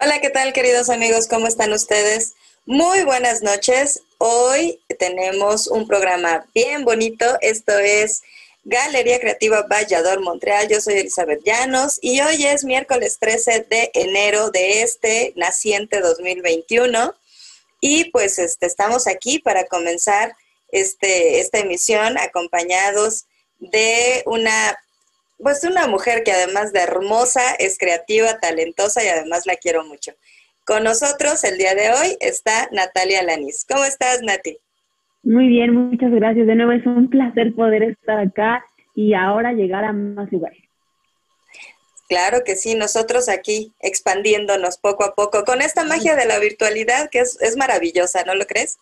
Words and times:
Hola, 0.00 0.20
¿qué 0.20 0.28
tal 0.28 0.52
queridos 0.52 0.90
amigos? 0.90 1.28
¿Cómo 1.28 1.46
están 1.46 1.72
ustedes? 1.72 2.34
Muy 2.66 3.04
buenas 3.04 3.42
noches. 3.42 4.00
Hoy 4.18 4.80
tenemos 4.98 5.68
un 5.68 5.86
programa 5.86 6.46
bien 6.52 6.84
bonito. 6.84 7.24
Esto 7.40 7.78
es 7.78 8.22
Galería 8.64 9.20
Creativa 9.20 9.62
Vallador 9.62 10.20
Montreal. 10.20 10.66
Yo 10.66 10.80
soy 10.80 10.94
Elizabeth 10.94 11.44
Llanos 11.44 12.00
y 12.02 12.20
hoy 12.20 12.44
es 12.44 12.64
miércoles 12.64 13.18
13 13.20 13.66
de 13.70 13.92
enero 13.94 14.50
de 14.50 14.82
este 14.82 15.32
naciente 15.36 16.00
2021. 16.00 17.14
Y 17.80 18.10
pues 18.10 18.40
este, 18.40 18.66
estamos 18.66 19.06
aquí 19.06 19.38
para 19.38 19.66
comenzar 19.66 20.34
este, 20.72 21.38
esta 21.38 21.60
emisión 21.60 22.18
acompañados 22.18 23.26
de 23.60 24.24
una 24.26 24.76
pues 25.44 25.62
una 25.62 25.86
mujer 25.86 26.24
que 26.24 26.32
además 26.32 26.72
de 26.72 26.80
hermosa, 26.80 27.42
es 27.58 27.78
creativa, 27.78 28.40
talentosa 28.40 29.04
y 29.04 29.08
además 29.08 29.46
la 29.46 29.56
quiero 29.56 29.84
mucho. 29.84 30.12
Con 30.64 30.82
nosotros 30.82 31.44
el 31.44 31.58
día 31.58 31.74
de 31.74 31.90
hoy 31.90 32.16
está 32.20 32.68
Natalia 32.72 33.22
Lanis. 33.22 33.66
¿Cómo 33.68 33.84
estás, 33.84 34.22
Nati? 34.22 34.56
Muy 35.22 35.48
bien, 35.48 35.74
muchas 35.74 36.10
gracias. 36.10 36.46
De 36.46 36.54
nuevo 36.54 36.72
es 36.72 36.84
un 36.86 37.10
placer 37.10 37.54
poder 37.54 37.82
estar 37.82 38.18
acá 38.18 38.64
y 38.94 39.12
ahora 39.12 39.52
llegar 39.52 39.84
a 39.84 39.92
más 39.92 40.32
lugares. 40.32 40.58
Claro 42.08 42.42
que 42.44 42.56
sí, 42.56 42.74
nosotros 42.74 43.28
aquí 43.28 43.74
expandiéndonos 43.80 44.78
poco 44.78 45.04
a 45.04 45.14
poco 45.14 45.44
con 45.44 45.60
esta 45.60 45.84
magia 45.84 46.16
de 46.16 46.24
la 46.24 46.38
virtualidad 46.38 47.10
que 47.10 47.20
es, 47.20 47.38
es 47.42 47.56
maravillosa, 47.58 48.24
¿no 48.24 48.34
lo 48.34 48.46
crees? 48.46 48.78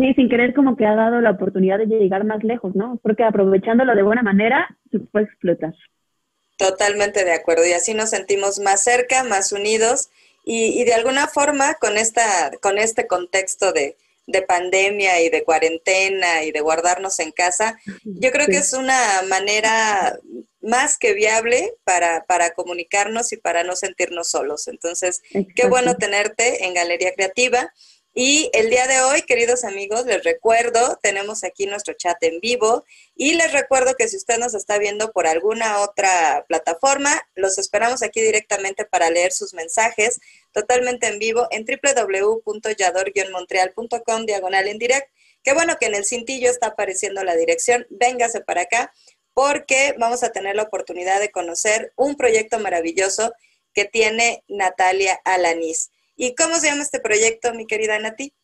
Sí, 0.00 0.14
sin 0.14 0.30
querer 0.30 0.54
como 0.54 0.78
que 0.78 0.86
ha 0.86 0.94
dado 0.94 1.20
la 1.20 1.32
oportunidad 1.32 1.78
de 1.78 1.84
llegar 1.84 2.24
más 2.24 2.42
lejos, 2.42 2.74
¿no? 2.74 2.98
Porque 3.02 3.22
aprovechándolo 3.22 3.94
de 3.94 4.02
buena 4.02 4.22
manera, 4.22 4.74
se 4.90 4.98
puede 4.98 5.26
explotar. 5.26 5.74
Totalmente 6.56 7.22
de 7.22 7.32
acuerdo. 7.32 7.66
Y 7.66 7.72
así 7.72 7.92
nos 7.92 8.08
sentimos 8.08 8.60
más 8.60 8.82
cerca, 8.82 9.24
más 9.24 9.52
unidos 9.52 10.08
y, 10.42 10.84
de 10.84 10.94
alguna 10.94 11.26
forma 11.26 11.74
con, 11.74 11.98
esta, 11.98 12.50
con 12.62 12.78
este 12.78 13.06
contexto 13.06 13.72
de, 13.72 13.96
pandemia 14.46 15.20
y 15.20 15.28
de 15.28 15.42
cuarentena 15.42 16.44
y 16.44 16.52
de 16.52 16.60
guardarnos 16.60 17.18
en 17.18 17.32
casa, 17.32 17.76
yo 18.04 18.30
creo 18.30 18.46
que 18.46 18.58
es 18.58 18.72
una 18.72 18.96
manera 19.28 20.16
más 20.60 20.98
que 20.98 21.14
viable 21.14 21.74
para, 21.82 22.24
para 22.26 22.50
comunicarnos 22.50 23.32
y 23.32 23.38
para 23.38 23.64
no 23.64 23.74
sentirnos 23.74 24.30
solos. 24.30 24.68
Entonces, 24.68 25.20
qué 25.56 25.66
bueno 25.66 25.96
tenerte 25.96 26.64
en 26.64 26.74
Galería 26.74 27.12
Creativa. 27.12 27.72
Y 28.12 28.50
el 28.54 28.70
día 28.70 28.88
de 28.88 29.02
hoy, 29.02 29.22
queridos 29.22 29.62
amigos, 29.62 30.04
les 30.04 30.24
recuerdo, 30.24 30.98
tenemos 31.00 31.44
aquí 31.44 31.66
nuestro 31.66 31.94
chat 31.94 32.20
en 32.24 32.40
vivo 32.40 32.84
y 33.14 33.34
les 33.34 33.52
recuerdo 33.52 33.94
que 33.94 34.08
si 34.08 34.16
usted 34.16 34.38
nos 34.38 34.54
está 34.54 34.78
viendo 34.78 35.12
por 35.12 35.28
alguna 35.28 35.78
otra 35.78 36.44
plataforma, 36.48 37.22
los 37.36 37.56
esperamos 37.58 38.02
aquí 38.02 38.20
directamente 38.20 38.84
para 38.84 39.10
leer 39.10 39.30
sus 39.30 39.54
mensajes 39.54 40.18
totalmente 40.50 41.06
en 41.06 41.20
vivo 41.20 41.46
en 41.52 41.64
www.yador-montreal.com 41.64 44.26
diagonal 44.26 44.66
en 44.66 44.78
direct. 44.78 45.08
Qué 45.44 45.54
bueno 45.54 45.76
que 45.78 45.86
en 45.86 45.94
el 45.94 46.04
cintillo 46.04 46.50
está 46.50 46.66
apareciendo 46.68 47.22
la 47.22 47.36
dirección. 47.36 47.86
Véngase 47.90 48.40
para 48.40 48.62
acá 48.62 48.92
porque 49.34 49.94
vamos 49.98 50.24
a 50.24 50.32
tener 50.32 50.56
la 50.56 50.64
oportunidad 50.64 51.20
de 51.20 51.30
conocer 51.30 51.92
un 51.94 52.16
proyecto 52.16 52.58
maravilloso 52.58 53.32
que 53.72 53.84
tiene 53.84 54.42
Natalia 54.48 55.20
Alanis. 55.24 55.92
¿Y 56.22 56.34
cómo 56.34 56.56
se 56.56 56.66
llama 56.66 56.82
este 56.82 57.00
proyecto, 57.00 57.54
mi 57.54 57.66
querida 57.66 57.98
Nati? 57.98 58.34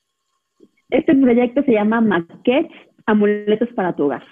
Este 0.89 1.15
proyecto 1.15 1.63
se 1.63 1.73
llama 1.73 2.01
Maquets, 2.01 2.73
Amuletos 3.05 3.69
para 3.77 3.95
tu 3.95 4.05
hogar. 4.05 4.25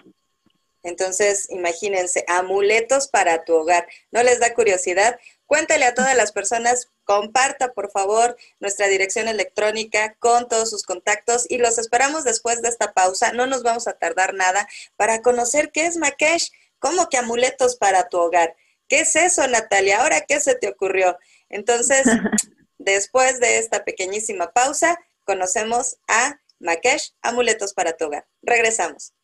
Entonces, 0.83 1.51
imagínense, 1.51 2.25
amuletos 2.27 3.09
para 3.09 3.45
tu 3.45 3.53
hogar. 3.53 3.87
¿No 4.11 4.23
les 4.23 4.41
da 4.41 4.55
curiosidad? 4.55 5.19
Cuéntale 5.45 5.85
a 5.85 5.93
todas 5.93 6.17
las 6.17 6.33
personas, 6.33 6.91
comparta 7.05 7.75
por 7.75 7.91
favor 7.91 8.35
nuestra 8.61 8.89
dirección 8.89 9.29
electrónica 9.29 10.17
con 10.21 10.49
todos 10.49 10.71
sus 10.71 10.83
contactos 10.83 11.45
y 11.51 11.59
los 11.59 11.77
esperamos 11.77 12.25
después 12.25 12.63
de 12.63 12.71
esta 12.71 12.95
pausa. 12.95 13.35
No 13.35 13.47
nos 13.47 13.63
vamos 13.63 13.87
a 13.89 13.99
tardar 13.99 14.33
nada 14.33 14.67
para 14.97 15.21
conocer 15.21 15.71
qué 15.71 15.85
es 15.85 15.99
Makesh, 15.99 16.51
cómo 16.79 17.11
que 17.11 17.19
amuletos 17.19 17.77
para 17.77 18.09
tu 18.09 18.17
hogar. 18.17 18.57
¿Qué 18.89 19.01
es 19.01 19.15
eso, 19.17 19.47
Natalia? 19.49 20.01
¿Ahora 20.01 20.23
qué 20.23 20.41
se 20.41 20.55
te 20.55 20.69
ocurrió? 20.69 21.19
Entonces, 21.51 22.07
Después 22.85 23.41
de 23.41 23.57
esta 23.57 23.83
pequeñísima 23.83 24.53
pausa, 24.53 24.99
conocemos 25.25 25.97
a 26.07 26.39
Makesh, 26.61 27.15
Amuletos 27.23 27.73
para 27.73 27.97
tu 27.97 28.05
hogar. 28.05 28.27
Regresamos. 28.43 29.15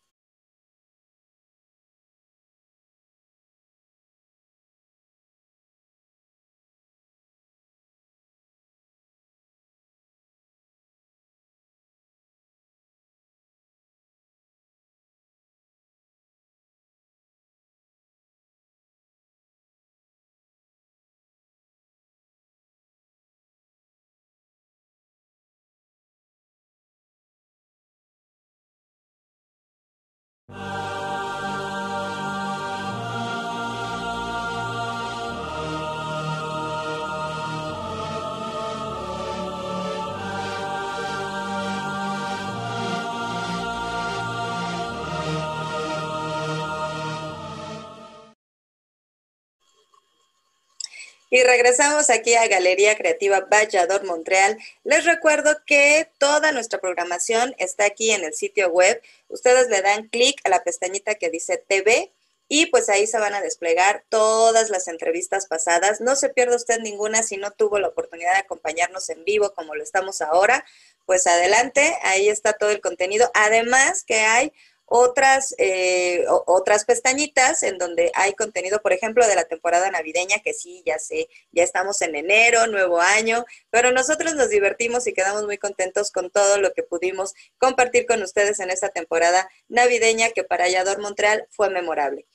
Y 51.33 51.43
regresamos 51.43 52.09
aquí 52.09 52.35
a 52.35 52.49
Galería 52.49 52.97
Creativa 52.97 53.39
Vallador 53.39 54.03
Montreal. 54.03 54.57
Les 54.83 55.05
recuerdo 55.05 55.55
que 55.65 56.09
toda 56.17 56.51
nuestra 56.51 56.81
programación 56.81 57.55
está 57.57 57.85
aquí 57.85 58.11
en 58.11 58.25
el 58.25 58.33
sitio 58.33 58.67
web. 58.67 59.01
Ustedes 59.29 59.69
le 59.69 59.81
dan 59.81 60.09
clic 60.09 60.41
a 60.43 60.49
la 60.49 60.61
pestañita 60.65 61.15
que 61.15 61.29
dice 61.29 61.55
TV 61.55 62.11
y 62.49 62.65
pues 62.65 62.89
ahí 62.89 63.07
se 63.07 63.17
van 63.17 63.33
a 63.33 63.39
desplegar 63.39 64.03
todas 64.09 64.69
las 64.69 64.89
entrevistas 64.89 65.47
pasadas. 65.47 66.01
No 66.01 66.17
se 66.17 66.27
pierda 66.27 66.57
usted 66.57 66.81
ninguna 66.81 67.23
si 67.23 67.37
no 67.37 67.51
tuvo 67.51 67.79
la 67.79 67.87
oportunidad 67.87 68.33
de 68.33 68.39
acompañarnos 68.39 69.09
en 69.09 69.23
vivo 69.23 69.53
como 69.53 69.73
lo 69.73 69.83
estamos 69.83 70.21
ahora. 70.21 70.65
Pues 71.05 71.27
adelante, 71.27 71.97
ahí 72.03 72.27
está 72.27 72.51
todo 72.51 72.71
el 72.71 72.81
contenido. 72.81 73.31
Además 73.33 74.03
que 74.03 74.19
hay 74.19 74.51
otras, 74.93 75.55
eh, 75.57 76.25
otras 76.27 76.83
pestañitas 76.83 77.63
en 77.63 77.77
donde 77.77 78.11
hay 78.13 78.33
contenido, 78.33 78.81
por 78.81 78.91
ejemplo, 78.91 79.25
de 79.25 79.35
la 79.35 79.45
temporada 79.45 79.89
navideña, 79.89 80.39
que 80.39 80.53
sí, 80.53 80.83
ya 80.85 80.99
sé, 80.99 81.29
ya 81.53 81.63
estamos 81.63 82.01
en 82.01 82.13
enero, 82.13 82.67
nuevo 82.67 82.99
año, 82.99 83.45
pero 83.69 83.93
nosotros 83.93 84.35
nos 84.35 84.49
divertimos 84.49 85.07
y 85.07 85.13
quedamos 85.13 85.45
muy 85.45 85.57
contentos 85.57 86.11
con 86.11 86.29
todo 86.29 86.57
lo 86.57 86.73
que 86.73 86.83
pudimos 86.83 87.33
compartir 87.57 88.05
con 88.05 88.21
ustedes 88.21 88.59
en 88.59 88.69
esta 88.69 88.89
temporada 88.89 89.49
navideña 89.69 90.31
que 90.31 90.43
para 90.43 90.67
Yador 90.67 90.99
Montreal 90.99 91.47
fue 91.51 91.69
memorable. 91.69 92.25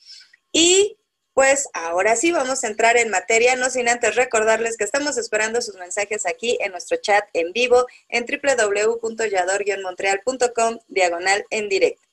Y 0.51 0.97
pues 1.35 1.69
ahora 1.75 2.17
sí 2.17 2.33
vamos 2.33 2.65
a 2.65 2.69
entrar 2.69 2.97
en 2.97 3.11
materia, 3.11 3.55
no 3.57 3.69
sin 3.69 3.91
antes 3.91 4.17
recordarles 4.17 4.79
que 4.79 4.85
estamos 4.85 5.19
esperando 5.19 5.61
sus 5.61 5.75
mensajes 5.75 6.25
aquí 6.25 6.57
en 6.63 6.73
nuestro 6.73 6.97
chat 6.97 7.29
en 7.35 7.53
vivo 7.53 7.85
en 8.09 8.25
www.yador-montreal.com 8.25 10.79
diagonal 10.89 11.45
en 11.51 11.69
directo. 11.69 12.06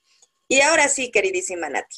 Y 0.53 0.61
ahora 0.61 0.87
sí, 0.87 1.09
queridísima 1.09 1.67
Nati. 1.67 1.97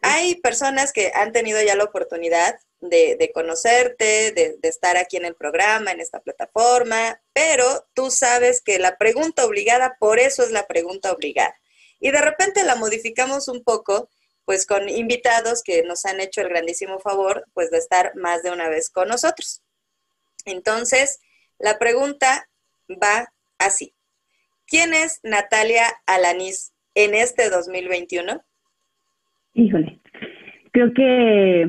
Hay 0.00 0.36
personas 0.36 0.92
que 0.92 1.10
han 1.12 1.32
tenido 1.32 1.60
ya 1.60 1.74
la 1.74 1.82
oportunidad 1.82 2.56
de, 2.78 3.32
conocerte, 3.34 4.30
de, 4.30 4.58
de, 4.62 4.68
estar 4.68 4.96
aquí 4.96 5.16
en 5.16 5.24
el 5.24 5.34
programa, 5.34 5.90
en 5.90 5.98
esta 5.98 6.20
plataforma, 6.20 7.20
pero 7.32 7.88
tú 7.94 8.12
sabes 8.12 8.62
que 8.62 8.78
la 8.78 8.96
pregunta 8.96 9.44
obligada, 9.44 9.96
por 9.98 10.20
eso 10.20 10.44
es 10.44 10.52
la 10.52 10.68
pregunta 10.68 11.10
obligada. 11.10 11.52
Y 11.98 12.12
de 12.12 12.20
repente 12.20 12.62
la 12.62 12.76
modificamos 12.76 13.48
un 13.48 13.64
poco 13.64 14.08
pues 14.44 14.64
con 14.64 14.88
invitados 14.88 15.64
que 15.64 15.82
nos 15.82 16.04
han 16.04 16.20
hecho 16.20 16.42
el 16.42 16.50
grandísimo 16.50 17.00
favor 17.00 17.44
pues 17.54 17.72
de 17.72 17.78
estar 17.78 18.14
más 18.14 18.44
de 18.44 18.52
una 18.52 18.68
vez 18.68 18.88
con 18.88 19.08
nosotros. 19.08 19.64
Entonces, 20.44 21.18
la 21.58 21.76
pregunta 21.80 22.48
va 22.88 23.32
así. 23.58 23.96
¿Quién 24.64 24.94
es 24.94 25.18
Natalia 25.24 25.92
Alanís 26.06 26.72
en 26.98 27.14
este 27.14 27.48
2021? 27.48 28.40
Híjole, 29.54 30.00
creo 30.72 30.92
que 30.92 31.62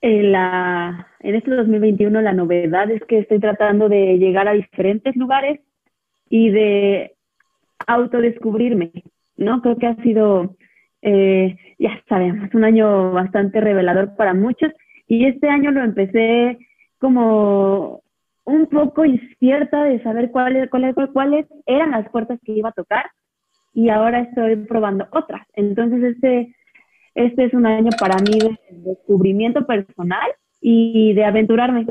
en, 0.00 0.32
la, 0.32 1.08
en 1.20 1.34
este 1.34 1.50
2021 1.50 2.22
la 2.22 2.32
novedad 2.32 2.90
es 2.90 3.02
que 3.04 3.18
estoy 3.18 3.38
tratando 3.38 3.90
de 3.90 4.16
llegar 4.16 4.48
a 4.48 4.54
diferentes 4.54 5.14
lugares 5.16 5.60
y 6.30 6.48
de 6.48 7.12
autodescubrirme, 7.86 8.92
¿no? 9.36 9.60
Creo 9.60 9.76
que 9.76 9.88
ha 9.88 9.96
sido, 9.96 10.56
eh, 11.02 11.56
ya 11.78 12.02
sabemos, 12.08 12.48
un 12.54 12.64
año 12.64 13.12
bastante 13.12 13.60
revelador 13.60 14.16
para 14.16 14.32
muchos 14.32 14.72
y 15.06 15.26
este 15.26 15.50
año 15.50 15.70
lo 15.70 15.84
empecé 15.84 16.56
como 16.98 18.02
un 18.44 18.66
poco 18.68 19.04
incierta 19.04 19.84
de 19.84 20.02
saber 20.02 20.30
cuáles, 20.30 20.70
cuáles, 20.70 20.94
cuáles 21.12 21.46
eran 21.66 21.90
las 21.90 22.08
puertas 22.08 22.40
que 22.42 22.52
iba 22.52 22.70
a 22.70 22.72
tocar 22.72 23.04
y 23.74 23.88
ahora 23.88 24.20
estoy 24.20 24.56
probando 24.56 25.06
otras. 25.10 25.46
Entonces 25.54 26.02
este, 26.14 26.54
este 27.14 27.44
es 27.44 27.54
un 27.54 27.66
año 27.66 27.90
para 27.98 28.16
mí 28.18 28.38
de 28.38 28.56
descubrimiento 28.90 29.66
personal 29.66 30.30
y 30.60 31.12
de 31.14 31.24
aventurarme, 31.24 31.86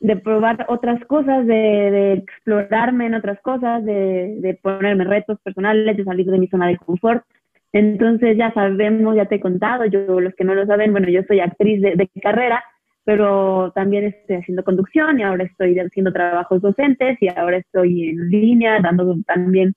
de 0.00 0.16
probar 0.16 0.66
otras 0.68 1.02
cosas, 1.06 1.46
de, 1.46 2.12
explorarme 2.14 3.06
en 3.06 3.14
otras 3.14 3.40
cosas, 3.40 3.84
de, 3.84 4.58
ponerme 4.60 5.04
retos 5.04 5.38
personales, 5.40 5.96
de 5.96 6.04
salir 6.04 6.26
de 6.26 6.38
mi 6.38 6.48
zona 6.48 6.66
de 6.66 6.76
confort. 6.78 7.24
Entonces 7.72 8.36
ya 8.36 8.52
sabemos, 8.52 9.14
ya 9.14 9.26
te 9.26 9.36
he 9.36 9.40
contado, 9.40 9.86
yo 9.86 10.20
los 10.20 10.34
que 10.34 10.44
no 10.44 10.54
lo 10.54 10.66
saben, 10.66 10.90
bueno, 10.90 11.08
yo 11.08 11.22
soy 11.28 11.38
actriz 11.38 11.80
de, 11.80 11.94
de 11.94 12.08
carrera, 12.20 12.64
pero 13.04 13.70
también 13.74 14.04
estoy 14.04 14.36
haciendo 14.36 14.64
conducción 14.64 15.20
y 15.20 15.22
ahora 15.22 15.44
estoy 15.44 15.78
haciendo 15.78 16.12
trabajos 16.12 16.60
docentes 16.60 17.16
y 17.20 17.28
ahora 17.28 17.58
estoy 17.58 18.10
en 18.10 18.28
línea 18.28 18.80
dando 18.80 19.16
también 19.24 19.74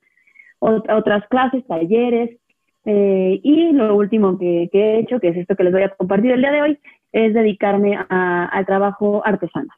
otras 0.63 1.27
clases, 1.27 1.65
talleres. 1.67 2.37
Eh, 2.85 3.39
y 3.43 3.71
lo 3.71 3.95
último 3.95 4.37
que, 4.37 4.69
he 4.71 4.99
hecho, 4.99 5.19
que 5.19 5.29
es 5.29 5.37
esto 5.37 5.55
que 5.55 5.63
les 5.63 5.73
voy 5.73 5.83
a 5.83 5.89
compartir 5.89 6.31
el 6.31 6.41
día 6.41 6.51
de 6.51 6.61
hoy, 6.61 6.79
es 7.11 7.33
dedicarme 7.33 7.97
al 8.09 8.65
trabajo 8.65 9.21
artesano. 9.25 9.71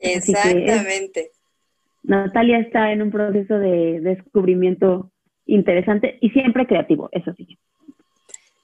Exactamente. 0.00 1.30
Natalia 2.02 2.58
está 2.58 2.92
en 2.92 3.02
un 3.02 3.10
proceso 3.10 3.58
de 3.58 4.00
descubrimiento 4.00 5.10
interesante 5.46 6.18
y 6.20 6.30
siempre 6.30 6.66
creativo, 6.66 7.08
eso 7.12 7.32
sí. 7.34 7.58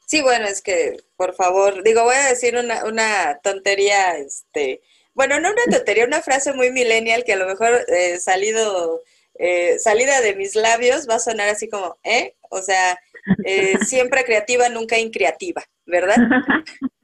Sí, 0.06 0.22
bueno, 0.22 0.46
es 0.46 0.60
que, 0.60 0.96
por 1.16 1.34
favor, 1.34 1.82
digo, 1.84 2.02
voy 2.02 2.16
a 2.16 2.28
decir 2.28 2.56
una, 2.56 2.84
una 2.84 3.38
tontería, 3.42 4.16
este, 4.18 4.80
bueno, 5.14 5.38
no 5.40 5.50
una 5.50 5.62
tontería, 5.76 6.04
una 6.04 6.20
frase 6.20 6.52
muy 6.52 6.70
millennial 6.72 7.24
que 7.24 7.34
a 7.34 7.36
lo 7.36 7.46
mejor 7.46 7.70
eh, 7.88 8.18
salido, 8.18 9.00
eh, 9.38 9.78
salida 9.78 10.20
de 10.20 10.36
mis 10.36 10.54
labios 10.54 11.06
va 11.08 11.16
a 11.16 11.20
sonar 11.20 11.48
así 11.48 11.68
como, 11.68 11.98
¿eh? 12.04 12.34
O 12.50 12.60
sea, 12.60 12.98
eh, 13.44 13.78
siempre 13.86 14.24
creativa, 14.24 14.68
nunca 14.68 14.98
increativa, 14.98 15.62
¿verdad? 15.86 16.16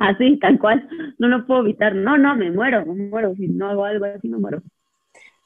Así, 0.00 0.38
tal 0.38 0.58
cual, 0.58 0.86
no 1.18 1.28
lo 1.28 1.46
puedo 1.46 1.60
evitar, 1.60 1.94
no, 1.94 2.18
no, 2.18 2.36
me 2.36 2.50
muero, 2.50 2.84
me 2.84 3.08
muero, 3.08 3.34
si 3.34 3.48
no 3.48 3.70
hago 3.70 3.84
algo 3.84 4.04
así 4.04 4.28
me 4.28 4.38
muero. 4.38 4.62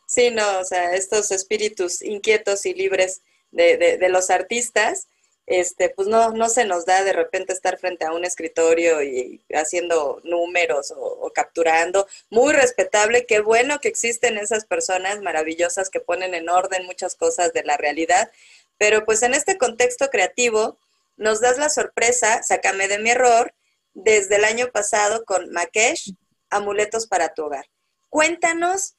Sí, 0.07 0.31
no, 0.31 0.43
o 0.61 0.65
sea, 0.65 0.95
estos 0.95 1.31
espíritus 1.31 2.03
inquietos 2.03 2.67
y 2.67 2.75
libres 2.75 3.23
de, 3.51 3.77
de, 3.77 3.99
de 3.99 4.09
los 4.09 4.29
artistas, 4.31 5.09
este, 5.47 5.91
pues 5.91 6.09
no, 6.09 6.33
no 6.33 6.49
se 6.49 6.65
nos 6.65 6.87
da 6.87 7.05
de 7.05 7.13
repente 7.13 7.53
estar 7.53 7.79
frente 7.79 8.05
a 8.05 8.13
un 8.13 8.25
escritorio 8.25 9.03
y 9.03 9.41
haciendo 9.55 10.21
números 10.25 10.93
o, 10.97 11.31
capturando. 11.33 12.07
Muy 12.31 12.53
respetable, 12.53 13.27
qué 13.27 13.41
bueno 13.41 13.79
que 13.79 13.89
existen 13.89 14.39
esas 14.39 14.65
personas 14.65 15.23
maravillosas 15.23 15.89
que 15.89 16.01
ponen 16.01 16.35
en 16.35 16.49
orden 16.49 16.85
muchas 16.87 17.15
cosas 17.15 17.53
de 17.53 17.63
la 17.63 17.77
realidad, 17.77 18.31
pero 18.77 19.05
pues 19.05 19.23
en 19.23 19.35
este 19.35 19.57
contexto 19.57 20.11
creativo 20.11 20.79
nos 21.17 21.41
das 21.41 21.59
la 21.59 21.71
sorpresa, 21.71 22.43
sácame 22.43 22.89
de 22.89 22.99
mi 22.99 23.11
error, 23.11 23.55
desde 23.95 24.37
el 24.37 24.45
año 24.45 24.71
pasado 24.73 25.25
con 25.25 25.51
Makesh, 25.53 26.15
Amuletos 26.51 27.07
para 27.07 27.35
tu 27.35 27.45
hogar. 27.45 27.67
Cuéntanos 28.09 28.97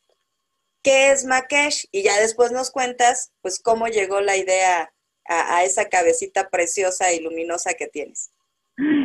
qué 0.81 1.11
es 1.11 1.23
Makesh 1.25 1.87
y 1.91 2.03
ya 2.03 2.19
después 2.19 2.51
nos 2.51 2.71
cuentas 2.71 3.31
pues 3.41 3.59
cómo 3.59 3.87
llegó 3.87 4.21
la 4.21 4.35
idea 4.35 4.91
a, 5.27 5.63
esa 5.63 5.89
cabecita 5.89 6.49
preciosa 6.49 7.13
y 7.13 7.21
luminosa 7.21 7.73
que 7.73 7.87
tienes? 7.87 8.31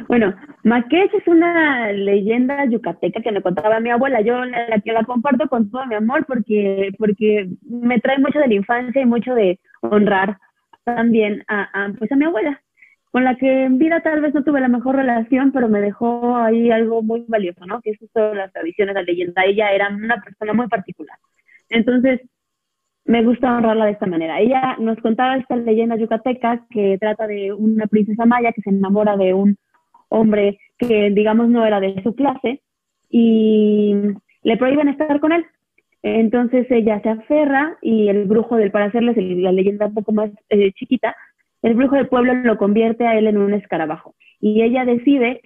Bueno, 0.06 0.34
Maquech 0.64 1.14
es 1.14 1.26
una 1.26 1.92
leyenda 1.92 2.64
yucateca 2.66 3.22
que 3.22 3.32
me 3.32 3.40
contaba 3.40 3.80
mi 3.80 3.90
abuela. 3.90 4.20
Yo 4.20 4.44
la, 4.44 4.80
que 4.80 4.92
la 4.92 5.04
comparto 5.04 5.48
con 5.48 5.70
todo 5.70 5.86
mi 5.86 5.94
amor 5.94 6.26
porque, 6.26 6.90
porque 6.98 7.48
me 7.62 7.98
trae 8.00 8.18
mucho 8.18 8.38
de 8.38 8.48
la 8.48 8.54
infancia 8.54 9.00
y 9.00 9.06
mucho 9.06 9.34
de 9.34 9.58
honrar 9.80 10.38
también 10.84 11.42
a, 11.48 11.84
a, 11.84 11.92
pues 11.94 12.12
a 12.12 12.16
mi 12.16 12.26
abuela, 12.26 12.62
con 13.10 13.24
la 13.24 13.36
que 13.36 13.64
en 13.64 13.78
vida 13.78 14.00
tal 14.02 14.20
vez 14.20 14.34
no 14.34 14.44
tuve 14.44 14.60
la 14.60 14.68
mejor 14.68 14.96
relación, 14.96 15.52
pero 15.52 15.68
me 15.68 15.80
dejó 15.80 16.36
ahí 16.36 16.70
algo 16.70 17.02
muy 17.02 17.24
valioso, 17.28 17.64
¿no? 17.66 17.80
Que 17.80 17.90
es 17.90 17.98
justo 17.98 18.34
las 18.34 18.52
tradiciones, 18.52 18.94
la 18.94 19.02
leyenda. 19.02 19.44
Ella 19.44 19.70
era 19.70 19.88
una 19.88 20.20
persona 20.20 20.52
muy 20.52 20.68
particular. 20.68 21.18
Entonces, 21.68 22.20
me 23.04 23.22
gusta 23.24 23.56
honrarla 23.56 23.86
de 23.86 23.92
esta 23.92 24.06
manera. 24.06 24.40
Ella 24.40 24.76
nos 24.78 24.98
contaba 24.98 25.36
esta 25.36 25.56
leyenda 25.56 25.96
yucateca 25.96 26.64
que 26.70 26.98
trata 26.98 27.26
de 27.26 27.52
una 27.52 27.86
princesa 27.86 28.26
maya 28.26 28.52
que 28.52 28.62
se 28.62 28.70
enamora 28.70 29.16
de 29.16 29.34
un 29.34 29.56
hombre 30.08 30.58
que, 30.78 31.10
digamos, 31.10 31.48
no 31.48 31.64
era 31.66 31.80
de 31.80 32.00
su 32.02 32.14
clase 32.14 32.60
y 33.10 33.94
le 34.42 34.56
prohíben 34.56 34.88
estar 34.88 35.20
con 35.20 35.32
él. 35.32 35.44
Entonces 36.02 36.66
ella 36.70 37.00
se 37.00 37.10
aferra 37.10 37.76
y 37.80 38.08
el 38.08 38.24
brujo 38.24 38.56
del, 38.56 38.70
para 38.70 38.86
hacerles 38.86 39.16
la 39.16 39.52
leyenda 39.52 39.86
un 39.86 39.94
poco 39.94 40.12
más 40.12 40.30
eh, 40.48 40.72
chiquita, 40.72 41.14
el 41.62 41.74
brujo 41.74 41.94
del 41.94 42.08
pueblo 42.08 42.34
lo 42.34 42.58
convierte 42.58 43.06
a 43.06 43.16
él 43.16 43.28
en 43.28 43.38
un 43.38 43.54
escarabajo. 43.54 44.14
Y 44.40 44.62
ella 44.62 44.84
decide 44.84 45.42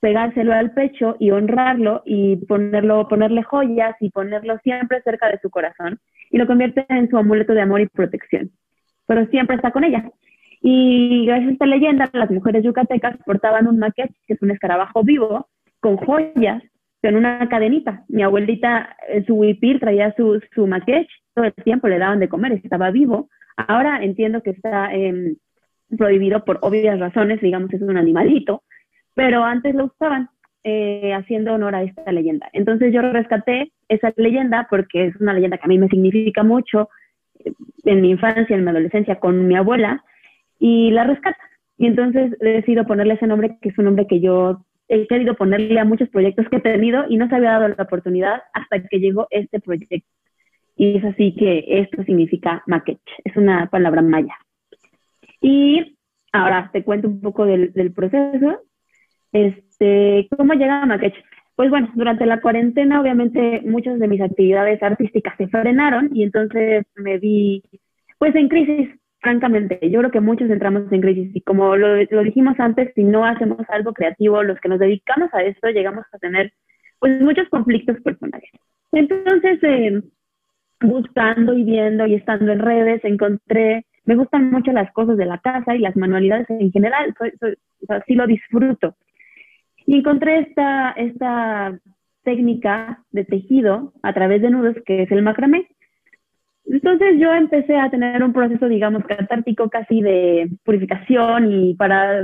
pegárselo 0.00 0.54
al 0.54 0.72
pecho 0.72 1.16
y 1.18 1.30
honrarlo 1.30 2.02
y 2.06 2.36
ponerlo, 2.46 3.06
ponerle 3.08 3.42
joyas 3.42 3.94
y 4.00 4.08
ponerlo 4.10 4.58
siempre 4.64 5.02
cerca 5.02 5.28
de 5.28 5.38
su 5.40 5.50
corazón 5.50 6.00
y 6.30 6.38
lo 6.38 6.46
convierte 6.46 6.86
en 6.88 7.08
su 7.10 7.18
amuleto 7.18 7.52
de 7.52 7.60
amor 7.60 7.80
y 7.80 7.86
protección. 7.86 8.50
Pero 9.06 9.26
siempre 9.26 9.56
está 9.56 9.72
con 9.72 9.84
ella. 9.84 10.10
Y 10.62 11.26
gracias 11.26 11.48
a 11.48 11.52
esta 11.52 11.66
leyenda, 11.66 12.10
las 12.12 12.30
mujeres 12.30 12.64
yucatecas 12.64 13.16
portaban 13.24 13.66
un 13.66 13.78
maquete, 13.78 14.14
que 14.26 14.34
es 14.34 14.42
un 14.42 14.50
escarabajo 14.50 15.02
vivo, 15.02 15.48
con 15.80 15.96
joyas, 15.96 16.62
con 17.02 17.16
una 17.16 17.48
cadenita. 17.48 18.04
Mi 18.08 18.22
abuelita, 18.22 18.96
en 19.08 19.24
su 19.26 19.34
huipil, 19.34 19.80
traía 19.80 20.14
su, 20.16 20.40
su 20.54 20.66
maquete, 20.66 21.08
todo 21.34 21.46
el 21.46 21.54
tiempo 21.54 21.88
le 21.88 21.98
daban 21.98 22.20
de 22.20 22.28
comer, 22.28 22.52
estaba 22.52 22.90
vivo. 22.90 23.28
Ahora 23.56 24.02
entiendo 24.02 24.42
que 24.42 24.50
está 24.50 24.92
em, 24.92 25.36
prohibido 25.96 26.44
por 26.44 26.58
obvias 26.62 26.98
razones, 26.98 27.40
digamos, 27.40 27.72
es 27.72 27.82
un 27.82 27.96
animalito, 27.96 28.62
pero 29.14 29.42
antes 29.42 29.74
lo 29.74 29.86
usaban 29.86 30.28
eh, 30.62 31.12
haciendo 31.14 31.54
honor 31.54 31.74
a 31.74 31.82
esta 31.82 32.12
leyenda. 32.12 32.48
Entonces 32.52 32.92
yo 32.92 33.00
rescaté 33.00 33.72
esa 33.90 34.12
leyenda 34.16 34.66
porque 34.70 35.06
es 35.06 35.16
una 35.16 35.34
leyenda 35.34 35.58
que 35.58 35.64
a 35.64 35.68
mí 35.68 35.78
me 35.78 35.88
significa 35.88 36.42
mucho 36.42 36.88
en 37.84 38.00
mi 38.00 38.10
infancia, 38.10 38.56
en 38.56 38.64
mi 38.64 38.70
adolescencia, 38.70 39.18
con 39.18 39.46
mi 39.46 39.56
abuela, 39.56 40.02
y 40.58 40.90
la 40.90 41.04
rescata. 41.04 41.38
Y 41.76 41.86
entonces 41.86 42.38
decido 42.38 42.86
ponerle 42.86 43.14
ese 43.14 43.26
nombre, 43.26 43.58
que 43.60 43.70
es 43.70 43.78
un 43.78 43.86
nombre 43.86 44.06
que 44.06 44.20
yo 44.20 44.64
he 44.88 45.06
querido 45.06 45.34
ponerle 45.34 45.78
a 45.80 45.84
muchos 45.84 46.08
proyectos 46.08 46.48
que 46.48 46.56
he 46.56 46.60
tenido 46.60 47.04
y 47.08 47.16
no 47.16 47.28
se 47.28 47.36
había 47.36 47.52
dado 47.52 47.68
la 47.68 47.82
oportunidad 47.82 48.42
hasta 48.52 48.82
que 48.82 48.98
llegó 48.98 49.26
este 49.30 49.60
proyecto. 49.60 50.08
Y 50.76 50.96
es 50.96 51.04
así 51.04 51.34
que 51.34 51.64
esto 51.66 52.02
significa 52.04 52.62
maquech, 52.66 53.00
es 53.24 53.36
una 53.36 53.68
palabra 53.70 54.02
maya. 54.02 54.34
Y 55.40 55.96
ahora 56.32 56.70
te 56.72 56.84
cuento 56.84 57.08
un 57.08 57.20
poco 57.20 57.46
del, 57.46 57.92
proceso. 57.94 58.60
Este, 59.32 60.28
¿Cómo 60.36 60.54
llega 60.54 60.82
a? 60.82 61.00
Pues 61.60 61.68
bueno, 61.68 61.90
durante 61.94 62.24
la 62.24 62.40
cuarentena 62.40 63.02
obviamente 63.02 63.60
muchas 63.66 63.98
de 63.98 64.08
mis 64.08 64.22
actividades 64.22 64.82
artísticas 64.82 65.34
se 65.36 65.46
frenaron 65.46 66.08
y 66.14 66.22
entonces 66.22 66.86
me 66.94 67.18
vi 67.18 67.62
pues 68.16 68.34
en 68.34 68.48
crisis, 68.48 68.88
francamente. 69.18 69.78
Yo 69.90 69.98
creo 69.98 70.10
que 70.10 70.20
muchos 70.20 70.48
entramos 70.48 70.90
en 70.90 71.02
crisis 71.02 71.36
y 71.36 71.42
como 71.42 71.76
lo, 71.76 71.96
dijimos 72.24 72.58
antes, 72.58 72.90
si 72.94 73.04
no 73.04 73.26
hacemos 73.26 73.58
algo 73.68 73.92
creativo, 73.92 74.42
los 74.42 74.58
que 74.58 74.70
nos 74.70 74.78
dedicamos 74.78 75.28
a 75.34 75.42
esto 75.42 75.68
llegamos 75.68 76.06
a 76.10 76.18
tener 76.18 76.50
pues 76.98 77.20
muchos 77.20 77.46
conflictos 77.50 78.00
personales. 78.00 78.48
Entonces, 78.92 79.62
eh, 79.62 80.02
buscando 80.80 81.52
y 81.52 81.64
viendo 81.64 82.06
y 82.06 82.14
estando 82.14 82.52
en 82.52 82.60
redes, 82.60 83.04
encontré, 83.04 83.84
me 84.06 84.16
gustan 84.16 84.50
mucho 84.50 84.72
las 84.72 84.90
cosas 84.92 85.18
de 85.18 85.26
la 85.26 85.36
casa 85.36 85.76
y 85.76 85.80
las 85.80 85.94
manualidades 85.94 86.48
en 86.48 86.72
general, 86.72 87.14
soy, 87.18 87.34
sí 88.06 88.14
lo 88.14 88.26
disfruto. 88.26 88.96
Y 89.90 89.96
encontré 89.96 90.38
esta, 90.38 90.92
esta 90.92 91.76
técnica 92.22 93.02
de 93.10 93.24
tejido 93.24 93.92
a 94.04 94.12
través 94.12 94.40
de 94.40 94.48
nudos 94.48 94.76
que 94.86 95.02
es 95.02 95.10
el 95.10 95.22
macramé. 95.22 95.66
Entonces 96.64 97.18
yo 97.18 97.34
empecé 97.34 97.76
a 97.76 97.90
tener 97.90 98.22
un 98.22 98.32
proceso, 98.32 98.68
digamos, 98.68 99.04
catártico 99.04 99.68
casi 99.68 100.00
de 100.00 100.48
purificación 100.64 101.50
y 101.50 101.74
para 101.74 102.22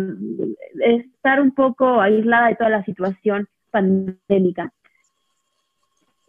estar 0.81 1.43
un 1.43 1.51
poco 1.57 2.01
aislada 2.01 2.47
de 2.47 2.55
toda 2.55 2.71
la 2.71 2.85
situación 2.85 3.49
pandémica. 3.73 4.73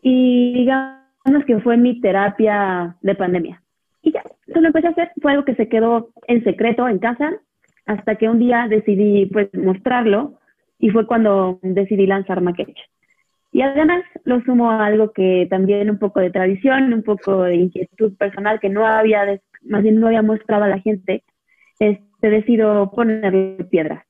Y 0.02 0.54
digamos 0.56 1.46
que 1.46 1.60
fue 1.60 1.78
mi 1.78 2.02
terapia 2.02 2.96
de 3.04 3.14
pandemia. 3.14 3.62
Y 4.02 4.12
ya, 4.12 4.24
eso 4.48 4.60
lo 4.60 4.70
empecé 4.70 4.88
a 4.88 4.90
hacer. 4.90 5.12
Fue 5.22 5.34
algo 5.34 5.46
que 5.46 5.54
se 5.54 5.70
quedó 5.70 6.10
en 6.26 6.44
secreto 6.44 6.90
en 6.90 6.98
casa 6.98 7.32
hasta 7.86 8.16
que 8.16 8.28
un 8.28 8.40
día 8.40 8.66
decidí 8.68 9.28
pues 9.28 9.54
mostrarlo 9.54 10.40
y 10.80 10.90
fue 10.90 11.08
cuando 11.08 11.60
decidí 11.62 12.06
lanzar 12.06 12.42
Maquetch. 12.42 12.78
Y 13.52 13.62
además 13.62 14.04
lo 14.26 14.42
sumo 14.42 14.70
a 14.70 14.86
algo 14.86 15.12
que 15.12 15.48
también 15.50 15.90
un 15.90 15.98
poco 15.98 16.20
de 16.20 16.30
tradición, 16.30 16.94
un 16.94 17.04
poco 17.04 17.44
de 17.44 17.56
inquietud 17.56 18.16
personal 18.18 18.60
que 18.60 18.70
no 18.70 18.86
había, 18.86 19.40
más 19.64 19.84
bien 19.84 20.00
no 20.00 20.08
había 20.08 20.22
mostrado 20.22 20.66
a 20.66 20.70
la 20.70 20.80
gente, 20.80 21.24
este, 21.80 22.30
decido 22.30 22.92
ponerle 22.92 23.64
piedras. 23.70 24.04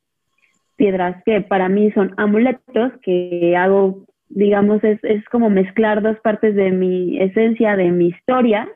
Piedras 0.76 1.24
que 1.24 1.42
para 1.42 1.70
mí 1.70 1.92
son 1.92 2.14
amuletos 2.18 2.94
que 3.02 3.56
hago, 3.56 4.06
digamos, 4.30 4.84
es, 4.84 5.00
es 5.04 5.24
como 5.26 5.50
mezclar 5.50 6.02
dos 6.02 6.20
partes 6.20 6.56
de 6.56 6.72
mi 6.72 7.20
esencia, 7.22 7.76
de 7.76 7.92
mi 7.92 8.08
historia, 8.08 8.68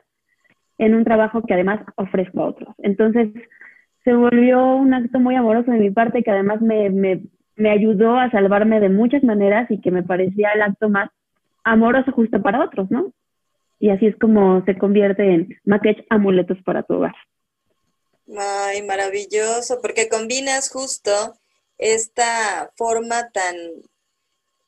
en 0.78 0.94
un 0.94 1.04
trabajo 1.04 1.42
que 1.42 1.54
además 1.54 1.80
ofrezco 1.96 2.40
a 2.40 2.46
otros. 2.46 2.74
Entonces, 2.78 3.28
se 4.04 4.14
volvió 4.14 4.74
un 4.74 4.94
acto 4.94 5.20
muy 5.20 5.36
amoroso 5.36 5.70
de 5.70 5.78
mi 5.78 5.90
parte 5.90 6.22
que 6.22 6.30
además 6.30 6.60
me, 6.60 6.90
me, 6.90 7.22
me 7.56 7.70
ayudó 7.70 8.16
a 8.18 8.30
salvarme 8.30 8.80
de 8.80 8.88
muchas 8.88 9.22
maneras 9.22 9.70
y 9.70 9.80
que 9.80 9.90
me 9.90 10.02
parecía 10.02 10.50
el 10.54 10.62
acto 10.62 10.88
más 10.88 11.10
amoroso 11.64 12.12
justo 12.12 12.40
para 12.42 12.64
otros, 12.64 12.90
¿no? 12.90 13.12
Y 13.78 13.90
así 13.90 14.06
es 14.06 14.16
como 14.18 14.64
se 14.64 14.78
convierte 14.78 15.22
en 15.34 15.60
Maquetch 15.64 16.04
Amuletos 16.08 16.58
para 16.64 16.82
tu 16.82 16.94
hogar. 16.94 17.14
Ay, 18.38 18.82
maravilloso, 18.82 19.80
porque 19.82 20.08
combinas 20.08 20.70
justo 20.70 21.10
esta 21.78 22.72
forma 22.76 23.30
tan, 23.30 23.56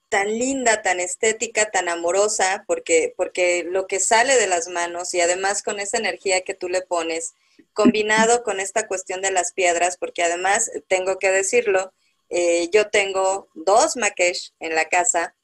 tan 0.09 0.29
linda, 0.29 0.83
tan 0.83 1.00
estética, 1.00 1.71
tan 1.71 1.88
amorosa, 1.88 2.64
porque, 2.67 3.14
porque 3.17 3.64
lo 3.64 3.87
que 3.87 4.00
sale 4.00 4.37
de 4.37 4.49
las 4.49 4.69
manos 4.69 5.14
y 5.14 5.21
además 5.21 5.62
con 5.62 5.79
esa 5.79 5.99
energía 5.99 6.43
que 6.43 6.55
tú 6.55 6.69
le 6.69 6.83
pones, 6.83 7.35
combinado 7.73 8.43
con 8.43 8.61
esta 8.61 8.87
cuestión 8.87 9.23
de 9.23 9.31
las 9.31 9.53
piedras, 9.53 9.97
porque 9.97 10.23
además, 10.23 10.71
tengo 10.88 11.19
que 11.19 11.31
decirlo, 11.31 11.93
eh, 12.37 12.69
yo 12.73 12.91
tengo 12.91 13.49
dos 13.55 13.97
Makesh 13.97 14.55
en 14.59 14.75
la 14.75 14.88
casa 14.88 15.37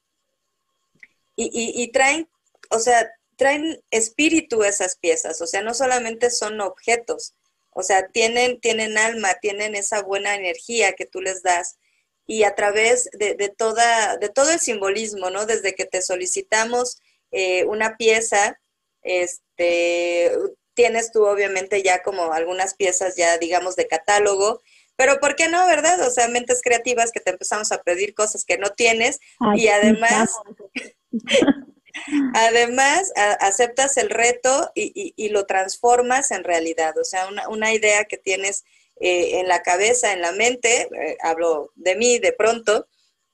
y, 1.36 1.92
traen, 1.92 2.28
o 2.68 2.80
sea, 2.80 3.08
traen 3.36 3.80
espíritu 3.92 4.64
esas 4.64 4.96
piezas, 4.96 5.40
o 5.40 5.46
sea, 5.46 5.62
no 5.62 5.72
solamente 5.72 6.30
son 6.30 6.60
objetos, 6.60 7.36
o 7.70 7.84
sea, 7.84 8.08
tienen, 8.08 8.60
tienen 8.60 8.98
alma, 8.98 9.34
tienen 9.40 9.76
esa 9.76 10.02
buena 10.02 10.34
energía 10.34 10.94
que 10.94 11.06
tú 11.06 11.20
les 11.20 11.44
das 11.44 11.78
y 12.26 12.42
a 12.42 12.56
través 12.56 13.08
de, 13.12 13.54
toda, 13.56 14.16
de 14.16 14.28
todo 14.28 14.50
el 14.50 14.58
simbolismo, 14.58 15.30
¿no? 15.30 15.46
Desde 15.46 15.76
que 15.76 15.84
te 15.84 16.02
solicitamos 16.02 17.00
eh, 17.30 17.64
una 17.66 17.96
pieza, 17.96 18.60
este, 19.02 20.32
tienes 20.74 21.12
tú 21.12 21.24
obviamente 21.24 21.84
ya 21.84 22.02
como 22.02 22.32
algunas 22.32 22.74
piezas 22.74 23.14
ya, 23.14 23.38
digamos, 23.38 23.76
de 23.76 23.86
catálogo, 23.86 24.60
pero 25.00 25.18
¿por 25.18 25.34
qué 25.34 25.48
no, 25.48 25.66
verdad? 25.66 26.06
O 26.06 26.10
sea, 26.10 26.28
mentes 26.28 26.60
creativas 26.60 27.10
que 27.10 27.20
te 27.20 27.30
empezamos 27.30 27.72
a 27.72 27.80
pedir 27.80 28.12
cosas 28.12 28.44
que 28.44 28.58
no 28.58 28.68
tienes 28.68 29.18
y 29.56 29.68
además, 29.68 30.30
además 32.34 33.10
aceptas 33.16 33.96
el 33.96 34.10
reto 34.10 34.70
y, 34.74 35.30
lo 35.30 35.46
transformas 35.46 36.30
en 36.32 36.44
realidad. 36.44 36.98
O 36.98 37.04
sea, 37.04 37.30
una, 37.48 37.72
idea 37.72 38.04
que 38.04 38.18
tienes 38.18 38.64
eh, 39.00 39.40
en 39.40 39.48
la 39.48 39.62
cabeza, 39.62 40.12
en 40.12 40.20
la 40.20 40.32
mente, 40.32 40.82
eh, 40.82 41.16
hablo 41.22 41.72
de 41.76 41.96
mí 41.96 42.18
de 42.18 42.34
pronto, 42.34 42.86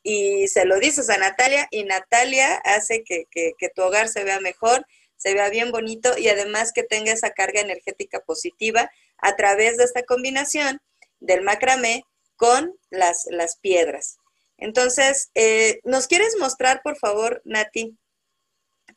y 0.04 0.46
se 0.46 0.66
lo 0.66 0.78
dices 0.78 1.10
a 1.10 1.18
Natalia 1.18 1.66
y 1.72 1.82
Natalia 1.82 2.54
hace 2.58 3.02
que, 3.02 3.24
que 3.28 3.68
tu 3.74 3.82
hogar 3.82 4.06
se 4.06 4.22
vea 4.22 4.38
mejor, 4.38 4.86
se 5.16 5.34
vea 5.34 5.50
bien 5.50 5.72
bonito 5.72 6.16
y 6.16 6.28
además 6.28 6.72
que 6.72 6.84
tenga 6.84 7.10
esa 7.10 7.30
carga 7.30 7.60
energética 7.60 8.20
positiva 8.20 8.88
a 9.18 9.34
través 9.34 9.78
de 9.78 9.82
esta 9.82 10.04
combinación 10.04 10.80
del 11.20 11.42
macramé 11.42 12.04
con 12.36 12.74
las, 12.90 13.26
las 13.30 13.58
piedras. 13.58 14.18
Entonces, 14.58 15.30
eh, 15.34 15.80
¿nos 15.84 16.06
quieres 16.06 16.36
mostrar, 16.40 16.80
por 16.82 16.96
favor, 16.96 17.42
Nati, 17.44 17.96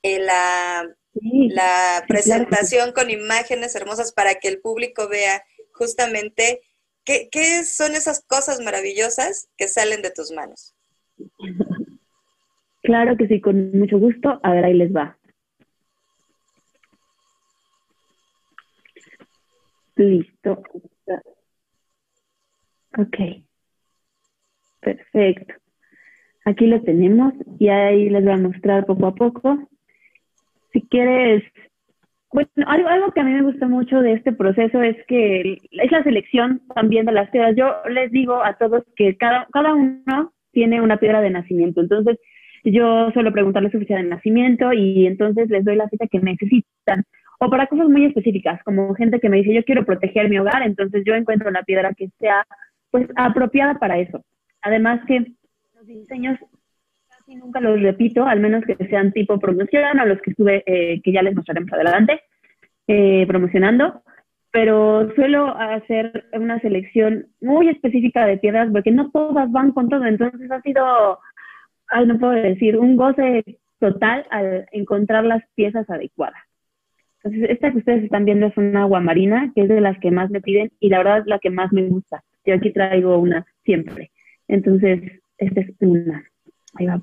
eh, 0.03 0.19
la, 0.19 0.87
la 1.13 2.05
presentación 2.07 2.93
con 2.93 3.09
imágenes 3.09 3.75
hermosas 3.75 4.13
para 4.13 4.35
que 4.35 4.47
el 4.47 4.61
público 4.61 5.09
vea 5.09 5.43
justamente 5.73 6.61
qué, 7.03 7.27
qué 7.31 7.63
son 7.65 7.95
esas 7.95 8.23
cosas 8.25 8.59
maravillosas 8.61 9.49
que 9.57 9.67
salen 9.67 10.01
de 10.01 10.11
tus 10.11 10.31
manos? 10.31 10.75
Claro 12.81 13.17
que 13.17 13.27
sí, 13.27 13.41
con 13.41 13.77
mucho 13.77 13.99
gusto. 13.99 14.39
A 14.41 14.51
ver, 14.53 14.65
ahí 14.65 14.73
les 14.73 14.91
va. 14.91 15.17
Listo. 19.95 20.63
Ok. 22.97 23.17
Perfecto. 24.81 25.53
Aquí 26.45 26.67
lo 26.67 26.81
tenemos 26.81 27.33
y 27.59 27.67
ahí 27.69 28.09
les 28.09 28.23
voy 28.23 28.33
a 28.33 28.37
mostrar 28.37 28.85
poco 28.85 29.07
a 29.07 29.15
poco. 29.15 29.69
Si 30.71 30.81
quieres, 30.87 31.43
bueno, 32.31 32.49
algo, 32.65 33.11
que 33.11 33.19
a 33.19 33.23
mí 33.23 33.31
me 33.33 33.43
gusta 33.43 33.67
mucho 33.67 34.01
de 34.01 34.13
este 34.13 34.31
proceso 34.31 34.81
es 34.81 34.95
que 35.07 35.59
es 35.71 35.91
la 35.91 36.03
selección 36.03 36.61
también 36.73 37.05
de 37.05 37.11
las 37.11 37.29
piedras. 37.29 37.55
Yo 37.55 37.75
les 37.89 38.11
digo 38.11 38.43
a 38.43 38.53
todos 38.57 38.83
que 38.95 39.17
cada, 39.17 39.47
cada 39.51 39.75
uno 39.75 40.33
tiene 40.51 40.81
una 40.81 40.97
piedra 40.97 41.21
de 41.21 41.29
nacimiento. 41.29 41.81
Entonces, 41.81 42.17
yo 42.63 43.11
suelo 43.11 43.31
preguntarles 43.31 43.71
su 43.71 43.79
fecha 43.79 43.95
de 43.95 44.03
nacimiento 44.03 44.73
y 44.73 45.07
entonces 45.07 45.49
les 45.49 45.63
doy 45.63 45.75
la 45.75 45.89
fecha 45.89 46.07
que 46.07 46.19
necesitan. 46.19 47.03
O 47.39 47.49
para 47.49 47.67
cosas 47.67 47.87
muy 47.87 48.05
específicas, 48.05 48.61
como 48.63 48.93
gente 48.95 49.19
que 49.19 49.29
me 49.29 49.37
dice, 49.37 49.53
yo 49.53 49.63
quiero 49.63 49.85
proteger 49.85 50.29
mi 50.29 50.39
hogar, 50.39 50.61
entonces 50.63 51.03
yo 51.05 51.15
encuentro 51.15 51.51
la 51.51 51.63
piedra 51.63 51.93
que 51.93 52.09
sea 52.19 52.45
pues 52.91 53.07
apropiada 53.15 53.75
para 53.75 53.97
eso. 53.99 54.23
Además 54.61 55.01
que 55.07 55.33
los 55.75 55.87
diseños 55.87 56.39
casi 57.09 57.35
nunca 57.35 57.59
los 57.59 57.81
repito, 57.81 58.25
al 58.25 58.39
menos 58.39 58.63
que 58.65 58.75
sean 58.87 59.11
tipo 59.11 59.39
promoción 59.39 59.99
o 59.99 60.05
los 60.05 60.21
que 60.21 60.31
estuve, 60.31 60.63
eh, 60.65 61.01
que 61.01 61.11
ya 61.11 61.21
les 61.21 61.35
mostraré 61.35 61.61
más 61.61 61.73
adelante, 61.73 62.21
eh, 62.87 63.25
promocionando, 63.27 64.01
pero 64.51 65.13
suelo 65.15 65.55
hacer 65.55 66.25
una 66.33 66.59
selección 66.59 67.27
muy 67.39 67.69
específica 67.69 68.25
de 68.25 68.37
piedras 68.37 68.69
porque 68.71 68.91
no 68.91 69.11
todas 69.11 69.51
van 69.51 69.71
con 69.71 69.89
todo, 69.89 70.05
entonces 70.05 70.49
ha 70.51 70.61
sido, 70.61 71.19
ay, 71.87 72.07
no 72.07 72.17
puedo 72.17 72.33
decir, 72.33 72.77
un 72.77 72.95
goce 72.97 73.59
total 73.79 74.25
al 74.31 74.67
encontrar 74.71 75.23
las 75.23 75.43
piezas 75.55 75.89
adecuadas. 75.89 76.41
Entonces, 77.21 77.49
esta 77.49 77.71
que 77.71 77.79
ustedes 77.79 78.03
están 78.03 78.25
viendo 78.25 78.47
es 78.47 78.57
una 78.57 78.83
agua 78.83 79.01
marina, 79.01 79.51
que 79.53 79.61
es 79.61 79.69
de 79.69 79.81
las 79.81 79.99
que 79.99 80.09
más 80.09 80.29
me 80.29 80.41
piden 80.41 80.71
y 80.79 80.89
la 80.89 80.99
verdad 80.99 81.19
es 81.19 81.27
la 81.27 81.39
que 81.39 81.49
más 81.49 81.71
me 81.73 81.83
gusta. 81.83 82.23
Yo 82.45 82.55
aquí 82.55 82.71
traigo 82.71 83.17
una 83.17 83.45
siempre. 83.63 84.11
Entonces, 84.47 85.21
esta 85.37 85.61
es 85.61 85.69
una. 85.79 86.23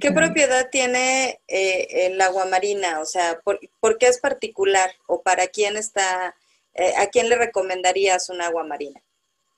¿Qué 0.01 0.13
propiedad 0.13 0.69
tiene 0.71 1.39
eh, 1.49 2.07
el 2.07 2.21
agua 2.21 2.47
marina? 2.47 3.01
O 3.01 3.05
sea, 3.05 3.39
¿por, 3.45 3.59
qué 3.99 4.07
es 4.07 4.21
particular? 4.21 4.91
¿O 5.07 5.23
para 5.23 5.49
quién 5.49 5.77
está, 5.77 6.35
eh, 6.75 6.93
a 7.01 7.09
quién 7.11 7.29
le 7.29 7.37
recomendarías 7.37 8.31
un 8.31 8.41
agua 8.41 8.65
marina? 8.65 9.01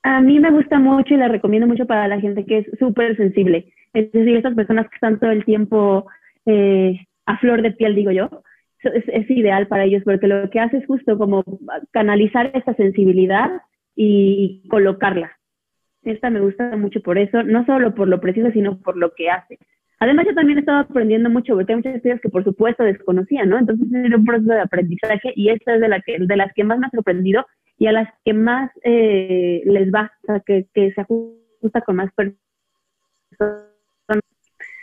A 0.02 0.20
mí 0.20 0.38
me 0.40 0.50
gusta 0.50 0.78
mucho 0.78 1.14
y 1.14 1.18
la 1.18 1.28
recomiendo 1.28 1.66
mucho 1.66 1.87
para 1.87 2.08
la 2.08 2.20
gente 2.20 2.47
que 2.47 2.58
es 2.58 2.66
súper 2.78 3.16
sensible. 3.16 3.73
Es 3.92 4.11
decir, 4.12 4.37
esas 4.37 4.54
personas 4.54 4.88
que 4.88 4.94
están 4.94 5.20
todo 5.20 5.30
el 5.30 5.44
tiempo 5.44 6.06
eh, 6.47 7.06
a 7.26 7.38
flor 7.38 7.62
de 7.62 7.73
piel, 7.73 7.94
digo 7.94 8.11
yo, 8.11 8.30
es, 8.82 9.04
es, 9.08 9.30
ideal 9.30 9.66
para 9.66 9.85
ellos 9.85 10.02
porque 10.04 10.28
lo 10.28 10.49
que 10.50 10.61
hace 10.61 10.78
es 10.78 10.87
justo 10.87 11.18
como 11.18 11.44
canalizar 11.90 12.50
esa 12.54 12.75
sensibilidad 12.75 13.50
y 13.94 14.66
colocarla. 14.68 15.38
Esta 16.02 16.31
me 16.31 16.40
gusta 16.40 16.76
mucho 16.76 17.00
por 17.00 17.19
eso, 17.19 17.43
no 17.43 17.64
solo 17.67 17.95
por 17.95 18.09
lo 18.09 18.21
preciso, 18.21 18.50
sino 18.52 18.78
por 18.78 18.97
lo 18.97 19.12
que 19.14 19.31
hace. 19.31 19.59
Además, 20.00 20.26
yo 20.26 20.35
también 20.35 20.59
he 20.59 20.61
estado 20.61 20.81
aprendiendo 20.81 21.28
mucho, 21.28 21.55
porque 21.55 21.73
hay 21.73 21.76
muchas 21.76 21.97
estudios 21.97 22.21
que 22.21 22.28
por 22.28 22.45
supuesto 22.45 22.85
desconocía, 22.85 23.45
¿no? 23.45 23.59
Entonces 23.59 23.87
es 23.93 24.14
un 24.14 24.25
proceso 24.25 24.52
de 24.52 24.61
aprendizaje 24.61 25.33
y 25.35 25.50
esta 25.50 25.75
es 25.75 25.81
de, 25.81 25.88
la 25.88 26.00
que, 26.00 26.19
de 26.21 26.37
las 26.37 26.52
que 26.55 26.62
más 26.62 26.78
me 26.78 26.87
ha 26.87 26.90
sorprendido 26.90 27.45
y 27.78 27.87
a 27.88 27.93
las 27.93 28.09
que 28.25 28.33
más 28.33 28.71
eh, 28.85 29.62
les 29.64 29.93
va, 29.93 30.12
que, 30.47 30.67
que 30.73 30.93
se 30.93 31.00
ajusta 31.00 31.81
con 31.85 31.97
más 31.97 32.11
personas. 32.12 32.37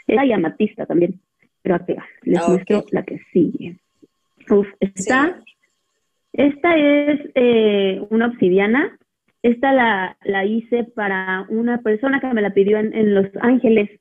Era 0.08 0.26
y 0.26 0.34
amatista 0.34 0.86
también, 0.86 1.20
pero 1.62 1.76
aquí 1.76 1.96
les 2.24 2.42
ah, 2.42 2.50
muestro 2.50 2.84
la 2.92 3.04
que 3.04 3.20
sigue. 3.32 3.78
Uf, 4.50 4.68
esta, 4.80 5.40
esta 6.34 6.78
es 6.78 7.20
eh, 7.36 8.06
una 8.10 8.28
obsidiana 8.28 8.98
esta 9.46 9.74
la, 9.74 10.18
la 10.24 10.44
hice 10.44 10.86
para 10.96 11.46
una 11.50 11.78
persona 11.78 12.20
que 12.20 12.34
me 12.34 12.42
la 12.42 12.50
pidió 12.50 12.80
en, 12.80 13.14
Los 13.14 13.28
Ángeles, 13.42 13.92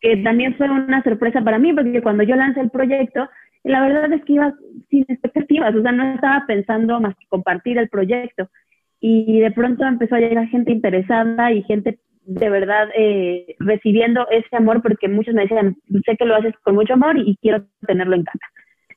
que 0.00 0.16
también 0.16 0.56
fue 0.56 0.68
una 0.68 1.00
sorpresa 1.04 1.42
para 1.42 1.60
mí, 1.60 1.72
porque 1.72 2.02
cuando 2.02 2.24
yo 2.24 2.34
lancé 2.34 2.60
el 2.60 2.70
proyecto, 2.70 3.28
la 3.62 3.82
verdad 3.82 4.12
es 4.12 4.24
que 4.24 4.32
iba 4.32 4.52
sin 4.88 5.04
expectativas, 5.06 5.76
o 5.76 5.82
sea, 5.82 5.92
no 5.92 6.14
estaba 6.14 6.44
pensando 6.44 7.00
más 7.00 7.14
que 7.16 7.26
compartir 7.28 7.78
el 7.78 7.88
proyecto. 7.88 8.50
Y 8.98 9.38
de 9.38 9.52
pronto 9.52 9.86
empezó 9.86 10.16
a 10.16 10.20
llegar 10.20 10.48
gente 10.48 10.72
interesada 10.72 11.52
y 11.52 11.62
gente 11.62 12.00
de 12.26 12.50
verdad 12.50 12.88
eh, 12.96 13.54
recibiendo 13.60 14.28
ese 14.28 14.56
amor 14.56 14.82
porque 14.82 15.06
muchos 15.06 15.34
me 15.34 15.42
decían, 15.42 15.76
sé 16.04 16.16
que 16.16 16.24
lo 16.24 16.34
haces 16.34 16.54
con 16.64 16.74
mucho 16.74 16.94
amor 16.94 17.16
y 17.16 17.36
quiero 17.40 17.64
tenerlo 17.86 18.16
en 18.16 18.24
casa. 18.24 18.46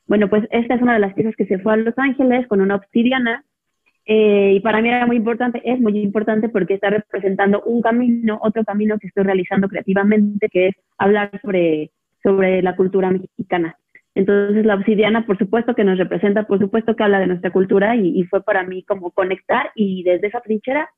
Bueno, 0.08 0.28
pues 0.28 0.42
esta 0.50 0.74
es 0.74 0.82
una 0.82 0.94
de 0.94 1.00
las 1.00 1.14
piezas 1.14 1.36
que 1.36 1.46
se 1.46 1.60
fue 1.60 1.74
a 1.74 1.76
Los 1.76 1.96
Ángeles 1.96 2.48
con 2.48 2.60
una 2.60 2.74
obsidiana 2.74 3.44
eh, 4.06 4.52
y 4.56 4.60
para 4.60 4.82
mí 4.82 4.88
era 4.88 5.06
muy 5.06 5.16
importante, 5.16 5.62
es 5.64 5.80
muy 5.80 5.98
importante 5.98 6.48
porque 6.48 6.74
está 6.74 6.90
representando 6.90 7.62
un 7.62 7.80
camino, 7.80 8.38
otro 8.42 8.64
camino 8.64 8.98
que 8.98 9.06
estoy 9.06 9.24
realizando 9.24 9.68
creativamente, 9.68 10.48
que 10.48 10.68
es 10.68 10.74
hablar 10.98 11.30
sobre, 11.42 11.90
sobre 12.22 12.62
la 12.62 12.76
cultura 12.76 13.10
mexicana. 13.10 13.78
Entonces 14.14 14.64
la 14.64 14.74
obsidiana, 14.74 15.26
por 15.26 15.38
supuesto 15.38 15.74
que 15.74 15.84
nos 15.84 15.98
representa, 15.98 16.44
por 16.46 16.58
supuesto 16.58 16.94
que 16.94 17.02
habla 17.02 17.18
de 17.18 17.26
nuestra 17.26 17.50
cultura 17.50 17.96
y, 17.96 18.22
fue 18.24 18.42
para 18.42 18.62
mí 18.62 18.84
como 18.84 19.10
conectar 19.10 19.70
y 19.74 20.04
desde 20.04 20.28
esa 20.28 20.40
trinchera 20.40 20.88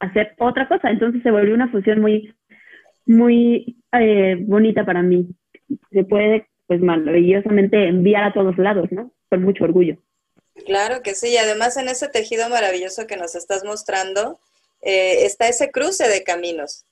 hacer 0.00 0.34
otra 0.38 0.68
cosa. 0.68 0.90
Entonces 0.90 1.22
se 1.22 1.30
volvió 1.30 1.54
una 1.54 1.68
fusión 1.68 2.00
muy, 2.00 2.34
muy 3.06 3.76
eh, 3.92 4.36
bonita 4.40 4.86
para 4.86 5.02
mí. 5.02 5.28
Se 5.90 6.04
puede, 6.04 6.46
pues 6.66 6.80
maravillosamente 6.80 7.88
enviar 7.88 8.24
a 8.24 8.32
todos 8.32 8.56
lados, 8.56 8.90
¿no? 8.92 9.12
Con 9.28 9.42
mucho 9.42 9.64
orgullo. 9.64 9.98
Claro 10.66 11.02
que 11.02 11.14
sí, 11.14 11.30
y 11.30 11.36
además 11.36 11.76
en 11.76 11.88
ese 11.88 12.08
tejido 12.08 12.48
maravilloso 12.48 13.06
que 13.06 13.16
nos 13.16 13.34
estás 13.34 13.64
mostrando 13.64 14.38
eh, 14.82 15.24
está 15.24 15.48
ese 15.48 15.70
cruce 15.70 16.08
de 16.08 16.22
caminos. 16.22 16.84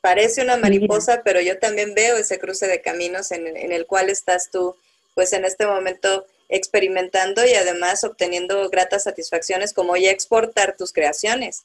Parece 0.00 0.42
una 0.42 0.56
mariposa, 0.56 1.22
pero 1.24 1.40
yo 1.40 1.58
también 1.58 1.94
veo 1.94 2.16
ese 2.16 2.38
cruce 2.38 2.66
de 2.66 2.80
caminos 2.80 3.32
en, 3.32 3.56
en 3.56 3.72
el 3.72 3.86
cual 3.86 4.10
estás 4.10 4.50
tú 4.50 4.74
pues 5.14 5.32
en 5.32 5.44
este 5.44 5.66
momento 5.66 6.26
experimentando 6.48 7.42
y 7.44 7.54
además 7.54 8.04
obteniendo 8.04 8.68
gratas 8.70 9.04
satisfacciones 9.04 9.74
como 9.74 9.96
ya 9.96 10.10
exportar 10.10 10.76
tus 10.76 10.92
creaciones. 10.92 11.64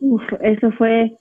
Uf, 0.00 0.22
eso 0.42 0.70
fue 0.78 1.16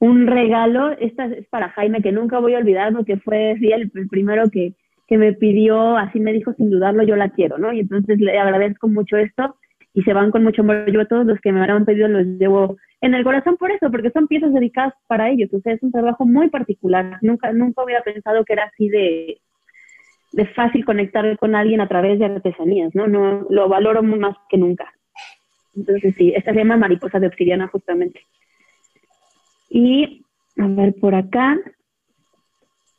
un 0.00 0.26
regalo. 0.26 0.92
Esta 0.98 1.26
es 1.26 1.46
para 1.48 1.70
Jaime 1.70 2.02
que 2.02 2.12
nunca 2.12 2.38
voy 2.38 2.54
a 2.54 2.58
olvidar 2.58 2.92
porque 2.92 3.16
fue 3.16 3.52
el, 3.52 3.90
primero 4.08 4.50
que, 4.50 4.74
que 5.06 5.18
me 5.18 5.32
pidió, 5.32 5.96
así 5.96 6.20
me 6.20 6.32
dijo 6.32 6.52
sin 6.54 6.70
dudarlo, 6.70 7.02
yo 7.02 7.16
la 7.16 7.30
quiero, 7.30 7.58
¿no? 7.58 7.72
Y 7.72 7.80
entonces 7.80 8.18
le 8.18 8.38
agradezco 8.38 8.88
mucho 8.88 9.16
esto 9.16 9.56
y 9.92 10.02
se 10.02 10.12
van 10.12 10.30
con 10.30 10.42
mucho 10.42 10.62
amor. 10.62 10.90
Yo 10.90 11.00
a 11.00 11.06
todos 11.06 11.26
los 11.26 11.40
que 11.40 11.52
me 11.52 11.60
han 11.60 11.84
pedido 11.84 12.08
los 12.08 12.26
llevo 12.38 12.76
en 13.00 13.14
el 13.14 13.22
corazón 13.22 13.56
por 13.56 13.70
eso, 13.70 13.90
porque 13.90 14.10
son 14.10 14.26
piezas 14.26 14.52
dedicadas 14.52 14.94
para 15.06 15.30
ellos. 15.30 15.52
O 15.52 15.60
sea, 15.60 15.74
es 15.74 15.82
un 15.82 15.92
trabajo 15.92 16.24
muy 16.24 16.48
particular. 16.48 17.18
Nunca, 17.22 17.52
nunca 17.52 17.84
hubiera 17.84 18.02
pensado 18.02 18.44
que 18.44 18.54
era 18.54 18.64
así 18.64 18.88
de, 18.88 19.40
de 20.32 20.46
fácil 20.46 20.84
conectar 20.84 21.36
con 21.38 21.54
alguien 21.54 21.80
a 21.80 21.88
través 21.88 22.18
de 22.18 22.24
artesanías, 22.24 22.94
¿no? 22.94 23.06
no 23.06 23.46
lo 23.50 23.68
valoro 23.68 24.02
más 24.02 24.36
que 24.48 24.58
nunca. 24.58 24.92
Entonces, 25.76 26.14
sí, 26.16 26.32
esta 26.34 26.52
se 26.52 26.58
llama 26.58 26.76
mariposa 26.76 27.20
de 27.20 27.26
obsidiana 27.28 27.68
justamente. 27.68 28.20
Y, 29.68 30.24
a 30.58 30.66
ver, 30.68 30.94
por 31.00 31.14
acá 31.14 31.58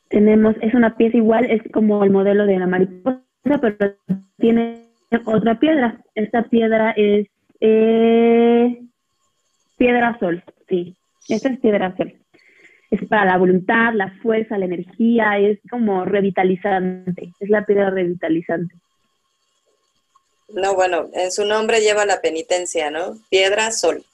tenemos, 0.08 0.56
es 0.60 0.74
una 0.74 0.96
pieza 0.96 1.16
igual, 1.16 1.50
es 1.50 1.62
como 1.72 2.02
el 2.04 2.10
modelo 2.10 2.46
de 2.46 2.58
la 2.58 2.66
mariposa, 2.66 3.22
pero 3.60 3.94
tiene 4.38 4.82
otra 5.24 5.58
piedra. 5.58 6.00
Esta 6.14 6.44
piedra 6.44 6.92
es 6.96 7.28
eh, 7.60 8.80
piedra 9.76 10.18
sol, 10.18 10.42
sí. 10.68 10.94
Esta 11.28 11.48
es 11.48 11.58
piedra 11.60 11.96
sol 11.96 12.14
es 12.90 13.08
para 13.08 13.24
la 13.24 13.38
voluntad, 13.38 13.92
la 13.94 14.10
fuerza, 14.22 14.58
la 14.58 14.66
energía, 14.66 15.38
es 15.38 15.58
como 15.70 16.04
revitalizante, 16.04 17.32
es 17.40 17.50
la 17.50 17.64
piedra 17.64 17.90
revitalizante. 17.90 18.74
No, 20.48 20.74
bueno, 20.74 21.08
en 21.12 21.32
su 21.32 21.44
nombre 21.44 21.80
lleva 21.80 22.06
la 22.06 22.20
penitencia, 22.20 22.90
¿no? 22.90 23.18
Piedra, 23.28 23.72
sol. 23.72 24.04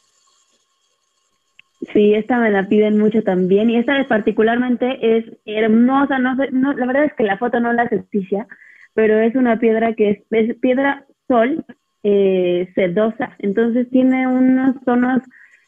Sí, 1.93 2.15
esta 2.15 2.39
me 2.39 2.51
la 2.51 2.69
piden 2.69 2.99
mucho 2.99 3.23
también 3.23 3.69
y 3.69 3.77
esta 3.77 4.07
particularmente 4.07 5.17
es 5.17 5.25
hermosa, 5.45 6.19
no, 6.19 6.37
no 6.53 6.73
la 6.75 6.87
verdad 6.87 7.05
es 7.07 7.15
que 7.15 7.25
la 7.25 7.39
foto 7.39 7.59
no 7.59 7.73
la 7.73 7.89
justicia, 7.89 8.47
pero 8.95 9.19
es 9.19 9.35
una 9.35 9.59
piedra 9.59 9.95
que 9.95 10.25
es, 10.31 10.57
piedra 10.59 11.05
sol 11.27 11.65
eh, 12.05 12.71
sedosa, 12.77 13.35
entonces 13.41 13.91
tiene 13.91 14.29
unos 14.29 14.77
tonos 14.85 15.23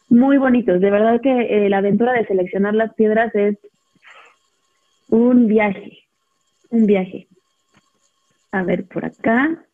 muy 0.09 0.39
bonitos. 0.39 0.81
De 0.81 0.91
verdad 0.91 1.21
que 1.21 1.31
eh, 1.67 1.69
la 1.69 1.79
aventura 1.79 2.13
de 2.13 2.27
seleccionar 2.27 2.75
las 2.75 2.95
piedras 2.95 3.35
es 3.35 3.57
un 5.09 5.49
viaje, 5.49 5.99
un 6.71 6.87
viaje. 6.87 7.27
A 8.53 8.63
ver, 8.63 8.85
por 8.85 9.05
acá. 9.05 9.65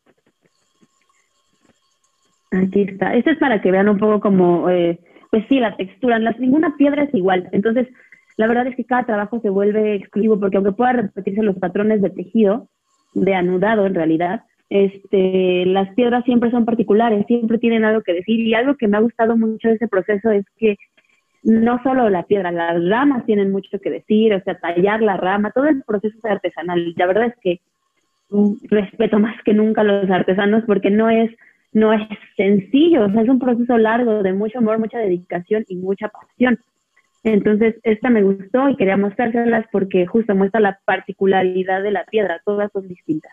Aquí 2.50 2.82
está. 2.82 3.14
Este 3.14 3.32
es 3.32 3.38
para 3.38 3.60
que 3.60 3.70
vean 3.70 3.88
un 3.88 3.98
poco 3.98 4.20
como, 4.20 4.70
eh, 4.70 4.98
pues 5.30 5.44
sí, 5.48 5.60
la 5.60 5.76
textura. 5.76 6.18
Ninguna 6.18 6.76
piedra 6.76 7.04
es 7.04 7.14
igual. 7.14 7.48
Entonces, 7.52 7.88
la 8.36 8.46
verdad 8.46 8.66
es 8.66 8.76
que 8.76 8.84
cada 8.84 9.06
trabajo 9.06 9.40
se 9.40 9.50
vuelve 9.50 9.94
exclusivo 9.94 10.38
porque 10.38 10.56
aunque 10.56 10.72
pueda 10.72 10.92
repetirse 10.92 11.42
los 11.42 11.58
patrones 11.58 12.02
de 12.02 12.10
tejido, 12.10 12.68
de 13.14 13.34
anudado 13.34 13.86
en 13.86 13.94
realidad, 13.94 14.42
este, 14.68 15.66
las 15.66 15.92
piedras 15.94 16.24
siempre 16.24 16.50
son 16.50 16.64
particulares, 16.64 17.26
siempre 17.26 17.58
tienen 17.58 17.84
algo 17.84 18.02
que 18.02 18.14
decir 18.14 18.40
y 18.40 18.54
algo 18.54 18.76
que 18.76 18.86
me 18.86 18.96
ha 18.96 19.00
gustado 19.00 19.36
mucho 19.36 19.68
de 19.68 19.74
ese 19.74 19.88
proceso 19.88 20.30
es 20.30 20.46
que 20.56 20.76
no 21.42 21.82
solo 21.82 22.08
la 22.08 22.24
piedra, 22.24 22.52
las 22.52 22.82
ramas 22.88 23.24
tienen 23.26 23.50
mucho 23.50 23.80
que 23.80 23.90
decir, 23.90 24.34
o 24.34 24.40
sea, 24.42 24.58
tallar 24.58 25.02
la 25.02 25.16
rama, 25.16 25.50
todo 25.50 25.66
el 25.66 25.82
proceso 25.82 26.16
es 26.18 26.24
artesanal. 26.24 26.94
La 26.96 27.06
verdad 27.06 27.26
es 27.26 27.34
que 27.40 27.60
respeto 28.68 29.18
más 29.18 29.36
que 29.42 29.54
nunca 29.54 29.80
a 29.80 29.84
los 29.84 30.08
artesanos 30.10 30.64
porque 30.66 30.90
no 30.90 31.10
es, 31.10 31.30
no 31.72 31.92
es 31.92 32.02
sencillo, 32.36 33.06
o 33.06 33.10
sea, 33.10 33.22
es 33.22 33.28
un 33.28 33.38
proceso 33.38 33.78
largo 33.78 34.22
de 34.22 34.32
mucho 34.32 34.58
amor, 34.58 34.78
mucha 34.78 34.98
dedicación 34.98 35.64
y 35.68 35.76
mucha 35.76 36.08
pasión. 36.08 36.58
Entonces, 37.22 37.76
esta 37.82 38.08
me 38.08 38.22
gustó 38.22 38.68
y 38.68 38.76
quería 38.76 38.96
mostrárselas 38.96 39.66
porque 39.70 40.06
justo 40.06 40.34
muestra 40.34 40.60
la 40.60 40.80
particularidad 40.84 41.82
de 41.82 41.90
la 41.90 42.04
piedra, 42.04 42.40
todas 42.44 42.72
son 42.72 42.88
distintas. 42.88 43.32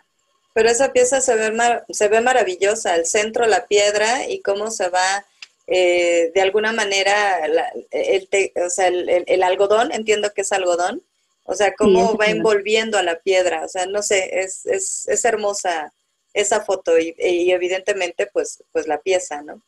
Pero 0.54 0.68
esa 0.68 0.92
pieza 0.92 1.20
se 1.20 1.36
ve, 1.36 1.56
se 1.88 2.08
ve 2.08 2.20
maravillosa, 2.20 2.96
el 2.96 3.06
centro, 3.06 3.46
la 3.46 3.66
piedra 3.66 4.28
y 4.28 4.40
cómo 4.40 4.70
se 4.70 4.88
va 4.88 5.24
eh, 5.66 6.30
de 6.34 6.40
alguna 6.40 6.72
manera 6.72 7.44
el, 7.44 8.28
o 8.64 8.70
sea, 8.70 8.88
el, 8.88 9.42
algodón, 9.42 9.92
entiendo 9.92 10.30
que 10.34 10.40
es 10.40 10.52
algodón, 10.52 11.02
o 11.44 11.54
sea, 11.54 11.74
cómo 11.74 12.16
va 12.16 12.26
envolviendo 12.26 12.98
a 12.98 13.02
la 13.02 13.20
piedra, 13.20 13.64
o 13.64 13.68
sea, 13.68 13.86
no 13.86 14.02
sé, 14.02 14.40
es, 14.40 14.66
es, 14.66 15.06
es 15.08 15.24
hermosa 15.24 15.92
esa 16.34 16.60
foto 16.60 16.92
y, 16.98 17.14
evidentemente 17.50 18.28
pues, 18.32 18.64
pues 18.72 18.86
la 18.86 18.98
pieza, 18.98 19.42
¿no? 19.42 19.60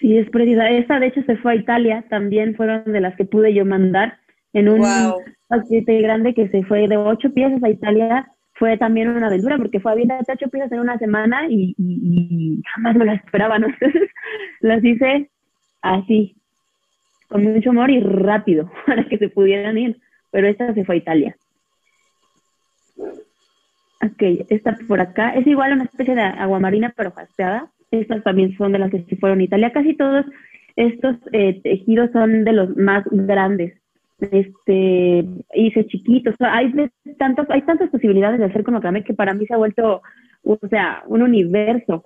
Sí, 0.00 0.18
es 0.18 0.28
preciosa. 0.30 0.68
Esta 0.70 0.98
de 0.98 1.06
hecho 1.06 1.22
se 1.22 1.36
fue 1.36 1.52
a 1.52 1.56
Italia, 1.56 2.04
también 2.10 2.54
fueron 2.54 2.84
de 2.92 3.00
las 3.00 3.16
que 3.16 3.24
pude 3.24 3.54
yo 3.54 3.64
mandar 3.64 4.18
en 4.52 4.68
un 4.68 4.82
paquete 5.48 6.00
grande 6.00 6.34
que 6.34 6.48
se 6.48 6.62
fue 6.64 6.88
de 6.88 6.96
ocho 6.96 7.30
piezas 7.32 7.62
a 7.62 7.70
Italia 7.70 8.32
fue 8.58 8.76
también 8.78 9.08
una 9.08 9.26
aventura 9.26 9.58
porque 9.58 9.80
fue 9.80 9.92
a 9.92 9.94
bien 9.94 10.10
ocho 10.10 10.48
piezas 10.48 10.72
en 10.72 10.80
una 10.80 10.98
semana 10.98 11.46
y, 11.48 12.62
jamás 12.74 12.96
me 12.96 13.04
las 13.04 13.24
esperaba, 13.24 13.58
¿no? 13.58 13.68
Entonces 13.68 14.10
las 14.60 14.82
hice 14.84 15.30
así, 15.82 16.36
con 17.28 17.44
mucho 17.44 17.70
amor 17.70 17.90
y 17.90 18.00
rápido 18.00 18.70
para 18.86 19.06
que 19.08 19.18
se 19.18 19.28
pudieran 19.28 19.78
ir, 19.78 20.00
pero 20.30 20.48
esta 20.48 20.72
se 20.74 20.84
fue 20.84 20.96
a 20.96 20.98
Italia. 20.98 21.36
Ok, 24.02 24.46
esta 24.50 24.76
por 24.86 25.00
acá 25.00 25.34
es 25.34 25.46
igual 25.46 25.72
a 25.72 25.74
una 25.74 25.84
especie 25.84 26.14
de 26.14 26.22
aguamarina 26.22 26.92
pero 26.96 27.12
jaspeada. 27.12 27.70
Estas 27.90 28.22
también 28.22 28.56
son 28.56 28.72
de 28.72 28.78
las 28.78 28.90
que 28.90 29.02
se 29.04 29.16
fueron 29.16 29.40
a 29.40 29.44
Italia. 29.44 29.72
Casi 29.72 29.94
todos 29.94 30.26
estos 30.76 31.16
eh, 31.32 31.60
tejidos 31.62 32.10
son 32.12 32.44
de 32.44 32.52
los 32.52 32.76
más 32.76 33.04
grandes 33.10 33.74
este 34.18 35.24
hice 35.54 35.86
chiquitos, 35.86 36.34
hay 36.40 36.72
tantos, 37.18 37.46
hay 37.50 37.62
tantas 37.62 37.90
posibilidades 37.90 38.38
de 38.38 38.46
hacer 38.46 38.64
con 38.64 38.74
macramé 38.74 39.04
que 39.04 39.14
para 39.14 39.34
mí 39.34 39.46
se 39.46 39.54
ha 39.54 39.58
vuelto, 39.58 40.02
o 40.42 40.58
sea, 40.68 41.02
un 41.06 41.22
universo. 41.22 42.04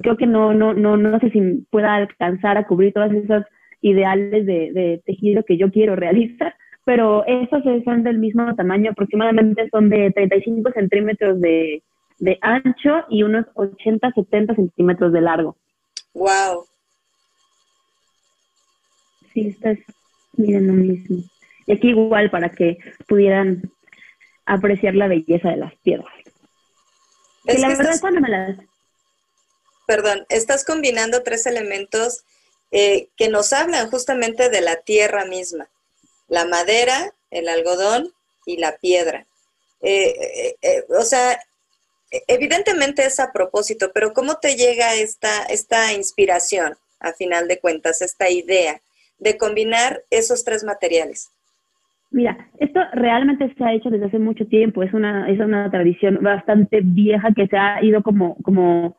Creo 0.00 0.16
que 0.16 0.26
no, 0.26 0.54
no, 0.54 0.74
no, 0.74 0.96
no 0.96 1.18
sé 1.20 1.30
si 1.30 1.66
pueda 1.70 1.94
alcanzar 1.94 2.56
a 2.56 2.66
cubrir 2.66 2.92
todos 2.92 3.12
esos 3.12 3.44
ideales 3.82 4.46
de, 4.46 5.02
tejido 5.04 5.44
que 5.44 5.56
yo 5.56 5.70
quiero 5.70 5.94
realizar, 5.96 6.54
pero 6.84 7.24
esos 7.26 7.62
son 7.84 8.02
del 8.02 8.18
mismo 8.18 8.54
tamaño, 8.54 8.90
aproximadamente 8.90 9.68
son 9.70 9.88
de 9.88 10.10
35 10.10 10.70
centímetros 10.72 11.40
de, 11.40 11.82
de 12.18 12.38
ancho 12.42 13.04
y 13.08 13.22
unos 13.22 13.46
80, 13.54 14.12
70 14.12 14.54
centímetros 14.54 15.12
de 15.12 15.20
largo. 15.20 15.56
Wow. 16.12 16.66
Sí, 19.32 19.48
estás, 19.48 19.78
miren 20.36 20.66
lo 20.66 20.72
mismo. 20.74 21.22
Y 21.66 21.72
aquí 21.72 21.88
igual 21.88 22.30
para 22.30 22.50
que 22.50 22.78
pudieran 23.08 23.62
apreciar 24.44 24.94
la 24.94 25.08
belleza 25.08 25.48
de 25.50 25.56
las 25.56 25.74
piedras. 25.76 26.12
la 27.44 27.68
verdad 27.68 28.00
me 28.20 28.28
las... 28.28 28.58
Perdón, 29.86 30.24
estás 30.28 30.64
combinando 30.64 31.22
tres 31.22 31.46
elementos 31.46 32.24
eh, 32.70 33.08
que 33.16 33.28
nos 33.28 33.52
hablan 33.52 33.90
justamente 33.90 34.48
de 34.48 34.60
la 34.60 34.76
tierra 34.76 35.26
misma. 35.26 35.68
La 36.28 36.46
madera, 36.46 37.12
el 37.30 37.48
algodón 37.48 38.12
y 38.46 38.58
la 38.58 38.76
piedra. 38.76 39.26
Eh, 39.82 40.56
eh, 40.62 40.84
o 40.88 41.02
sea, 41.02 41.38
evidentemente 42.28 43.04
es 43.04 43.20
a 43.20 43.32
propósito, 43.32 43.90
pero 43.92 44.12
¿cómo 44.12 44.36
te 44.36 44.56
llega 44.56 44.94
esta, 44.94 45.44
esta 45.44 45.92
inspiración, 45.92 46.74
a 47.00 47.12
final 47.12 47.48
de 47.48 47.58
cuentas, 47.58 48.02
esta 48.02 48.30
idea 48.30 48.80
de 49.18 49.36
combinar 49.36 50.02
esos 50.10 50.44
tres 50.44 50.64
materiales? 50.64 51.30
Mira, 52.10 52.48
esto 52.60 52.80
realmente 52.92 53.52
se 53.58 53.64
ha 53.64 53.74
hecho 53.74 53.90
desde 53.90 54.06
hace 54.06 54.18
mucho 54.18 54.46
tiempo, 54.46 54.82
es 54.82 54.94
una, 54.94 55.28
es 55.28 55.40
una 55.40 55.68
tradición 55.70 56.18
bastante 56.22 56.80
vieja 56.80 57.30
que 57.34 57.48
se 57.48 57.56
ha 57.56 57.82
ido 57.82 58.02
como, 58.02 58.36
como, 58.42 58.96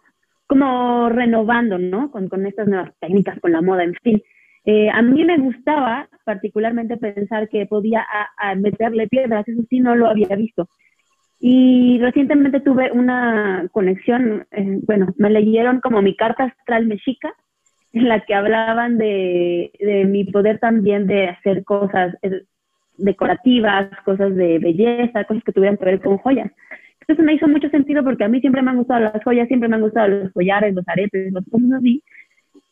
como 0.48 1.10
renovando, 1.10 1.78
¿no? 1.78 2.12
Con, 2.12 2.28
con 2.28 2.46
estas 2.46 2.68
nuevas 2.68 2.92
técnicas, 3.00 3.40
con 3.40 3.54
la 3.54 3.62
moda, 3.62 3.84
en 3.84 3.96
fin. 4.04 4.22
Eh, 4.66 4.90
a 4.90 5.02
mí 5.02 5.24
me 5.26 5.38
gustaba 5.38 6.10
particularmente 6.24 6.98
pensar 6.98 7.48
que 7.50 7.66
podía 7.68 8.06
meterle 8.58 9.08
piedras, 9.08 9.48
eso 9.48 9.62
sí 9.70 9.80
no 9.80 9.96
lo 9.96 10.08
había 10.08 10.36
visto. 10.36 10.68
Y 11.40 12.00
recientemente 12.00 12.60
tuve 12.60 12.92
una 12.92 13.68
conexión, 13.72 14.48
eh, 14.52 14.80
bueno, 14.88 15.14
me 15.18 15.30
leyeron 15.30 15.80
como 15.82 16.02
mi 16.02 16.16
carta 16.16 16.46
astral 16.46 16.88
mexica, 16.88 17.34
en 17.94 18.10
la 18.10 18.22
que 18.22 18.34
hablaban 18.34 18.98
de, 18.98 19.72
mi 20.08 20.26
poder 20.26 20.60
también 20.60 21.08
de 21.08 21.30
hacer 21.30 21.64
cosas 21.64 22.16
eh, 22.24 22.42
decorativas, 22.98 23.90
cosas 24.04 24.36
de 24.36 24.60
belleza, 24.60 25.24
cosas 25.26 25.44
que 25.44 25.52
tuvieran 25.52 25.78
que 25.78 25.86
ver 25.86 26.02
con 26.02 26.18
joyas. 26.18 26.52
Entonces 27.02 27.24
me 27.24 27.34
hizo 27.34 27.48
mucho 27.48 27.70
sentido 27.70 28.04
porque 28.04 28.24
a 28.24 28.28
mí 28.28 28.42
siempre 28.42 28.62
me 28.62 28.72
han 28.72 28.78
gustado 28.78 29.02
las 29.02 29.24
joyas, 29.24 29.48
siempre 29.48 29.70
me 29.70 29.76
han 29.76 29.82
gustado 29.82 30.08
los 30.08 30.34
collares, 30.34 30.74
los 30.74 30.88
aretes, 30.88 31.32
los 31.32 31.46
cosas 31.46 31.72
así. 31.78 32.04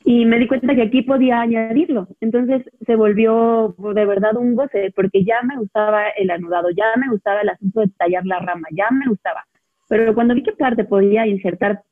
Y 0.05 0.25
me 0.25 0.37
di 0.37 0.47
cuenta 0.47 0.75
que 0.75 0.81
aquí 0.81 1.01
podía 1.01 1.41
añadirlo. 1.41 2.07
Entonces 2.19 2.63
se 2.85 2.95
volvió 2.95 3.73
de 3.77 4.05
verdad 4.05 4.35
un 4.35 4.55
goce, 4.55 4.91
porque 4.95 5.23
ya 5.23 5.41
me 5.43 5.57
gustaba 5.57 6.09
el 6.09 6.29
anudado, 6.29 6.69
ya 6.71 6.85
me 6.97 7.09
gustaba 7.09 7.41
el 7.41 7.49
asunto 7.49 7.81
de 7.81 7.89
tallar 7.97 8.25
la 8.25 8.39
rama, 8.39 8.67
ya 8.71 8.89
me 8.91 9.07
gustaba. 9.07 9.45
Pero 9.87 10.13
cuando 10.13 10.35
vi 10.35 10.43
que 10.43 10.51
parte 10.51 10.83
podía 10.83 11.25
insertar 11.25 11.83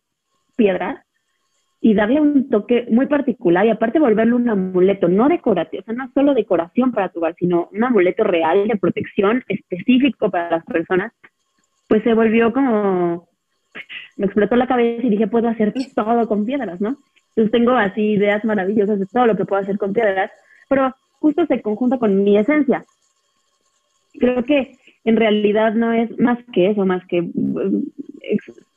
piedras 0.55 1.05
y 1.79 1.95
darle 1.95 2.21
un 2.21 2.49
toque 2.49 2.85
muy 2.91 3.07
particular 3.07 3.65
y 3.65 3.69
aparte 3.69 3.99
volverlo 3.99 4.35
un 4.35 4.49
amuleto, 4.49 5.07
no 5.07 5.27
decorativo, 5.27 5.81
o 5.81 5.85
sea, 5.85 5.95
no 5.95 6.11
solo 6.13 6.33
decoración 6.33 6.91
para 6.91 7.09
tu 7.09 7.19
hogar, 7.19 7.35
sino 7.39 7.69
un 7.71 7.83
amuleto 7.83 8.23
real 8.23 8.67
de 8.67 8.77
protección 8.77 9.43
específico 9.47 10.29
para 10.29 10.51
las 10.51 10.65
personas, 10.65 11.11
pues 11.87 12.03
se 12.03 12.13
volvió 12.13 12.53
como, 12.53 13.27
me 14.17 14.25
explotó 14.25 14.55
la 14.55 14.67
cabeza 14.67 15.05
y 15.05 15.09
dije, 15.09 15.27
puedo 15.27 15.47
hacer 15.47 15.73
todo 15.95 16.27
con 16.27 16.45
piedras, 16.45 16.79
¿no? 16.81 16.97
Entonces 17.29 17.51
tengo 17.51 17.71
así 17.71 18.01
ideas 18.01 18.43
maravillosas 18.43 18.99
de 18.99 19.05
todo 19.05 19.25
lo 19.25 19.37
que 19.37 19.45
puedo 19.45 19.61
hacer 19.61 19.77
con 19.77 19.93
piedras, 19.93 20.31
pero 20.67 20.93
justo 21.19 21.45
se 21.45 21.61
conjunta 21.61 21.97
con 21.97 22.23
mi 22.23 22.37
esencia. 22.37 22.83
Creo 24.19 24.43
que 24.43 24.75
en 25.05 25.15
realidad 25.15 25.73
no 25.73 25.93
es 25.93 26.17
más 26.19 26.39
que 26.53 26.71
eso, 26.71 26.85
más 26.85 27.05
que 27.07 27.21
mm, 27.21 27.83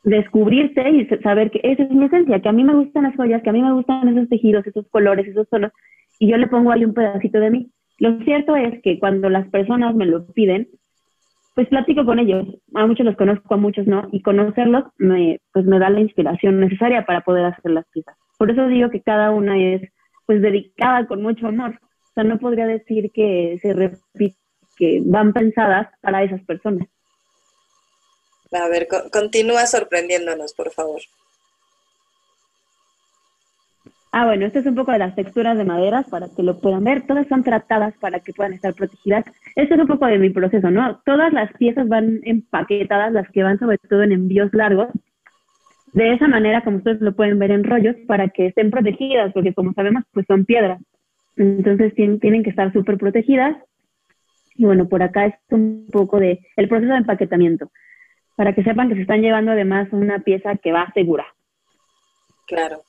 descubrirte 0.03 0.89
y 0.89 1.05
saber 1.21 1.51
que 1.51 1.59
esa 1.63 1.83
es 1.83 1.91
mi 1.91 2.05
esencia, 2.05 2.39
que 2.39 2.49
a 2.49 2.53
mí 2.53 2.63
me 2.63 2.75
gustan 2.75 3.03
las 3.03 3.15
joyas, 3.15 3.43
que 3.43 3.49
a 3.49 3.53
mí 3.53 3.61
me 3.61 3.73
gustan 3.73 4.07
esos 4.07 4.29
tejidos, 4.29 4.65
esos 4.65 4.87
colores, 4.87 5.27
esos 5.27 5.49
tonos, 5.49 5.71
y 6.19 6.29
yo 6.29 6.37
le 6.37 6.47
pongo 6.47 6.71
ahí 6.71 6.85
un 6.85 6.93
pedacito 6.93 7.39
de 7.39 7.51
mí. 7.51 7.69
Lo 7.97 8.19
cierto 8.23 8.55
es 8.55 8.81
que 8.81 8.99
cuando 8.99 9.29
las 9.29 9.47
personas 9.49 9.95
me 9.95 10.05
lo 10.05 10.25
piden, 10.27 10.67
pues 11.55 11.69
platico 11.69 12.05
con 12.05 12.19
ellos. 12.19 12.45
A 12.75 12.85
muchos 12.85 13.05
los 13.05 13.15
conozco, 13.15 13.53
a 13.53 13.57
muchos 13.57 13.87
no, 13.87 14.07
y 14.11 14.21
conocerlos 14.21 14.83
me, 14.97 15.39
pues 15.53 15.65
me 15.65 15.79
da 15.79 15.89
la 15.89 16.01
inspiración 16.01 16.59
necesaria 16.59 17.05
para 17.05 17.21
poder 17.21 17.45
hacer 17.45 17.71
las 17.71 17.85
piezas. 17.87 18.15
Por 18.37 18.51
eso 18.51 18.67
digo 18.67 18.89
que 18.89 19.01
cada 19.01 19.31
una 19.31 19.57
es 19.57 19.81
pues 20.25 20.41
dedicada 20.41 21.07
con 21.07 21.23
mucho 21.23 21.47
amor. 21.47 21.79
O 21.81 22.13
sea, 22.13 22.23
no 22.23 22.37
podría 22.39 22.67
decir 22.67 23.11
que 23.11 23.57
se 23.61 23.73
repite, 23.73 24.35
que 24.75 25.01
van 25.05 25.31
pensadas 25.31 25.87
para 26.01 26.23
esas 26.23 26.43
personas. 26.43 26.87
A 28.51 28.67
ver, 28.67 28.87
continúa 29.11 29.65
sorprendiéndonos, 29.65 30.53
por 30.53 30.71
favor. 30.71 31.01
Ah, 34.17 34.27
bueno, 34.27 34.45
esto 34.45 34.59
es 34.59 34.65
un 34.65 34.75
poco 34.75 34.93
de 34.93 34.99
las 34.99 35.13
texturas 35.13 35.57
de 35.57 35.65
maderas 35.65 36.07
para 36.09 36.29
que 36.29 36.41
lo 36.41 36.61
puedan 36.61 36.85
ver. 36.85 37.05
Todas 37.05 37.27
son 37.27 37.43
tratadas 37.43 37.93
para 37.99 38.21
que 38.21 38.31
puedan 38.31 38.53
estar 38.53 38.73
protegidas. 38.73 39.25
Esto 39.57 39.75
es 39.75 39.81
un 39.81 39.87
poco 39.87 40.05
de 40.05 40.17
mi 40.17 40.29
proceso, 40.29 40.71
¿no? 40.71 41.01
Todas 41.05 41.33
las 41.33 41.51
piezas 41.57 41.85
van 41.89 42.21
empaquetadas, 42.23 43.11
las 43.11 43.29
que 43.31 43.43
van 43.43 43.59
sobre 43.59 43.77
todo 43.77 44.03
en 44.03 44.13
envíos 44.13 44.53
largos, 44.53 44.87
de 45.91 46.13
esa 46.13 46.29
manera, 46.29 46.63
como 46.63 46.77
ustedes 46.77 47.01
lo 47.01 47.13
pueden 47.13 47.39
ver 47.39 47.51
en 47.51 47.65
rollos, 47.65 47.97
para 48.07 48.29
que 48.29 48.45
estén 48.45 48.71
protegidas, 48.71 49.33
porque 49.33 49.53
como 49.53 49.73
sabemos, 49.73 50.05
pues 50.13 50.25
son 50.27 50.45
piedras. 50.45 50.81
Entonces 51.35 51.93
tienen, 51.93 52.43
que 52.43 52.51
estar 52.51 52.71
súper 52.71 52.97
protegidas. 52.97 53.57
Y 54.55 54.63
bueno, 54.63 54.87
por 54.87 55.03
acá 55.03 55.25
es 55.25 55.35
un 55.49 55.89
poco 55.91 56.21
de 56.21 56.39
el 56.55 56.69
proceso 56.69 56.93
de 56.93 56.99
empaquetamiento, 56.99 57.69
para 58.37 58.55
que 58.55 58.63
sepan 58.63 58.87
que 58.87 58.95
se 58.95 59.01
están 59.01 59.21
llevando 59.21 59.51
además 59.51 59.89
una 59.91 60.19
pieza 60.19 60.55
que 60.55 60.71
va 60.71 60.89
segura. 60.93 61.25
Claro. 62.47 62.84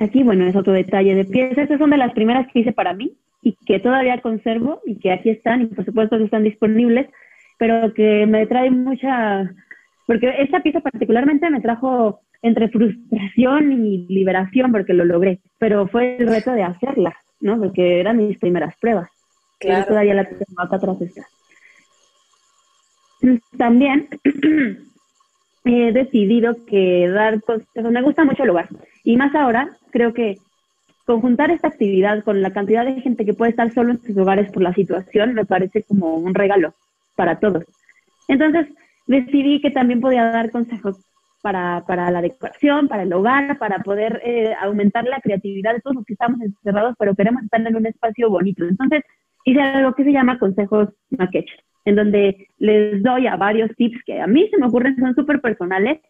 Aquí, 0.00 0.22
bueno, 0.22 0.46
es 0.46 0.56
otro 0.56 0.72
detalle 0.72 1.14
de 1.14 1.24
piezas. 1.24 1.58
Estas 1.58 1.78
son 1.78 1.90
de 1.90 1.98
las 1.98 2.12
primeras 2.12 2.50
que 2.50 2.60
hice 2.60 2.72
para 2.72 2.94
mí 2.94 3.12
y 3.42 3.54
que 3.66 3.78
todavía 3.78 4.20
conservo 4.20 4.80
y 4.86 4.98
que 4.98 5.12
aquí 5.12 5.30
están 5.30 5.62
y 5.62 5.66
por 5.66 5.84
supuesto 5.84 6.18
que 6.18 6.24
están 6.24 6.42
disponibles, 6.42 7.08
pero 7.58 7.92
que 7.92 8.26
me 8.26 8.46
trae 8.46 8.70
mucha 8.70 9.50
porque 10.06 10.34
esta 10.38 10.60
pieza 10.60 10.80
particularmente 10.80 11.48
me 11.50 11.60
trajo 11.60 12.20
entre 12.42 12.68
frustración 12.68 13.70
y 13.84 14.06
liberación 14.08 14.72
porque 14.72 14.94
lo 14.94 15.04
logré, 15.04 15.38
pero 15.58 15.86
fue 15.86 16.16
el 16.16 16.26
reto 16.26 16.50
de 16.52 16.64
hacerla, 16.64 17.14
¿no? 17.40 17.58
Porque 17.58 18.00
eran 18.00 18.16
mis 18.16 18.38
primeras 18.38 18.74
pruebas. 18.80 19.08
Claro. 19.60 19.86
todavía 19.86 20.14
la 20.14 20.24
tengo 20.24 20.44
acá 20.56 20.76
atrás 20.76 20.96
esta. 21.02 21.22
También 23.58 24.08
he 25.64 25.92
decidido 25.92 26.56
que 26.64 27.06
dar 27.08 27.40
consejos, 27.42 27.92
me 27.92 28.02
gusta 28.02 28.24
mucho 28.24 28.42
el 28.42 28.48
lugar, 28.48 28.68
y 29.04 29.16
más 29.16 29.34
ahora 29.34 29.68
creo 29.90 30.12
que 30.12 30.38
conjuntar 31.06 31.50
esta 31.50 31.68
actividad 31.68 32.22
con 32.22 32.40
la 32.40 32.52
cantidad 32.52 32.84
de 32.84 33.00
gente 33.00 33.24
que 33.24 33.34
puede 33.34 33.50
estar 33.50 33.72
solo 33.72 33.92
en 33.92 34.00
sus 34.00 34.16
hogares 34.16 34.50
por 34.52 34.62
la 34.62 34.72
situación 34.74 35.34
me 35.34 35.44
parece 35.44 35.82
como 35.82 36.14
un 36.16 36.34
regalo 36.34 36.74
para 37.16 37.38
todos. 37.38 37.64
Entonces, 38.28 38.68
decidí 39.06 39.60
que 39.60 39.70
también 39.70 40.00
podía 40.00 40.24
dar 40.30 40.50
consejos 40.50 40.98
para, 41.42 42.10
la 42.10 42.22
decoración, 42.22 42.88
para 42.88 43.02
el 43.02 43.12
hogar, 43.12 43.58
para 43.58 43.80
poder 43.80 44.20
eh, 44.24 44.54
aumentar 44.60 45.04
la 45.04 45.20
creatividad 45.20 45.74
de 45.74 45.80
todos 45.80 45.96
los 45.96 46.04
que 46.04 46.12
estamos 46.12 46.40
encerrados, 46.40 46.94
pero 46.98 47.14
queremos 47.14 47.42
estar 47.42 47.60
en 47.60 47.76
un 47.76 47.86
espacio 47.86 48.30
bonito. 48.30 48.64
Entonces, 48.64 49.02
hice 49.44 49.60
algo 49.60 49.94
que 49.94 50.04
se 50.04 50.12
llama 50.12 50.38
consejos 50.38 50.90
maquetch, 51.10 51.50
en 51.86 51.96
donde 51.96 52.46
les 52.58 53.02
doy 53.02 53.26
a 53.26 53.36
varios 53.36 53.74
tips 53.76 54.02
que 54.04 54.20
a 54.20 54.26
mí 54.26 54.48
se 54.50 54.58
me 54.58 54.66
ocurren, 54.66 54.96
son 54.96 55.14
súper 55.14 55.40
personales 55.40 56.00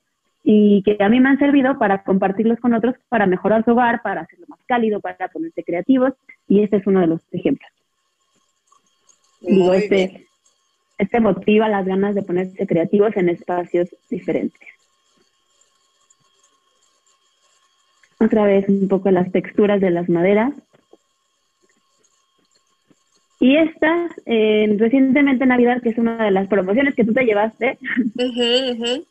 y 0.43 0.83
que 0.83 0.97
a 1.01 1.09
mí 1.09 1.21
me 1.21 1.29
han 1.29 1.39
servido 1.39 1.79
para 1.79 2.03
compartirlos 2.03 2.59
con 2.61 2.75
otros, 2.75 2.95
para 3.09 3.27
mejorar 3.27 3.65
su 3.65 3.73
hogar, 3.73 4.03
para 4.03 4.23
hacerlo 4.23 4.47
más 4.49 4.61
cálido, 4.67 5.01
para 5.01 5.29
ponerse 5.29 5.63
creativos, 5.63 6.15
y 6.49 6.63
este 6.63 6.77
es 6.79 6.87
uno 6.87 7.01
de 7.01 7.07
los 7.09 7.21
ejemplos. 7.33 7.71
Digo, 9.41 9.73
este, 9.75 10.27
este 10.99 11.21
motiva 11.21 11.69
las 11.69 11.87
ganas 11.87 12.15
de 12.15 12.23
ponerse 12.23 12.67
creativos 12.67 13.17
en 13.17 13.29
espacios 13.29 13.89
diferentes. 14.09 14.69
Otra 18.19 18.45
vez 18.45 18.69
un 18.69 18.87
poco 18.89 19.11
las 19.11 19.33
texturas 19.33 19.81
de 19.81 19.91
las 19.91 20.09
maderas. 20.09 20.53
Y 23.41 23.57
esta, 23.57 24.11
eh, 24.27 24.77
recientemente 24.79 25.45
en 25.45 25.49
Navidad, 25.49 25.81
que 25.83 25.89
es 25.89 25.97
una 25.97 26.23
de 26.23 26.31
las 26.31 26.47
promociones 26.47 26.95
que 26.95 27.05
tú 27.05 27.15
te 27.15 27.25
llevaste, 27.25 27.79
uh 28.19 29.05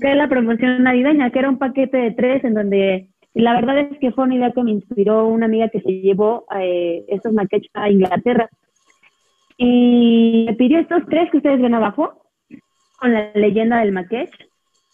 la 0.00 0.28
promoción 0.28 0.82
navideña, 0.82 1.30
que 1.30 1.38
era 1.38 1.50
un 1.50 1.58
paquete 1.58 1.96
de 1.96 2.10
tres 2.12 2.44
en 2.44 2.54
donde 2.54 3.08
la 3.34 3.54
verdad 3.54 3.78
es 3.78 3.98
que 3.98 4.12
fue 4.12 4.24
una 4.24 4.34
idea 4.34 4.52
que 4.52 4.62
me 4.62 4.72
inspiró 4.72 5.26
una 5.26 5.46
amiga 5.46 5.68
que 5.68 5.80
se 5.80 5.90
llevó 6.00 6.44
eh, 6.58 7.04
estos 7.08 7.32
maquetes 7.32 7.70
a 7.74 7.90
Inglaterra 7.90 8.48
y 9.56 10.44
me 10.46 10.54
pidió 10.54 10.78
estos 10.78 11.02
tres 11.08 11.30
que 11.30 11.36
ustedes 11.38 11.60
ven 11.60 11.74
abajo, 11.74 12.22
con 12.98 13.12
la 13.12 13.30
leyenda 13.34 13.80
del 13.80 13.92
maquete. 13.92 14.32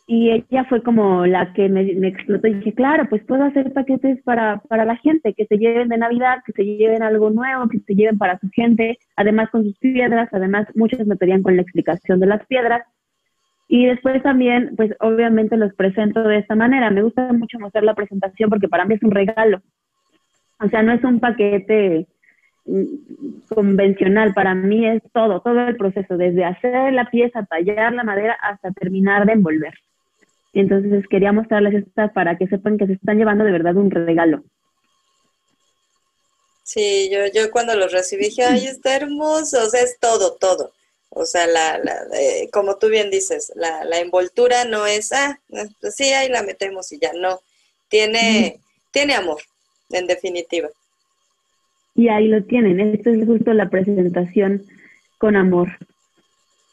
Y 0.06 0.30
ella 0.30 0.64
fue 0.64 0.82
como 0.82 1.26
la 1.26 1.52
que 1.52 1.68
me, 1.68 1.82
explotó 2.08 2.48
y 2.48 2.54
dije, 2.54 2.72
claro, 2.72 3.06
pues 3.10 3.22
puedo 3.24 3.44
hacer 3.44 3.72
paquetes 3.74 4.22
para, 4.22 4.58
para 4.68 4.86
la 4.86 4.96
gente, 4.96 5.34
que 5.34 5.44
se 5.44 5.58
lleven 5.58 5.88
de 5.88 5.98
Navidad, 5.98 6.38
que 6.46 6.52
se 6.52 6.64
lleven 6.64 7.02
algo 7.02 7.28
nuevo, 7.28 7.68
que 7.68 7.78
se 7.80 7.94
lleven 7.94 8.16
para 8.16 8.38
su 8.38 8.48
gente, 8.50 8.98
además 9.16 9.50
con 9.50 9.64
sus 9.64 9.78
piedras, 9.78 10.30
además 10.32 10.66
muchos 10.74 11.06
me 11.06 11.16
pedían 11.16 11.42
con 11.42 11.56
la 11.56 11.62
explicación 11.62 12.20
de 12.20 12.26
las 12.26 12.46
piedras. 12.46 12.86
Y 13.68 13.84
después 13.86 14.22
también, 14.22 14.74
pues 14.76 14.92
obviamente 15.00 15.56
los 15.58 15.74
presento 15.74 16.22
de 16.22 16.38
esta 16.38 16.54
manera. 16.54 16.90
Me 16.90 17.02
gusta 17.02 17.32
mucho 17.34 17.58
mostrar 17.58 17.84
la 17.84 17.94
presentación 17.94 18.48
porque 18.48 18.68
para 18.68 18.86
mí 18.86 18.94
es 18.94 19.02
un 19.02 19.10
regalo. 19.10 19.60
O 20.58 20.68
sea, 20.68 20.82
no 20.82 20.92
es 20.92 21.04
un 21.04 21.20
paquete 21.20 22.06
convencional. 23.54 24.32
Para 24.32 24.54
mí 24.54 24.86
es 24.86 25.02
todo, 25.12 25.40
todo 25.40 25.68
el 25.68 25.76
proceso, 25.76 26.16
desde 26.16 26.44
hacer 26.44 26.94
la 26.94 27.10
pieza, 27.10 27.44
tallar 27.44 27.92
la 27.92 28.04
madera, 28.04 28.38
hasta 28.40 28.70
terminar 28.72 29.26
de 29.26 29.32
envolver. 29.32 29.74
Entonces 30.54 31.06
quería 31.08 31.32
mostrarles 31.32 31.74
esta 31.74 32.08
para 32.12 32.38
que 32.38 32.46
sepan 32.46 32.78
que 32.78 32.86
se 32.86 32.94
están 32.94 33.18
llevando 33.18 33.44
de 33.44 33.52
verdad 33.52 33.76
un 33.76 33.90
regalo. 33.90 34.42
Sí, 36.62 37.10
yo, 37.12 37.20
yo 37.34 37.50
cuando 37.50 37.74
los 37.76 37.92
recibí 37.92 38.24
dije, 38.24 38.44
ay, 38.44 38.66
está 38.66 38.96
hermoso, 38.96 39.58
o 39.62 39.70
sea, 39.70 39.82
es 39.82 39.98
todo, 40.00 40.36
todo. 40.38 40.72
O 41.10 41.24
sea, 41.24 41.46
la, 41.46 41.78
la 41.78 41.94
eh, 42.14 42.48
como 42.52 42.76
tú 42.76 42.88
bien 42.88 43.10
dices, 43.10 43.52
la, 43.56 43.84
la, 43.84 43.98
envoltura 44.00 44.64
no 44.64 44.86
es, 44.86 45.12
ah, 45.12 45.40
pues 45.80 45.94
sí, 45.94 46.04
ahí 46.04 46.28
la 46.28 46.42
metemos 46.42 46.92
y 46.92 46.98
ya, 46.98 47.12
no. 47.14 47.40
Tiene, 47.88 48.60
tiene 48.90 49.14
amor, 49.14 49.40
en 49.90 50.06
definitiva. 50.06 50.68
Y 51.94 52.08
ahí 52.08 52.28
lo 52.28 52.44
tienen, 52.44 52.78
esto 52.80 53.10
es 53.10 53.26
justo 53.26 53.52
la 53.54 53.70
presentación 53.70 54.64
con 55.18 55.36
amor. 55.36 55.68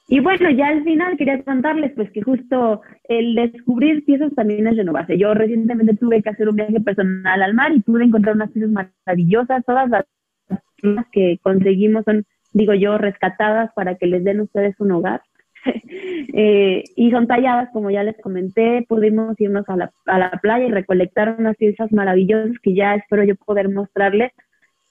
Y 0.07 0.19
bueno, 0.19 0.51
ya 0.51 0.67
al 0.67 0.83
final 0.83 1.17
quería 1.17 1.41
contarles 1.43 1.93
pues 1.95 2.11
que 2.11 2.21
justo 2.21 2.81
el 3.05 3.33
descubrir 3.33 4.05
piezas 4.05 4.33
también 4.35 4.67
es 4.67 4.77
renovarse. 4.77 5.17
Yo 5.17 5.33
recientemente 5.33 5.95
tuve 5.95 6.21
que 6.21 6.29
hacer 6.29 6.47
un 6.47 6.57
viaje 6.57 6.79
personal 6.79 7.41
al 7.41 7.55
mar 7.55 7.73
y 7.73 7.79
pude 7.79 8.03
encontrar 8.03 8.35
unas 8.35 8.51
piezas 8.51 8.69
maravillosas. 8.69 9.65
Todas 9.65 9.89
las 9.89 11.05
que 11.11 11.39
conseguimos 11.41 12.05
son, 12.05 12.25
digo 12.55 12.73
yo, 12.73 12.97
rescatadas 12.97 13.71
para 13.73 13.95
que 13.95 14.07
les 14.07 14.23
den 14.23 14.39
ustedes 14.39 14.79
un 14.79 14.93
hogar. 14.93 15.21
eh, 16.33 16.83
y 16.95 17.11
son 17.11 17.27
talladas, 17.27 17.69
como 17.73 17.91
ya 17.91 18.03
les 18.03 18.17
comenté, 18.21 18.85
pudimos 18.87 19.39
irnos 19.39 19.67
a 19.67 19.75
la, 19.75 19.91
a 20.05 20.17
la 20.17 20.31
playa 20.41 20.65
y 20.65 20.71
recolectar 20.71 21.35
unas 21.37 21.57
piezas 21.57 21.91
maravillosas 21.91 22.57
que 22.63 22.73
ya 22.73 22.95
espero 22.95 23.23
yo 23.25 23.35
poder 23.35 23.69
mostrarles 23.69 24.31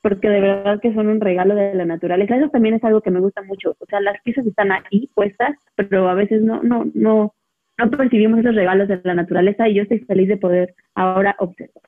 porque 0.03 0.29
de 0.29 0.41
verdad 0.41 0.81
que 0.83 0.93
son 0.93 1.09
un 1.09 1.19
regalo 1.19 1.55
de 1.55 1.75
la 1.75 1.87
naturaleza. 1.87 2.37
Eso 2.37 2.51
también 2.51 2.75
es 2.75 2.85
algo 2.85 3.01
que 3.01 3.11
me 3.11 3.21
gusta 3.21 3.41
mucho. 3.41 3.75
O 3.79 3.87
sea, 3.87 4.03
las 4.03 4.21
piezas 4.21 4.47
están 4.47 4.71
ahí 4.71 5.09
puestas, 5.15 5.57
pero 5.77 6.11
a 6.11 6.15
veces 6.15 6.43
no, 6.43 6.63
no, 6.63 6.85
no, 6.93 7.35
no 7.79 7.91
percibimos 7.91 8.41
esos 8.41 8.55
regalos 8.55 8.87
de 8.87 9.01
la 9.03 9.15
naturaleza 9.15 9.67
y 9.67 9.77
yo 9.77 9.83
estoy 9.85 10.01
feliz 10.01 10.29
de 10.29 10.37
poder 10.37 10.75
ahora 10.95 11.35
observar. 11.39 11.83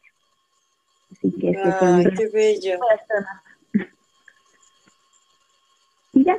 Así 1.13 1.31
que 1.39 1.51
este 1.51 1.69
Ay, 1.83 2.07
qué 2.17 2.29
bello. 2.33 2.79
Y 6.17 6.25
ya, 6.25 6.39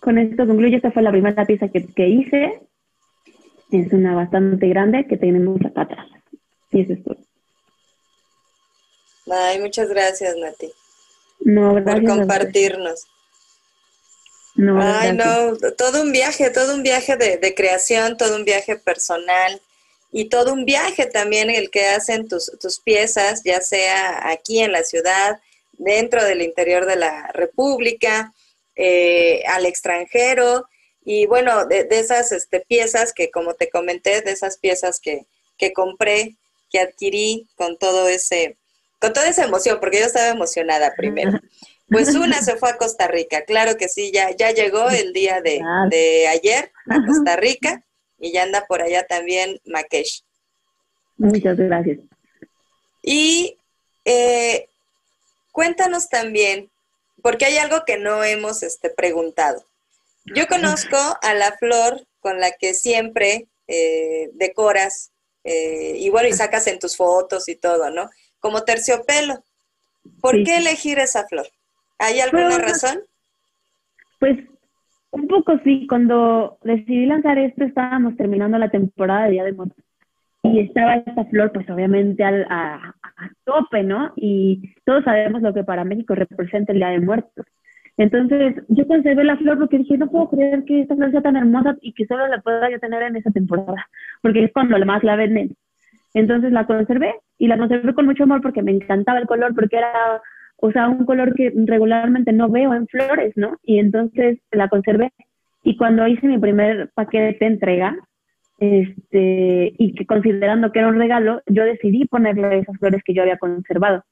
con 0.00 0.18
esto 0.18 0.44
concluyo. 0.44 0.76
Esta 0.76 0.90
fue 0.90 1.02
la 1.02 1.12
primera 1.12 1.46
pieza 1.46 1.68
que, 1.68 1.86
que 1.86 2.08
hice. 2.08 2.60
Es 3.70 3.92
una 3.92 4.14
bastante 4.14 4.66
grande 4.68 5.06
que 5.06 5.16
tenemos 5.16 5.60
acá 5.64 5.82
atrás. 5.82 6.08
Y 6.72 6.80
eso 6.80 6.92
es 6.94 7.04
todo. 7.04 7.16
Ay, 9.30 9.60
muchas 9.60 9.88
gracias, 9.88 10.36
Nati. 10.36 10.72
No, 11.40 11.74
gracias. 11.74 12.00
Por 12.00 12.18
compartirnos. 12.18 13.06
No, 14.56 14.82
Ay, 14.82 15.12
no, 15.12 15.56
todo 15.78 16.02
un 16.02 16.10
viaje, 16.10 16.50
todo 16.50 16.74
un 16.74 16.82
viaje 16.82 17.16
de, 17.16 17.54
creación, 17.54 18.16
todo 18.16 18.36
un 18.36 18.44
viaje 18.44 18.76
personal 18.76 19.62
y 20.10 20.28
todo 20.28 20.52
un 20.52 20.66
viaje 20.66 21.06
también 21.06 21.48
el 21.48 21.70
que 21.70 21.86
hacen 21.86 22.28
tus, 22.28 22.52
tus 22.60 22.80
piezas, 22.80 23.42
ya 23.44 23.62
sea 23.62 24.28
aquí 24.28 24.58
en 24.58 24.72
la 24.72 24.84
ciudad, 24.84 25.40
dentro 25.72 26.22
del 26.22 26.42
interior 26.42 26.84
de 26.84 26.96
la 26.96 27.28
República, 27.32 28.34
eh, 28.76 29.42
al 29.46 29.66
extranjero 29.66 30.66
y 31.04 31.26
bueno, 31.26 31.66
de, 31.66 31.86
esas 31.90 32.32
este, 32.32 32.60
piezas 32.60 33.12
que 33.12 33.30
como 33.30 33.54
te 33.54 33.70
comenté, 33.70 34.20
de 34.20 34.32
esas 34.32 34.58
piezas 34.58 35.00
que, 35.00 35.26
que 35.58 35.72
compré, 35.72 36.36
que 36.70 36.80
adquirí 36.80 37.48
con 37.56 37.78
todo 37.78 38.08
ese 38.08 38.56
con 39.00 39.12
toda 39.12 39.28
esa 39.28 39.44
emoción, 39.44 39.80
porque 39.80 39.98
yo 39.98 40.06
estaba 40.06 40.28
emocionada 40.28 40.94
primero. 40.96 41.32
Pues 41.88 42.14
una 42.14 42.40
se 42.40 42.56
fue 42.56 42.70
a 42.70 42.78
Costa 42.78 43.06
Rica, 43.06 43.44
claro 43.44 43.76
que 43.76 43.86
sí, 43.86 44.10
ya, 44.14 44.34
ya 44.34 44.50
llegó 44.50 44.88
el 44.88 45.12
día 45.12 45.42
de, 45.42 45.60
de 45.90 46.26
ayer 46.26 46.72
a 46.88 47.04
Costa 47.06 47.36
Rica 47.36 47.84
y 48.18 48.32
ya 48.32 48.44
anda 48.44 48.64
por 48.66 48.80
allá 48.80 49.06
también 49.06 49.60
Makesh. 49.66 50.24
Muchas 51.18 51.58
gracias. 51.58 51.98
Y 53.02 53.58
eh, 54.06 54.68
cuéntanos 55.50 56.08
también, 56.08 56.70
porque 57.22 57.46
hay 57.46 57.58
algo 57.58 57.84
que 57.86 57.98
no 57.98 58.22
hemos 58.24 58.62
este, 58.62 58.90
preguntado. 58.90 59.64
Yo 60.24 60.46
conozco 60.46 60.96
a 61.22 61.34
la 61.34 61.52
flor 61.52 62.06
con 62.20 62.38
la 62.40 62.52
que 62.52 62.74
siempre 62.74 63.48
eh, 63.66 64.30
decoras 64.34 65.12
eh, 65.44 65.96
y 65.98 66.10
bueno, 66.10 66.28
y 66.28 66.32
sacas 66.32 66.66
en 66.66 66.78
tus 66.78 66.96
fotos 66.96 67.48
y 67.48 67.56
todo, 67.56 67.90
¿no? 67.90 68.08
como 68.42 68.62
terciopelo. 68.62 69.36
¿Por 70.20 70.42
qué 70.42 70.58
elegir 70.58 70.98
esa 70.98 71.26
flor? 71.28 71.46
¿Hay 71.98 72.20
alguna 72.20 72.58
razón? 72.58 72.98
Pues 74.18 74.36
un 75.12 75.28
poco 75.28 75.58
sí, 75.64 75.86
cuando 75.88 76.58
decidí 76.62 77.06
lanzar 77.06 77.38
esto 77.38 77.64
estábamos 77.64 78.16
terminando 78.16 78.58
la 78.58 78.70
temporada 78.70 79.24
de 79.24 79.30
Día 79.30 79.44
de 79.44 79.52
Muertos 79.52 79.84
y 80.42 80.60
estaba 80.60 80.96
esta 80.96 81.24
flor 81.26 81.52
pues 81.52 81.68
obviamente 81.70 82.24
al, 82.24 82.44
a, 82.50 82.94
tope, 83.44 83.82
¿no? 83.82 84.12
Y 84.16 84.74
todos 84.84 85.04
sabemos 85.04 85.42
lo 85.42 85.54
que 85.54 85.64
para 85.64 85.84
México 85.84 86.14
representa 86.14 86.72
el 86.72 86.78
Día 86.78 86.90
de 86.90 87.00
Muertos. 87.00 87.46
Entonces 87.96 88.56
yo 88.68 88.86
conservé 88.86 89.24
la 89.24 89.36
flor 89.36 89.58
porque 89.58 89.78
dije, 89.78 89.98
no 89.98 90.10
puedo 90.10 90.30
creer 90.30 90.64
que 90.64 90.80
esta 90.80 90.96
flor 90.96 91.10
sea 91.10 91.22
tan 91.22 91.36
hermosa 91.36 91.76
y 91.80 91.92
que 91.92 92.06
solo 92.06 92.26
la 92.26 92.40
pueda 92.40 92.70
yo 92.70 92.78
tener 92.80 93.02
en 93.02 93.16
esa 93.16 93.30
temporada, 93.30 93.86
porque 94.22 94.44
es 94.44 94.52
cuando 94.52 94.78
más 94.84 95.02
la 95.04 95.16
venden. 95.16 95.54
Entonces 96.14 96.52
la 96.52 96.66
conservé 96.66 97.14
y 97.38 97.48
la 97.48 97.58
conservé 97.58 97.94
con 97.94 98.06
mucho 98.06 98.24
amor 98.24 98.42
porque 98.42 98.62
me 98.62 98.72
encantaba 98.72 99.18
el 99.18 99.26
color, 99.26 99.54
porque 99.54 99.76
era, 99.76 100.20
o 100.56 100.70
sea, 100.72 100.88
un 100.88 101.04
color 101.04 101.34
que 101.34 101.52
regularmente 101.66 102.32
no 102.32 102.48
veo 102.48 102.74
en 102.74 102.86
flores, 102.86 103.32
¿no? 103.36 103.58
Y 103.62 103.78
entonces 103.78 104.38
la 104.50 104.68
conservé. 104.68 105.12
Y 105.62 105.76
cuando 105.76 106.06
hice 106.06 106.26
mi 106.26 106.38
primer 106.38 106.90
paquete 106.94 107.36
de 107.40 107.46
entrega, 107.46 107.96
este, 108.62 109.74
y 109.76 109.92
que 109.94 110.06
considerando 110.06 110.70
que 110.70 110.78
era 110.78 110.86
un 110.86 110.96
regalo, 110.96 111.42
yo 111.46 111.64
decidí 111.64 112.04
ponerle 112.04 112.60
esas 112.60 112.78
flores 112.78 113.02
que 113.04 113.12
yo 113.12 113.22
había 113.22 113.36
conservado. 113.36 114.04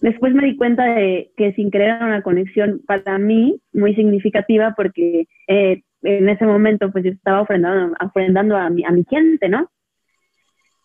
Después 0.00 0.32
me 0.32 0.44
di 0.44 0.56
cuenta 0.56 0.84
de 0.84 1.32
que 1.36 1.52
sin 1.54 1.72
querer 1.72 1.88
era 1.88 2.06
una 2.06 2.22
conexión 2.22 2.82
para 2.86 3.18
mí 3.18 3.60
muy 3.72 3.96
significativa 3.96 4.74
porque 4.76 5.26
eh, 5.48 5.82
en 6.02 6.28
ese 6.28 6.46
momento 6.46 6.92
pues 6.92 7.04
yo 7.04 7.10
estaba 7.10 7.40
ofrendando, 7.40 7.96
ofrendando 8.00 8.56
a, 8.56 8.70
mi, 8.70 8.84
a 8.84 8.92
mi 8.92 9.04
gente, 9.10 9.48
¿no? 9.48 9.68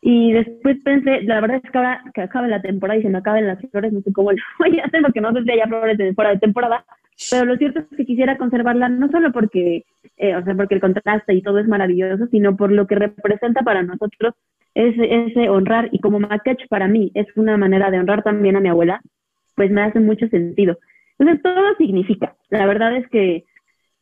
Y 0.02 0.34
después 0.34 0.78
pensé, 0.84 1.22
la 1.22 1.42
verdad 1.42 1.62
es 1.64 1.72
que 1.72 1.78
ahora 1.78 2.04
que 2.12 2.22
acabe 2.22 2.48
la 2.48 2.62
temporada 2.62 3.00
y 3.00 3.04
se 3.04 3.10
me 3.10 3.20
acaben 3.20 3.46
las 3.46 3.60
flores, 3.70 3.94
no 3.94 4.02
sé 4.02 4.12
cómo 4.14 4.32
lo 4.32 4.38
voy 4.58 4.80
a 4.80 4.86
hacer 4.86 5.04
porque 5.04 5.22
no 5.22 5.32
sé 5.32 5.44
si 5.44 5.52
haya 5.52 5.68
flores 5.68 6.16
fuera 6.16 6.32
de 6.32 6.40
temporada, 6.40 6.84
pero 7.32 7.46
lo 7.46 7.58
cierto 7.58 7.80
es 7.80 7.98
que 7.98 8.06
quisiera 8.06 8.38
conservarla 8.38 8.90
no 8.90 9.10
solo 9.10 9.32
porque, 9.32 9.86
eh, 10.18 10.36
o 10.36 10.44
sea, 10.44 10.56
porque 10.56 10.76
el 10.76 10.82
contraste 10.82 11.34
y 11.34 11.42
todo 11.42 11.60
es 11.60 11.68
maravilloso, 11.68 12.28
sino 12.28 12.56
por 12.56 12.72
lo 12.72 12.88
que 12.88 12.96
representa 12.96 13.62
para 13.62 13.84
nosotros 13.84 14.34
ese, 14.74 15.26
ese 15.26 15.50
honrar 15.50 15.90
y 15.92 16.00
como 16.00 16.20
Makech 16.20 16.68
para 16.68 16.88
mí 16.88 17.12
es 17.14 17.28
una 17.36 17.58
manera 17.58 17.90
de 17.90 18.00
honrar 18.00 18.24
también 18.24 18.58
a 18.58 18.60
mi 18.60 18.70
abuela, 18.70 19.02
pues 19.56 19.72
me 19.72 19.82
hace 19.82 20.00
mucho 20.00 20.28
sentido. 20.28 20.78
Entonces 21.18 21.42
todo 21.42 21.76
significa, 21.78 22.36
la 22.50 22.66
verdad 22.66 22.96
es 22.98 23.08
que 23.08 23.46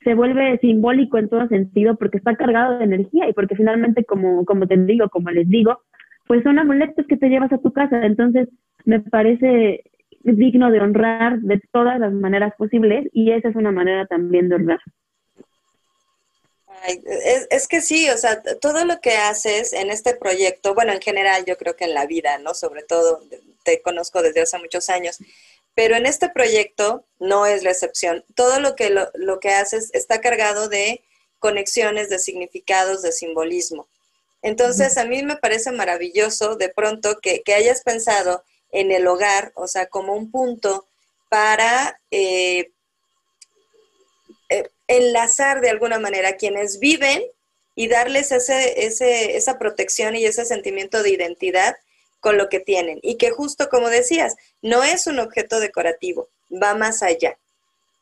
se 0.04 0.16
vuelve 0.16 0.58
simbólico 0.60 1.18
en 1.18 1.30
todo 1.30 1.48
sentido 1.48 1.96
porque 1.96 2.18
está 2.18 2.36
cargado 2.36 2.78
de 2.78 2.86
energía 2.86 3.30
y 3.30 3.34
porque 3.34 3.56
finalmente, 3.56 4.04
como, 4.04 4.46
como 4.46 4.68
te 4.68 4.78
digo, 4.78 5.10
como 5.10 5.30
les 5.30 5.48
digo, 5.48 5.80
pues 6.28 6.44
son 6.44 6.60
amuletos 6.60 7.06
que 7.08 7.18
te 7.18 7.30
llevas 7.30 7.52
a 7.54 7.58
tu 7.60 7.72
casa. 7.72 8.06
Entonces, 8.06 8.50
me 8.86 9.00
parece 9.00 9.84
digno 10.24 10.72
de 10.72 10.80
honrar 10.80 11.40
de 11.40 11.62
todas 11.72 12.00
las 12.00 12.12
maneras 12.12 12.54
posibles 12.58 13.08
y 13.12 13.32
esa 13.32 13.50
es 13.50 13.56
una 13.56 13.72
manera 13.72 14.06
también 14.08 14.50
de 14.50 14.56
honrar. 14.56 14.80
es, 16.88 17.48
es, 17.50 17.68
que 17.68 17.82
sí, 17.82 18.10
o 18.10 18.18
sea, 18.18 18.42
todo 18.62 18.86
lo 18.86 19.00
que 19.02 19.12
haces 19.18 19.74
en 19.74 19.92
este 19.92 20.16
proyecto, 20.16 20.74
bueno, 20.74 20.94
en 20.94 21.02
general 21.02 21.46
yo 21.46 21.58
creo 21.58 21.76
que 21.76 21.86
en 21.86 21.94
la 21.94 22.06
vida, 22.06 22.38
¿no? 22.40 22.54
Sobre 22.54 22.84
todo, 22.84 23.22
te 23.64 23.82
conozco 23.82 24.22
desde 24.22 24.42
hace 24.42 24.58
muchos 24.58 24.90
años, 24.90 25.20
pero 25.76 25.96
en 25.96 26.06
este 26.06 26.30
proyecto 26.30 27.06
no 27.20 27.46
es 27.46 27.64
la 27.64 27.72
excepción. 27.72 28.24
Todo 28.36 28.60
lo 28.60 28.76
que, 28.76 28.90
lo, 28.90 29.10
lo 29.16 29.40
que 29.40 29.50
haces 29.50 29.90
está 29.94 30.22
cargado 30.22 30.70
de 30.70 31.02
conexiones, 31.40 32.10
de 32.10 32.20
significados, 32.20 33.02
de 33.02 33.12
simbolismo. 33.12 33.88
Entonces, 34.44 34.98
a 34.98 35.06
mí 35.06 35.24
me 35.24 35.38
parece 35.38 35.72
maravilloso 35.72 36.56
de 36.56 36.70
pronto 36.70 37.20
que, 37.22 37.42
hayas 37.56 37.82
pensado 37.82 38.44
en 38.74 38.92
el 38.92 39.08
hogar, 39.08 39.54
o 39.56 39.68
sea, 39.68 39.86
como 39.86 40.14
un 40.14 40.30
punto 40.30 40.88
para 41.30 42.00
eh, 42.12 42.72
eh, 44.50 44.70
enlazar 44.88 45.62
de 45.62 45.70
alguna 45.70 46.00
manera 46.00 46.30
a 46.30 46.36
quienes 46.36 46.80
viven 46.80 47.24
y 47.76 47.88
darles 47.88 48.32
ese, 48.32 48.86
ese, 48.86 49.38
esa 49.38 49.58
protección 49.58 50.16
y 50.16 50.26
ese 50.26 50.46
sentimiento 50.46 51.02
de 51.02 51.12
identidad 51.12 51.76
con 52.20 52.38
lo 52.38 52.50
que 52.50 52.60
tienen. 52.60 53.00
Y 53.02 53.16
que 53.16 53.32
justo 53.32 53.70
como 53.70 53.90
decías, 53.90 54.36
no 54.62 54.84
es 54.84 55.08
un 55.08 55.20
objeto 55.20 55.60
decorativo, 55.60 56.30
va 56.52 56.76
más 56.76 57.02
allá. 57.02 57.38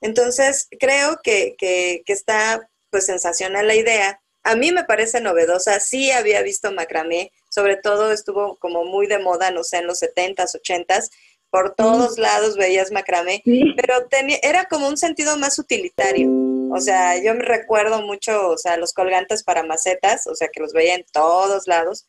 Entonces, 0.02 0.68
creo 0.80 1.20
que, 1.24 1.56
que, 1.58 2.02
que 2.06 2.14
está 2.14 2.68
pues 2.90 3.06
sensacional 3.06 3.68
la 3.68 3.76
idea 3.76 4.20
a 4.44 4.56
mí 4.56 4.72
me 4.72 4.84
parece 4.84 5.22
novedosa, 5.22 5.80
sí 5.80 6.12
había 6.12 6.42
visto 6.42 6.72
macramé, 6.72 7.32
sobre 7.52 7.76
todo 7.76 8.12
estuvo 8.12 8.56
como 8.58 8.86
muy 8.86 9.08
de 9.08 9.20
moda, 9.20 9.52
no 9.52 9.64
sé, 9.64 9.78
en 9.78 9.88
los 9.88 10.02
70s, 10.02 10.56
80s, 10.56 11.10
por 11.50 11.76
todos 11.76 12.18
lados 12.18 12.56
veías 12.56 12.92
macramé, 12.92 13.44
pero 13.76 14.08
tenía, 14.08 14.40
era 14.42 14.66
como 14.66 14.88
un 14.88 14.96
sentido 14.96 15.38
más 15.38 15.60
utilitario. 15.60 16.30
O 16.74 16.80
sea, 16.80 17.22
yo 17.22 17.36
me 17.36 17.44
recuerdo 17.44 18.02
mucho, 18.02 18.48
o 18.52 18.58
sea, 18.58 18.78
los 18.78 18.94
colgantes 18.94 19.44
para 19.44 19.64
macetas, 19.64 20.28
o 20.28 20.36
sea, 20.36 20.48
que 20.48 20.62
los 20.62 20.72
veía 20.72 20.96
en 20.96 21.06
todos 21.12 21.68
lados, 21.68 22.08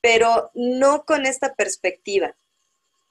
pero 0.00 0.50
no 0.54 1.04
con 1.04 1.26
esta 1.26 1.54
perspectiva. 1.54 2.34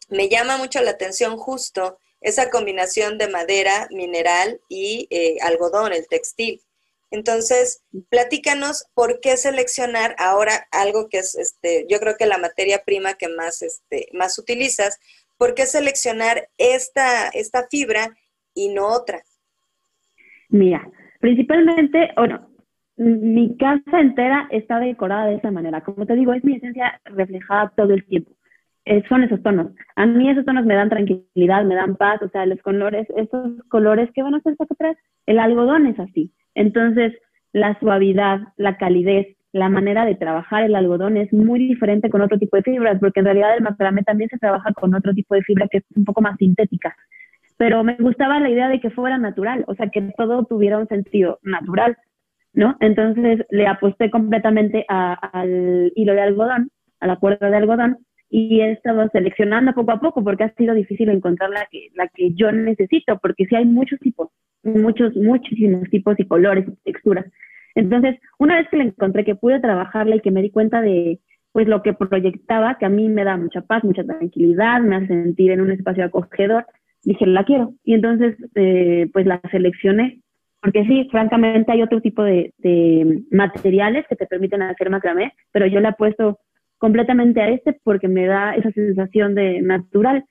Me 0.10 0.30
llama 0.30 0.58
mucho 0.58 0.82
la 0.82 0.92
atención 0.92 1.38
justo 1.38 2.00
esa 2.22 2.50
combinación 2.50 3.20
de 3.20 3.28
madera, 3.28 3.88
mineral 3.92 4.60
y 4.70 5.08
eh, 5.12 5.38
algodón, 5.42 5.94
el 5.94 6.08
textil 6.08 6.64
Entonces, 7.10 7.84
platícanos 8.10 8.86
por 8.94 9.20
qué 9.22 9.38
seleccionar 9.38 10.16
ahora 10.18 10.68
algo 10.72 11.08
que 11.10 11.20
es, 11.20 11.36
este, 11.36 11.86
yo 11.90 12.00
creo 12.00 12.16
que 12.18 12.26
la 12.26 12.38
materia 12.38 12.82
prima 12.86 13.14
que 13.14 13.30
más, 13.30 13.62
este, 13.62 14.08
más 14.14 14.38
utilizas, 14.38 15.00
¿por 15.38 15.54
qué 15.54 15.66
seleccionar 15.66 16.50
esta, 16.58 17.30
esta 17.30 17.68
fibra 17.70 18.10
y 18.54 18.70
no 18.70 18.88
otra? 18.88 19.22
Mira, 20.50 20.90
principalmente, 21.20 22.12
bueno, 22.18 22.50
mi 22.98 23.56
casa 23.58 24.02
entera 24.02 24.48
está 24.50 24.80
decorada 24.80 25.28
de 25.28 25.36
esa 25.36 25.52
manera. 25.52 25.82
Como 25.82 26.06
te 26.06 26.16
digo, 26.16 26.34
es 26.34 26.44
mi 26.44 26.56
esencia 26.56 27.00
reflejada 27.06 27.72
todo 27.76 27.94
el 27.94 28.06
tiempo. 28.06 28.32
Son 29.10 29.24
esos 29.24 29.44
tonos. 29.44 29.72
A 29.96 30.06
mí 30.06 30.30
esos 30.30 30.46
tonos 30.46 30.66
me 30.66 30.74
dan 30.74 30.90
tranquilidad, 30.90 31.66
me 31.66 31.76
dan 31.76 31.98
paz, 31.98 32.22
o 32.22 32.30
sea, 32.30 32.46
los 32.46 32.62
colores, 32.62 33.06
esos 33.16 33.62
colores 33.70 34.10
que 34.14 34.24
van 34.24 34.36
a 34.36 34.42
ser 34.42 34.56
atrás, 34.58 34.98
el 35.26 35.40
algodón 35.40 35.88
es 35.88 36.00
así. 36.00 36.32
Entonces, 36.58 37.14
la 37.54 37.80
suavidad, 37.80 38.40
la 38.58 38.78
calidez, 38.78 39.28
la 39.54 39.70
manera 39.70 40.06
de 40.06 40.16
trabajar 40.16 40.64
el 40.64 40.76
algodón 40.76 41.16
es 41.16 41.32
muy 41.32 41.60
diferente 41.60 42.10
con 42.10 42.22
otro 42.22 42.40
tipo 42.40 42.58
de 42.58 42.64
fibras, 42.64 43.00
porque 43.00 43.20
en 43.20 43.26
realidad 43.26 43.56
el 43.56 43.64
macramé 43.64 44.02
también 44.02 44.30
se 44.32 44.40
trabaja 44.40 44.74
con 44.74 44.96
otro 44.96 45.14
tipo 45.14 45.36
de 45.36 45.44
fibra 45.44 45.68
que 45.70 45.78
es 45.78 45.84
un 45.96 46.04
poco 46.04 46.22
más 46.22 46.36
sintética. 46.38 46.96
Pero 47.58 47.84
me 47.84 47.96
gustaba 47.96 48.40
la 48.40 48.50
idea 48.50 48.70
de 48.70 48.80
que 48.80 48.90
fuera 48.90 49.20
natural, 49.20 49.66
o 49.68 49.76
sea, 49.76 49.90
que 49.90 50.02
todo 50.18 50.46
tuviera 50.46 50.80
un 50.80 50.88
sentido 50.88 51.38
natural, 51.44 51.96
¿no? 52.54 52.76
Entonces 52.80 53.46
le 53.52 53.68
aposté 53.68 54.10
completamente 54.10 54.84
al 54.90 55.92
hilo 55.96 56.14
de 56.14 56.22
algodón, 56.22 56.72
a 57.00 57.08
la 57.08 57.18
cuerda 57.18 57.52
de 57.52 57.58
algodón, 57.58 57.98
y 58.32 58.62
he 58.62 58.72
estado 58.72 59.08
seleccionando 59.10 59.74
poco 59.74 59.92
a 59.92 60.00
poco 60.00 60.24
porque 60.24 60.46
ha 60.46 60.54
sido 60.56 60.74
difícil 60.74 61.10
encontrar 61.10 61.52
la 61.52 61.68
que, 61.70 61.90
la 61.94 62.08
que 62.08 62.34
yo 62.34 62.52
necesito, 62.52 63.20
porque 63.20 63.46
sí 63.46 63.56
hay 63.56 63.66
muchos 63.66 64.00
tipos, 64.00 64.30
muchos, 64.64 65.16
muchísimos 65.16 65.90
tipos 65.90 66.20
y 66.20 66.28
colores 66.28 66.66
y 66.68 66.92
texturas. 66.92 67.26
Entonces, 67.76 68.18
una 68.40 68.56
vez 68.56 68.68
que 68.70 68.78
la 68.78 68.86
encontré, 68.86 69.24
que 69.24 69.36
pude 69.36 69.60
trabajarla 69.60 70.16
y 70.16 70.22
que 70.22 70.32
me 70.32 70.42
di 70.42 70.50
cuenta 70.50 70.82
de 70.82 71.20
pues 71.52 71.68
lo 71.68 71.82
que 71.82 71.94
proyectaba, 71.94 72.78
que 72.78 72.86
a 72.86 72.90
mí 72.90 73.10
me 73.10 73.24
da 73.24 73.38
mucha 73.38 73.62
paz, 73.62 73.84
mucha 73.84 74.04
tranquilidad, 74.04 74.82
me 74.82 74.96
hace 74.96 75.08
sentir 75.08 75.52
en 75.52 75.62
un 75.62 75.72
espacio 75.72 76.06
acogedor, 76.06 76.66
dije, 77.04 77.26
la 77.26 77.46
quiero. 77.46 77.74
Y 77.84 77.94
entonces, 77.94 78.36
eh, 78.56 79.10
pues 79.14 79.26
la 79.26 79.42
seleccioné. 79.52 80.22
Porque 80.62 80.86
sí, 80.86 81.08
francamente 81.12 81.72
hay 81.72 81.82
otro 81.82 82.02
tipo 82.02 82.24
de, 82.24 82.54
de 82.58 83.24
materiales 83.32 84.06
que 84.10 84.16
te 84.16 84.26
permiten 84.26 84.64
hacer 84.64 84.90
macramé, 84.90 85.34
pero 85.52 85.68
yo 85.68 85.80
le 85.80 85.90
he 85.90 85.94
puesto 85.94 86.40
completamente 86.78 87.42
a 87.42 87.50
este 87.50 87.80
porque 87.84 88.08
me 88.08 88.26
da 88.26 88.56
esa 88.56 88.72
sensación 88.72 89.36
de 89.36 89.62
natural. 89.62 90.26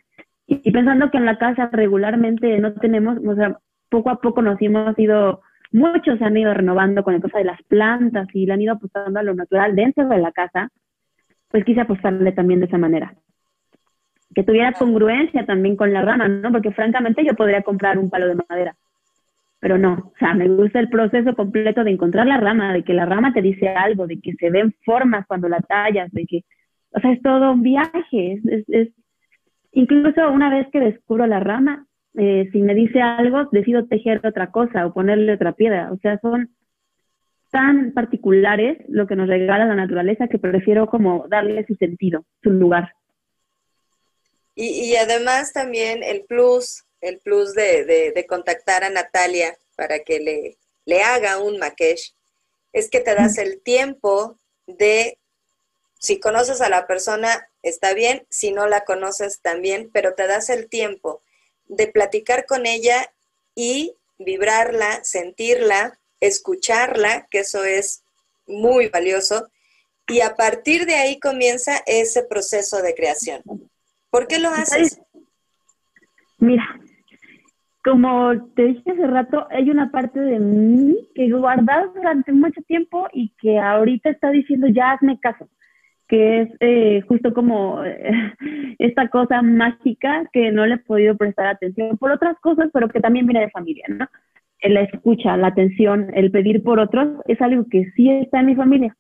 Y, 0.47 0.71
pensando 0.71 1.11
que 1.11 1.19
en 1.19 1.27
la 1.27 1.39
casa 1.39 1.69
regularmente 1.73 2.59
no 2.61 2.73
tenemos, 2.75 3.19
o 3.27 3.35
sea, 3.35 3.59
poco 3.89 4.11
a 4.11 4.21
poco 4.21 4.43
nos 4.43 4.61
hemos 4.61 4.99
ido, 4.99 5.43
muchos 5.73 6.19
se 6.19 6.25
han 6.25 6.37
ido 6.37 6.53
renovando 6.55 7.03
con 7.03 7.15
el 7.15 7.21
cosa 7.21 7.39
de 7.39 7.45
las 7.45 7.63
plantas 7.65 8.29
y 8.33 8.47
le 8.47 8.53
han 8.53 8.61
ido 8.61 8.75
apostando 8.75 9.21
a 9.21 9.23
lo 9.23 9.35
natural 9.35 9.75
dentro 9.75 10.09
de 10.09 10.19
la 10.19 10.33
casa, 10.33 10.71
pues 11.49 11.65
quise 11.65 11.81
apostarle 11.81 12.33
también 12.33 12.61
de 12.61 12.67
esa 12.67 12.79
manera. 12.79 13.15
Que 14.35 14.43
tuviera 14.43 14.73
congruencia 14.73 15.47
también 15.47 15.77
con 15.77 15.93
la 15.93 16.03
rama, 16.03 16.29
¿no? 16.29 16.53
Porque 16.53 16.73
francamente 16.73 17.25
yo 17.25 17.35
podría 17.35 17.63
comprar 17.63 17.99
un 17.99 18.11
palo 18.11 18.29
de 18.29 18.37
madera 18.49 18.77
pero 19.67 19.79
no, 19.79 19.95
o 19.95 20.13
sea, 20.19 20.35
me 20.35 20.49
gusta 20.49 20.81
el 20.81 20.89
proceso 20.89 21.35
completo 21.35 21.83
de 21.83 21.91
encontrar 21.91 22.27
la 22.27 22.37
rama, 22.39 22.73
de 22.73 22.85
que 22.85 22.95
la 22.95 23.07
rama 23.07 23.33
te 23.33 23.43
dice 23.43 23.69
algo, 23.69 24.07
de 24.07 24.21
que 24.21 24.35
se 24.35 24.51
ven 24.51 24.75
formas 24.85 25.27
cuando 25.27 25.49
la 25.49 25.61
tallas, 25.61 26.13
de 26.13 26.27
que, 26.27 26.45
o 26.91 27.01
sea, 27.01 27.13
es 27.13 27.23
todo 27.23 27.53
un 27.53 27.63
viaje, 27.63 28.41
es, 28.45 28.89
incluso 29.73 30.31
una 30.31 30.51
vez 30.51 30.69
que 30.71 30.81
descubro 30.81 31.27
la 31.27 31.41
rama, 31.41 31.86
eh, 32.17 32.49
si 32.53 32.63
me 32.63 32.75
dice 32.75 33.01
algo, 33.01 33.49
decido 33.53 33.87
tejer 33.87 34.27
otra 34.27 34.51
cosa 34.51 34.87
o 34.87 34.93
ponerle 34.93 35.35
otra 35.35 35.53
piedra, 35.53 35.93
o 35.93 35.99
sea, 35.99 36.19
son 36.21 36.55
tan 37.51 37.93
particulares 37.93 38.79
lo 38.89 39.07
que 39.07 39.17
nos 39.17 39.29
regala 39.29 39.67
la 39.67 39.75
naturaleza 39.75 40.29
que 40.29 40.39
prefiero 40.39 40.89
como 40.89 41.27
darle 41.29 41.65
su 41.67 41.75
sentido, 41.77 42.25
su 42.43 42.51
lugar. 42.51 42.93
Y, 44.55 44.91
y 44.91 44.97
además 44.97 45.53
también 45.53 46.03
el 46.03 46.25
plus 46.27 46.87
el 47.01 47.19
plus 47.21 47.55
de, 47.55 48.25
contactar 48.29 48.85
a 48.85 48.91
Natalia 48.91 49.57
para 49.77 50.01
que 50.01 50.21
le, 50.21 50.59
le 50.85 51.03
haga 51.03 51.39
un 51.39 51.59
maquesh, 51.59 52.15
es 52.73 52.91
que 52.91 53.01
te 53.01 53.15
das 53.15 53.39
el 53.39 53.61
tiempo 53.61 54.39
de, 54.67 55.19
si 55.99 56.19
conoces 56.21 56.61
a 56.61 56.69
la 56.69 56.87
persona, 56.87 57.49
está 57.63 57.95
bien, 57.95 58.27
si 58.29 58.53
no 58.53 58.67
la 58.67 58.85
conoces 58.85 59.41
también, 59.41 59.91
pero 59.93 60.15
te 60.15 60.27
das 60.27 60.51
el 60.51 60.69
tiempo 60.69 61.23
de 61.69 61.87
platicar 61.89 62.47
con 62.47 62.67
ella 62.67 63.11
y 63.55 63.95
vibrarla, 64.19 65.05
sentirla, 65.05 65.99
escucharla, 66.21 67.27
que 67.31 67.41
eso 67.41 67.65
es 67.65 68.03
muy 68.47 68.89
valioso, 68.89 69.49
y 70.09 70.21
a 70.21 70.37
partir 70.37 70.87
de 70.87 70.95
ahí 70.95 71.19
comienza 71.19 71.83
ese 71.87 72.23
proceso 72.23 72.81
de 72.83 72.95
creación. 72.95 73.43
¿Por 74.11 74.29
qué 74.29 74.39
lo 74.39 74.51
haces? 74.51 75.01
Mira, 76.39 76.65
como 77.85 78.51
te 78.55 78.65
dije 78.65 78.91
hace 78.91 79.07
rato, 79.07 79.47
hay 79.51 79.71
una 79.71 79.91
parte 79.91 80.21
de 80.21 80.39
mí 80.39 81.09
que 81.15 81.27
he 81.27 81.31
guardado 81.31 81.93
durante 81.93 82.33
mucho 82.33 82.61
tiempo 82.63 83.09
y 83.13 83.31
que 83.41 83.59
ahorita 83.59 84.11
está 84.11 84.31
diciendo, 84.31 84.67
ya 84.69 84.93
hazme 84.93 85.19
caso, 85.21 85.49
que 86.09 86.43
es 86.43 86.49
eh, 86.61 87.01
justo 87.09 87.35
como 87.35 87.85
eh, 87.85 88.13
esta 88.79 89.09
cosa 89.09 89.43
mágica 89.43 90.29
que 90.33 90.53
no 90.53 90.67
le 90.67 90.75
he 90.75 90.79
podido 90.79 91.17
prestar 91.17 91.47
atención 91.47 91.97
por 91.99 92.11
otras 92.11 92.39
cosas, 92.41 92.69
pero 92.73 92.89
que 92.89 93.01
también 93.01 93.27
viene 93.27 93.41
de 93.41 93.51
familia, 93.51 93.85
¿no? 93.89 94.07
La 94.63 94.81
escucha, 94.83 95.37
la 95.37 95.49
atención, 95.49 96.11
el 96.15 96.31
pedir 96.31 96.63
por 96.63 96.81
otros, 96.81 97.09
es 97.27 97.41
algo 97.43 97.67
que 97.71 97.91
sí 97.95 98.11
está 98.11 98.41
en 98.41 98.47
mi 98.47 98.55
familia 98.57 98.97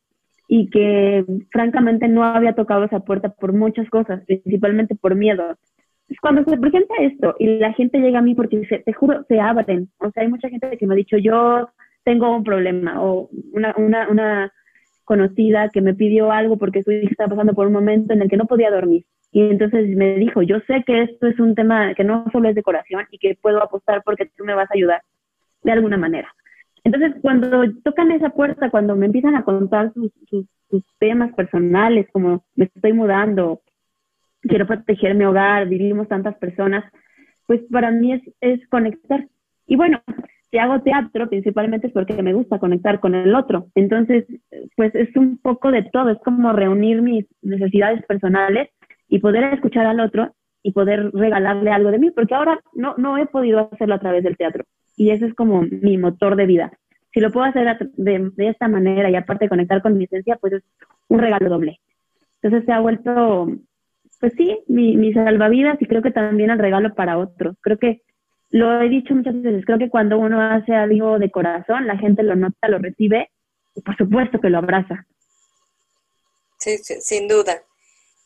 y 0.48 0.68
que 0.70 1.24
francamente 1.50 2.08
no 2.08 2.24
había 2.24 2.54
tocado 2.54 2.84
esa 2.84 3.00
puerta 3.00 3.30
por 3.30 3.52
muchas 3.52 3.88
cosas, 3.88 4.22
principalmente 4.26 4.94
por 4.94 5.14
miedo 5.14 5.56
cuando 6.20 6.44
se 6.44 6.56
presenta 6.56 6.94
esto 7.00 7.34
y 7.38 7.58
la 7.58 7.72
gente 7.72 7.98
llega 7.98 8.20
a 8.20 8.22
mí 8.22 8.34
porque 8.34 8.58
dice, 8.58 8.78
te 8.84 8.92
juro, 8.92 9.24
se 9.28 9.40
abren. 9.40 9.90
O 9.98 10.10
sea, 10.10 10.22
hay 10.22 10.28
mucha 10.28 10.48
gente 10.48 10.76
que 10.78 10.86
me 10.86 10.94
ha 10.94 10.96
dicho, 10.96 11.16
yo 11.16 11.68
tengo 12.04 12.34
un 12.34 12.44
problema 12.44 13.02
o 13.02 13.28
una, 13.52 13.74
una, 13.76 14.08
una 14.08 14.52
conocida 15.06 15.70
que 15.70 15.80
me 15.80 15.94
pidió 15.94 16.32
algo 16.32 16.58
porque 16.58 16.82
su 16.82 16.90
hija 16.90 17.08
estaba 17.10 17.30
pasando 17.30 17.54
por 17.54 17.68
un 17.68 17.72
momento 17.72 18.12
en 18.12 18.20
el 18.20 18.28
que 18.28 18.36
no 18.36 18.46
podía 18.46 18.70
dormir. 18.70 19.06
Y 19.32 19.40
entonces 19.40 19.88
me 19.96 20.16
dijo, 20.16 20.42
yo 20.42 20.60
sé 20.66 20.82
que 20.84 21.02
esto 21.02 21.28
es 21.28 21.38
un 21.40 21.54
tema 21.54 21.94
que 21.94 22.04
no 22.04 22.26
solo 22.32 22.48
es 22.48 22.54
decoración 22.54 23.06
y 23.10 23.18
que 23.18 23.38
puedo 23.40 23.62
apostar 23.62 24.02
porque 24.04 24.26
tú 24.36 24.44
me 24.44 24.54
vas 24.54 24.70
a 24.70 24.74
ayudar 24.74 25.02
de 25.62 25.72
alguna 25.72 25.96
manera. 25.96 26.34
Entonces, 26.84 27.14
cuando 27.22 27.48
tocan 27.82 28.10
esa 28.12 28.30
puerta, 28.30 28.70
cuando 28.70 28.94
me 28.96 29.06
empiezan 29.06 29.36
a 29.36 29.44
contar 29.44 29.92
sus, 29.94 30.12
sus, 30.28 30.46
sus 30.70 30.84
temas 30.98 31.32
personales, 31.34 32.06
como 32.12 32.44
me 32.54 32.66
estoy 32.66 32.92
mudando, 32.92 33.60
quiero 34.42 34.66
proteger 34.66 35.14
mi 35.14 35.24
hogar, 35.24 35.68
vivimos 35.68 36.08
tantas 36.08 36.36
personas, 36.36 36.84
pues 37.46 37.60
para 37.70 37.90
mí 37.90 38.12
es, 38.12 38.22
es 38.40 38.66
conectar. 38.68 39.26
Y 39.66 39.76
bueno, 39.76 40.00
si 40.56 40.60
hago 40.60 40.80
teatro, 40.80 41.28
principalmente 41.28 41.88
es 41.88 41.92
porque 41.92 42.22
me 42.22 42.32
gusta 42.32 42.58
conectar 42.58 42.98
con 42.98 43.14
el 43.14 43.34
otro. 43.34 43.66
Entonces, 43.74 44.24
pues 44.74 44.94
es 44.94 45.14
un 45.14 45.36
poco 45.36 45.70
de 45.70 45.82
todo, 45.82 46.08
es 46.08 46.18
como 46.24 46.50
reunir 46.54 47.02
mis 47.02 47.26
necesidades 47.42 48.02
personales 48.06 48.70
y 49.06 49.18
poder 49.18 49.52
escuchar 49.52 49.84
al 49.84 50.00
otro 50.00 50.34
y 50.62 50.72
poder 50.72 51.10
regalarle 51.12 51.70
algo 51.70 51.90
de 51.90 51.98
mí, 51.98 52.10
porque 52.10 52.34
ahora 52.34 52.58
no, 52.72 52.94
no 52.96 53.18
he 53.18 53.26
podido 53.26 53.68
hacerlo 53.70 53.96
a 53.96 54.00
través 54.00 54.24
del 54.24 54.38
teatro. 54.38 54.64
Y 54.96 55.10
ese 55.10 55.26
es 55.26 55.34
como 55.34 55.60
mi 55.60 55.98
motor 55.98 56.36
de 56.36 56.46
vida. 56.46 56.72
Si 57.12 57.20
lo 57.20 57.30
puedo 57.30 57.44
hacer 57.44 57.90
de, 57.96 58.30
de 58.34 58.48
esta 58.48 58.66
manera 58.66 59.10
y 59.10 59.16
aparte 59.16 59.50
conectar 59.50 59.82
con 59.82 59.98
mi 59.98 60.04
esencia, 60.04 60.38
pues 60.40 60.54
es 60.54 60.62
un 61.08 61.18
regalo 61.18 61.50
doble. 61.50 61.80
Entonces 62.40 62.64
se 62.64 62.72
ha 62.72 62.80
vuelto 62.80 63.46
pues 64.20 64.32
sí, 64.38 64.58
mi, 64.68 64.96
mi 64.96 65.12
salvavidas 65.12 65.76
y 65.82 65.86
creo 65.86 66.00
que 66.00 66.10
también 66.10 66.48
el 66.48 66.58
regalo 66.58 66.94
para 66.94 67.18
otros. 67.18 67.56
Creo 67.60 67.76
que 67.76 68.00
lo 68.50 68.80
he 68.80 68.88
dicho 68.88 69.14
muchas 69.14 69.40
veces, 69.42 69.64
creo 69.64 69.78
que 69.78 69.90
cuando 69.90 70.18
uno 70.18 70.40
hace 70.40 70.74
algo 70.74 71.18
de 71.18 71.30
corazón, 71.30 71.86
la 71.86 71.96
gente 71.96 72.22
lo 72.22 72.36
nota, 72.36 72.68
lo 72.68 72.78
recibe 72.78 73.30
y 73.74 73.80
por 73.80 73.96
supuesto 73.96 74.40
que 74.40 74.50
lo 74.50 74.58
abraza. 74.58 75.06
Sí, 76.58 76.78
sin 76.78 77.28
duda. 77.28 77.62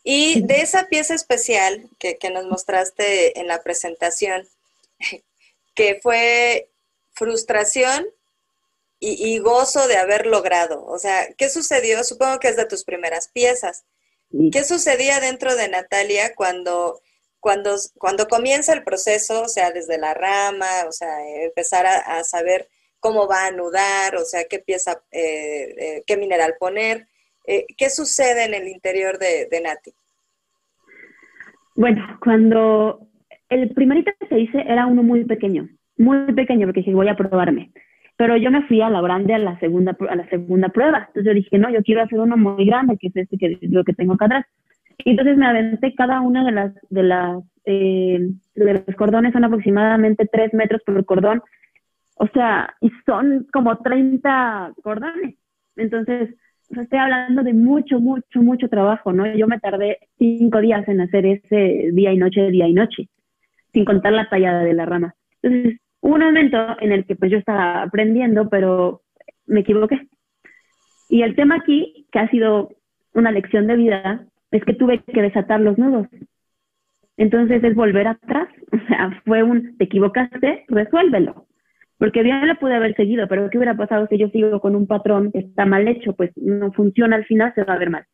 Y 0.03 0.43
de 0.47 0.63
esa 0.63 0.89
pieza 0.89 1.15
especial 1.15 1.89
que, 1.99 2.17
nos 2.31 2.47
mostraste 2.47 3.39
en 3.39 3.49
la 3.49 3.63
presentación, 3.63 4.47
que 5.75 6.01
fue 6.03 6.71
frustración 7.13 8.07
y, 8.99 9.33
y, 9.33 9.39
gozo 9.39 9.89
de 9.89 9.97
haber 9.97 10.27
logrado. 10.27 10.87
O 10.87 10.99
sea, 10.99 11.33
¿qué 11.37 11.49
sucedió? 11.49 12.05
Supongo 12.05 12.39
que 12.39 12.49
es 12.49 12.57
de 12.57 12.67
tus 12.67 12.85
primeras 12.85 13.29
piezas. 13.29 13.85
¿Qué 14.53 14.63
sucedía 14.65 15.19
dentro 15.19 15.57
de 15.57 15.69
Natalia 15.69 16.35
cuando, 16.37 17.01
cuando, 17.41 17.71
cuando 17.99 18.27
comienza 18.29 18.73
el 18.75 18.85
proceso, 18.85 19.43
o 19.43 19.49
sea, 19.49 19.73
desde 19.73 19.99
la 19.99 20.15
rama, 20.15 20.67
o 20.87 20.93
sea, 20.93 21.09
empezar 21.43 21.87
a, 21.87 22.23
saber 22.23 22.69
cómo 23.01 23.27
va 23.27 23.45
a 23.45 23.49
anudar, 23.49 24.15
o 24.17 24.25
sea, 24.25 24.45
qué 24.49 24.59
pieza, 24.59 25.03
eh, 25.11 25.75
eh, 25.79 26.03
qué 26.07 26.17
mineral 26.17 26.55
poner? 26.61 27.07
Eh, 27.47 27.65
¿Qué 27.77 27.89
sucede 27.89 28.45
en 28.45 28.55
el 28.55 28.69
interior 28.69 29.19
de, 29.19 29.49
Nati? 29.63 29.93
Bueno, 31.75 32.19
cuando 32.23 33.09
el 33.49 33.71
primerito 33.71 34.13
que 34.21 34.27
se 34.29 34.39
hice 34.39 34.61
era 34.61 34.87
uno 34.87 35.03
muy 35.03 35.25
pequeño, 35.25 35.69
muy 35.97 36.33
pequeño, 36.35 36.67
porque 36.67 36.81
dije, 36.81 36.95
voy 36.95 37.09
a 37.09 37.17
probarme. 37.17 37.73
pero 38.17 38.37
yo 38.37 38.51
me 38.51 38.67
fui 38.69 38.83
a 38.83 38.91
la 38.91 39.01
grande 39.01 39.33
a 39.33 39.39
la 39.39 39.59
segunda 39.61 39.97
a 40.11 40.15
la 40.15 40.29
segunda 40.29 40.69
prueba. 40.69 41.07
Entonces 41.09 41.25
yo 41.25 41.35
dije, 41.35 41.59
no, 41.59 41.71
yo 41.71 41.83
quiero 41.83 42.03
hacer 42.03 42.21
uno 42.21 42.37
muy 42.37 42.67
grande, 42.67 42.99
que 42.99 43.07
es 43.07 43.17
este 43.17 43.39
que 43.39 43.59
lo 43.63 43.83
que 43.83 43.95
tengo 43.95 44.13
acá 44.13 44.27
atrás. 44.27 44.47
Entonces 45.05 45.37
me 45.37 45.47
aventé 45.47 45.95
cada 45.95 46.21
una 46.21 46.45
de 46.45 46.53
las 46.53 46.73
de 46.91 47.03
las 47.03 47.43
eh, 47.65 48.19
de 48.55 48.85
los 48.87 48.97
cordones 48.97 49.33
son 49.33 49.45
aproximadamente 49.45 50.27
tres 50.31 50.53
metros 50.55 50.83
por 50.85 51.05
cordón. 51.05 51.43
O 52.17 52.27
sea, 52.29 52.75
y 52.81 52.91
son 53.07 53.47
como 53.53 53.79
30 53.79 54.75
cordones. 54.83 55.37
Entonces, 55.77 56.35
estoy 56.69 56.99
hablando 56.99 57.43
de 57.43 57.55
mucho, 57.55 57.99
mucho, 57.99 58.43
mucho 58.43 58.69
trabajo, 58.69 59.13
¿no? 59.13 59.27
Yo 59.35 59.47
me 59.47 59.59
tardé 59.59 59.99
cinco 60.19 60.61
días 60.61 60.87
en 60.89 61.01
hacer 61.01 61.27
ese 61.27 61.91
día 61.93 62.13
y 62.13 62.19
noche, 62.19 62.51
día 62.51 62.69
y 62.69 62.75
noche, 62.75 63.09
sin 63.73 63.85
contar 63.85 64.13
la 64.13 64.29
tallada 64.29 64.63
de 64.63 64.75
la 64.75 64.87
rama. 64.87 65.15
Entonces, 65.43 65.81
un 66.01 66.21
momento 66.21 66.59
en 66.81 66.93
el 66.93 67.05
que 67.05 67.17
pues 67.17 67.31
yo 67.31 67.39
estaba 67.39 67.83
aprendiendo, 67.83 68.49
pero 68.49 69.03
me 69.47 69.61
equivoqué. 69.61 70.09
Y 71.09 71.23
el 71.23 71.35
tema 71.35 71.57
aquí, 71.57 72.07
que 72.13 72.19
ha 72.19 72.31
sido 72.31 72.71
una 73.15 73.33
lección 73.33 73.67
de 73.67 73.77
vida, 73.77 74.27
es 74.51 74.65
que 74.65 74.75
tuve 74.75 75.03
que 75.03 75.23
desatar 75.23 75.61
los 75.61 75.79
nudos. 75.79 76.09
Entonces 77.17 77.63
es 77.63 77.75
volver 77.75 78.09
atrás, 78.09 78.49
o 78.73 78.87
sea, 78.89 79.21
fue 79.25 79.43
un, 79.43 79.77
te 79.77 79.85
equivocaste, 79.85 80.65
resuélvelo. 80.69 81.47
Porque 81.99 82.23
bien 82.23 82.49
lo 82.49 82.55
pude 82.57 82.75
haber 82.75 82.97
seguido, 82.97 83.29
pero 83.29 83.51
¿qué 83.51 83.59
hubiera 83.59 83.77
pasado 83.77 84.07
si 84.07 84.17
yo 84.17 84.31
sigo 84.31 84.59
con 84.61 84.75
un 84.75 84.87
patrón 84.87 85.31
que 85.33 85.41
está 85.41 85.67
mal 85.67 85.87
hecho? 85.87 86.15
Pues 86.15 86.31
no 86.37 86.73
funciona 86.73 87.17
al 87.17 87.27
final, 87.27 87.53
se 87.55 87.63
va 87.63 87.75
a 87.75 87.79
ver 87.79 87.91
mal. 87.91 88.05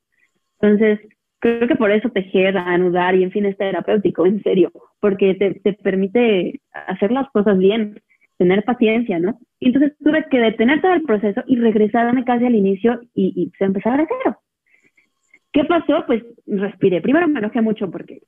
Entonces, 0.61 0.99
creo 1.39 1.69
que 1.69 1.77
por 1.77 1.93
eso 1.93 2.11
tejer, 2.11 2.59
anudar 2.59 3.15
y 3.15 3.23
en 3.23 3.31
fin 3.31 3.47
es 3.47 3.57
terapéutico, 3.57 4.27
en 4.27 4.43
serio, 4.43 4.73
porque 4.99 5.35
te, 5.35 5.55
te 5.61 5.75
permite 5.75 6.61
hacer 6.73 7.13
las 7.13 7.31
cosas 7.31 7.59
bien, 7.59 8.01
tener 8.39 8.65
paciencia, 8.65 9.21
¿no? 9.21 9.39
Entonces 9.61 9.93
tuve 10.03 10.27
que 10.31 10.39
detener 10.39 10.81
todo 10.81 10.95
el 10.95 11.03
proceso 11.03 11.45
y 11.47 11.57
regresarme 11.57 12.25
casi 12.25 12.45
al 12.47 12.57
inicio 12.57 13.01
y, 13.15 13.33
y 13.37 13.65
empezar 13.65 13.99
de 13.99 14.09
cero. 14.25 14.39
¿Qué 15.57 15.65
pasó? 15.65 16.05
Pues 16.07 16.23
respiré. 16.47 17.01
Primero 17.01 17.27
me 17.29 17.39
enojé 17.39 17.63
mucho 17.63 17.91
porque 17.91 18.21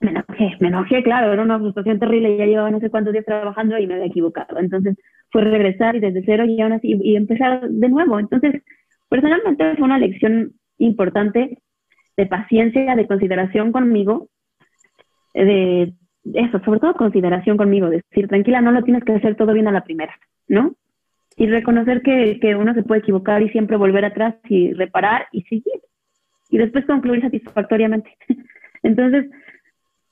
me 0.00 0.08
enojé, 0.08 0.56
me 0.58 0.68
enojé, 0.68 1.02
claro, 1.02 1.30
era 1.34 1.42
una 1.42 1.58
frustración 1.58 1.98
terrible, 1.98 2.34
ya 2.34 2.46
llevaba 2.46 2.70
no 2.70 2.80
sé 2.80 2.88
cuántos 2.88 3.12
días 3.12 3.26
trabajando 3.26 3.76
y 3.76 3.86
me 3.86 3.92
había 3.92 4.06
equivocado. 4.06 4.58
Entonces 4.58 4.96
fue 5.30 5.44
regresar 5.44 5.96
y 5.96 6.00
desde 6.00 6.22
cero 6.24 6.46
y 6.46 6.58
aún 6.62 6.72
así 6.72 6.98
y 6.98 7.14
empezar 7.14 7.68
de 7.68 7.88
nuevo. 7.90 8.18
Entonces, 8.18 8.62
personalmente 9.10 9.76
fue 9.76 9.84
una 9.84 9.98
lección 9.98 10.52
importante 10.78 11.58
de 12.16 12.26
paciencia, 12.26 12.96
de 12.96 13.06
consideración 13.06 13.70
conmigo, 13.70 14.30
de 15.34 15.92
eso, 16.32 16.58
sobre 16.64 16.80
todo 16.80 16.94
consideración 16.94 17.58
conmigo, 17.58 17.90
decir, 17.90 18.28
tranquila, 18.28 18.62
no 18.62 18.72
lo 18.72 18.82
tienes 18.82 19.04
que 19.04 19.12
hacer 19.12 19.36
todo 19.36 19.52
bien 19.52 19.68
a 19.68 19.72
la 19.72 19.84
primera, 19.84 20.18
¿no? 20.48 20.74
Y 21.36 21.48
reconocer 21.48 22.00
que, 22.00 22.38
que 22.40 22.56
uno 22.56 22.72
se 22.72 22.82
puede 22.82 23.00
equivocar 23.00 23.42
y 23.42 23.50
siempre 23.50 23.76
volver 23.76 24.06
atrás 24.06 24.36
y 24.48 24.72
reparar 24.72 25.26
y 25.32 25.42
seguir. 25.42 25.82
Y 26.50 26.58
después 26.58 26.84
concluir 26.86 27.22
satisfactoriamente. 27.22 28.16
Entonces, 28.82 29.26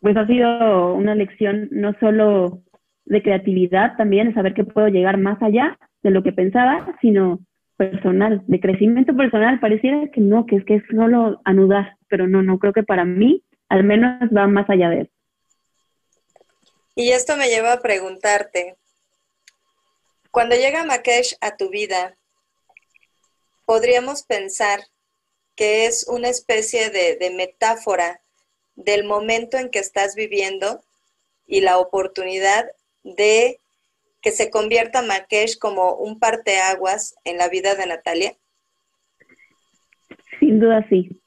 pues 0.00 0.16
ha 0.16 0.26
sido 0.26 0.94
una 0.94 1.14
lección 1.14 1.68
no 1.70 1.94
solo 1.98 2.62
de 3.04 3.22
creatividad, 3.22 3.96
también 3.96 4.28
de 4.28 4.34
saber 4.34 4.54
que 4.54 4.64
puedo 4.64 4.88
llegar 4.88 5.18
más 5.18 5.42
allá 5.42 5.78
de 6.02 6.10
lo 6.10 6.22
que 6.22 6.32
pensaba, 6.32 6.94
sino 7.00 7.40
personal, 7.76 8.42
de 8.46 8.60
crecimiento 8.60 9.16
personal, 9.16 9.60
pareciera 9.60 10.08
que 10.12 10.20
no, 10.20 10.46
que 10.46 10.56
es 10.56 10.64
que 10.64 10.76
es 10.76 10.82
solo 10.90 11.40
anudar, 11.44 11.96
pero 12.08 12.26
no, 12.26 12.42
no 12.42 12.58
creo 12.58 12.72
que 12.72 12.82
para 12.82 13.04
mí 13.04 13.44
al 13.68 13.84
menos 13.84 14.28
va 14.36 14.46
más 14.46 14.68
allá 14.68 14.90
de 14.90 15.02
eso. 15.02 15.12
Y 16.96 17.10
esto 17.12 17.36
me 17.36 17.48
lleva 17.48 17.72
a 17.72 17.80
preguntarte, 17.80 18.76
cuando 20.30 20.56
llega 20.56 20.84
Makesh 20.84 21.36
a 21.40 21.56
tu 21.56 21.70
vida, 21.70 22.16
podríamos 23.64 24.24
pensar 24.24 24.80
que 25.58 25.86
es 25.86 26.06
una 26.08 26.28
especie 26.28 26.90
de, 26.90 27.16
de 27.16 27.30
metáfora 27.30 28.20
del 28.76 29.02
momento 29.02 29.58
en 29.58 29.70
que 29.70 29.80
estás 29.80 30.14
viviendo 30.14 30.80
y 31.48 31.62
la 31.62 31.78
oportunidad 31.78 32.64
de 33.02 33.58
que 34.22 34.30
se 34.30 34.50
convierta 34.50 35.02
Makesh 35.02 35.58
como 35.58 35.96
un 35.96 36.20
parteaguas 36.20 37.16
en 37.24 37.38
la 37.38 37.48
vida 37.48 37.74
de 37.74 37.86
Natalia? 37.86 38.36
Sin 40.38 40.60
duda 40.60 40.86
sí. 40.88 41.20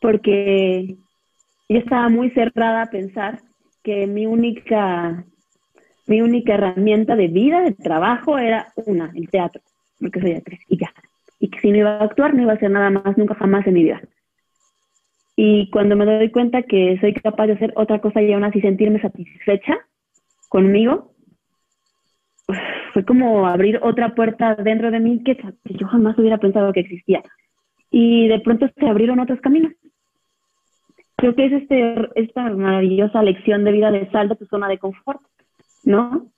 Porque 0.00 0.96
yo 1.68 1.78
estaba 1.78 2.08
muy 2.08 2.30
cerrada 2.30 2.80
a 2.80 2.90
pensar 2.90 3.42
que 3.82 4.06
mi 4.06 4.24
única 4.24 5.22
mi 6.06 6.22
única 6.22 6.54
herramienta 6.54 7.14
de 7.14 7.28
vida, 7.28 7.60
de 7.60 7.72
trabajo, 7.72 8.38
era 8.38 8.72
una, 8.76 9.12
el 9.14 9.28
teatro, 9.28 9.60
porque 10.00 10.22
soy 10.22 10.32
actriz, 10.32 10.60
y 10.68 10.78
ya. 10.80 10.90
Y 11.38 11.50
que 11.50 11.60
si 11.60 11.70
no 11.70 11.78
iba 11.78 11.98
a 11.98 12.04
actuar, 12.04 12.34
no 12.34 12.42
iba 12.42 12.52
a 12.52 12.56
hacer 12.56 12.70
nada 12.70 12.90
más, 12.90 13.16
nunca 13.16 13.34
jamás 13.34 13.66
en 13.66 13.74
mi 13.74 13.84
vida. 13.84 14.00
Y 15.36 15.70
cuando 15.70 15.94
me 15.94 16.04
doy 16.04 16.30
cuenta 16.30 16.62
que 16.62 16.98
soy 17.00 17.14
capaz 17.14 17.46
de 17.46 17.52
hacer 17.52 17.72
otra 17.76 18.00
cosa 18.00 18.20
y 18.20 18.32
aún 18.32 18.42
así 18.42 18.60
sentirme 18.60 19.00
satisfecha 19.00 19.78
conmigo, 20.48 21.12
fue 22.92 23.04
como 23.04 23.46
abrir 23.46 23.78
otra 23.82 24.14
puerta 24.14 24.56
dentro 24.56 24.90
de 24.90 25.00
mí 25.00 25.22
que, 25.22 25.38
yo 25.64 25.86
jamás 25.86 26.18
hubiera 26.18 26.38
pensado 26.38 26.72
que 26.72 26.80
existía. 26.80 27.22
Y 27.90 28.26
de 28.26 28.40
pronto 28.40 28.68
se 28.76 28.86
abrieron 28.88 29.20
otros 29.20 29.40
caminos. 29.40 29.72
Creo 31.16 31.34
que 31.34 31.46
es 31.46 31.52
este, 31.52 32.08
esta 32.16 32.50
maravillosa 32.50 33.22
lección 33.22 33.64
de 33.64 33.72
vida 33.72 33.90
de 33.90 34.10
sal 34.10 34.28
de 34.28 34.36
tu 34.36 34.46
zona 34.46 34.68
de 34.68 34.78
confort, 34.78 35.20
¿no? 35.84 36.32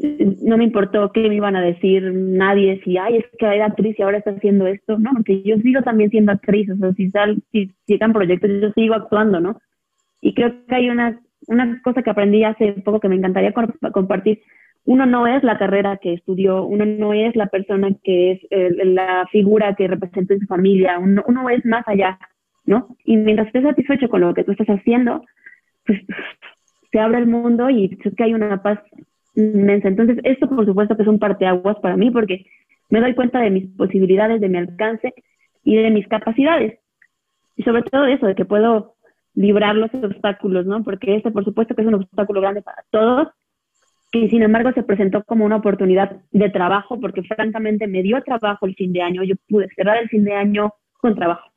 No 0.00 0.56
me 0.56 0.64
importó 0.64 1.12
qué 1.12 1.28
me 1.28 1.34
iban 1.34 1.56
a 1.56 1.62
decir 1.62 2.12
nadie, 2.14 2.80
si, 2.84 2.96
ay, 2.96 3.18
es 3.18 3.24
que 3.38 3.46
era 3.46 3.66
actriz 3.66 3.98
y 3.98 4.02
ahora 4.02 4.18
está 4.18 4.30
haciendo 4.30 4.66
esto, 4.66 4.98
no, 4.98 5.10
porque 5.12 5.42
yo 5.42 5.56
sigo 5.58 5.82
también 5.82 6.10
siendo 6.10 6.32
actriz, 6.32 6.70
o 6.70 6.76
sea, 6.76 6.92
si, 6.94 7.10
sal, 7.10 7.42
si 7.52 7.72
llegan 7.86 8.12
proyectos, 8.12 8.50
yo 8.60 8.70
sigo 8.72 8.94
actuando, 8.94 9.40
¿no? 9.40 9.60
Y 10.22 10.34
creo 10.34 10.54
que 10.66 10.74
hay 10.74 10.88
una, 10.88 11.20
una 11.48 11.80
cosa 11.82 12.02
que 12.02 12.10
aprendí 12.10 12.44
hace 12.44 12.72
poco 12.84 13.00
que 13.00 13.08
me 13.08 13.16
encantaría 13.16 13.52
compartir. 13.92 14.40
Uno 14.84 15.04
no 15.04 15.26
es 15.26 15.42
la 15.42 15.58
carrera 15.58 15.98
que 15.98 16.14
estudió, 16.14 16.64
uno 16.64 16.86
no 16.86 17.12
es 17.12 17.36
la 17.36 17.46
persona 17.46 17.90
que 18.02 18.32
es 18.32 18.40
la 18.50 19.26
figura 19.30 19.74
que 19.74 19.88
representa 19.88 20.32
en 20.34 20.40
su 20.40 20.46
familia, 20.46 20.98
uno, 20.98 21.22
uno 21.26 21.50
es 21.50 21.64
más 21.66 21.86
allá, 21.86 22.18
¿no? 22.64 22.96
Y 23.04 23.18
mientras 23.18 23.48
estés 23.48 23.64
satisfecho 23.64 24.08
con 24.08 24.22
lo 24.22 24.32
que 24.32 24.44
tú 24.44 24.52
estás 24.52 24.68
haciendo, 24.68 25.24
pues 25.84 26.00
se 26.90 26.98
abre 26.98 27.18
el 27.18 27.26
mundo 27.26 27.68
y 27.68 27.96
creo 27.98 28.14
que 28.14 28.24
hay 28.24 28.34
una 28.34 28.62
paz 28.62 28.80
Entonces, 29.34 30.18
esto 30.24 30.48
por 30.48 30.66
supuesto 30.66 30.96
que 30.96 31.02
es 31.02 31.08
un 31.08 31.18
parteaguas 31.18 31.78
para 31.80 31.96
mí 31.96 32.10
porque 32.10 32.46
me 32.88 33.00
doy 33.00 33.14
cuenta 33.14 33.40
de 33.40 33.50
mis 33.50 33.66
posibilidades, 33.76 34.40
de 34.40 34.48
mi 34.48 34.58
alcance 34.58 35.14
y 35.64 35.76
de 35.76 35.90
mis 35.90 36.08
capacidades. 36.08 36.78
Y 37.56 37.62
sobre 37.62 37.82
todo 37.82 38.06
eso, 38.06 38.26
de 38.26 38.34
que 38.34 38.44
puedo 38.44 38.94
librar 39.34 39.76
los 39.76 39.92
obstáculos, 39.94 40.66
¿no? 40.66 40.82
Porque 40.82 41.16
este 41.16 41.30
por 41.30 41.44
supuesto 41.44 41.74
que 41.74 41.82
es 41.82 41.88
un 41.88 41.94
obstáculo 41.94 42.40
grande 42.40 42.62
para 42.62 42.84
todos, 42.90 43.28
que 44.10 44.28
sin 44.28 44.42
embargo 44.42 44.72
se 44.72 44.82
presentó 44.82 45.22
como 45.24 45.44
una 45.44 45.56
oportunidad 45.56 46.20
de 46.32 46.50
trabajo, 46.50 46.98
porque 46.98 47.22
francamente 47.22 47.86
me 47.86 48.02
dio 48.02 48.20
trabajo 48.22 48.66
el 48.66 48.74
fin 48.74 48.92
de 48.92 49.02
año, 49.02 49.22
yo 49.22 49.36
pude 49.48 49.68
cerrar 49.76 49.98
el 49.98 50.08
fin 50.08 50.24
de 50.24 50.34
año 50.34 50.74
con 50.98 51.14
trabajo, 51.14 51.49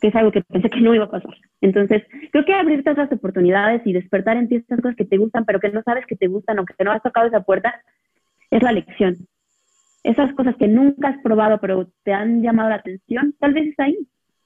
que 0.00 0.08
es 0.08 0.14
algo 0.14 0.30
que 0.30 0.42
pensé 0.42 0.70
que 0.70 0.80
no 0.80 0.94
iba 0.94 1.04
a 1.04 1.10
pasar. 1.10 1.34
Entonces, 1.60 2.02
creo 2.30 2.44
que 2.44 2.54
abrirte 2.54 2.90
otras 2.90 3.10
oportunidades 3.10 3.82
y 3.84 3.92
despertar 3.92 4.36
en 4.36 4.48
ti 4.48 4.56
estas 4.56 4.80
cosas 4.80 4.96
que 4.96 5.04
te 5.04 5.16
gustan, 5.16 5.44
pero 5.44 5.60
que 5.60 5.70
no 5.70 5.82
sabes 5.82 6.06
que 6.06 6.16
te 6.16 6.28
gustan 6.28 6.58
o 6.58 6.64
que 6.64 6.84
no 6.84 6.92
has 6.92 7.02
tocado 7.02 7.26
esa 7.26 7.40
puerta, 7.40 7.82
es 8.50 8.62
la 8.62 8.72
lección. 8.72 9.16
Esas 10.04 10.32
cosas 10.34 10.56
que 10.56 10.68
nunca 10.68 11.08
has 11.08 11.22
probado, 11.22 11.58
pero 11.60 11.88
te 12.04 12.12
han 12.12 12.42
llamado 12.42 12.70
la 12.70 12.76
atención, 12.76 13.34
tal 13.40 13.54
vez 13.54 13.68
es 13.68 13.78
ahí. 13.78 13.98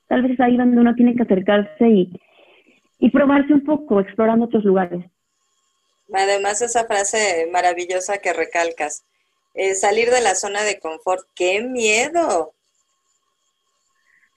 Tal 0.09 0.23
vez 0.23 0.33
es 0.33 0.41
ahí 0.41 0.57
donde 0.57 0.79
uno 0.79 0.95
tiene 0.95 1.15
que 1.15 1.23
acercarse 1.23 1.89
y, 1.89 2.21
y 2.99 3.11
probarse 3.11 3.55
un 3.55 3.65
poco, 3.65 4.01
explorando 4.01 4.47
otros 4.47 4.65
lugares. 4.65 5.05
Además, 6.13 6.61
esa 6.61 6.85
frase 6.85 7.49
maravillosa 7.51 8.19
que 8.19 8.33
recalcas, 8.33 9.05
eh, 9.55 9.75
salir 9.75 10.11
de 10.11 10.21
la 10.21 10.35
zona 10.35 10.63
de 10.63 10.79
confort, 10.79 11.27
qué 11.35 11.63
miedo 11.63 12.53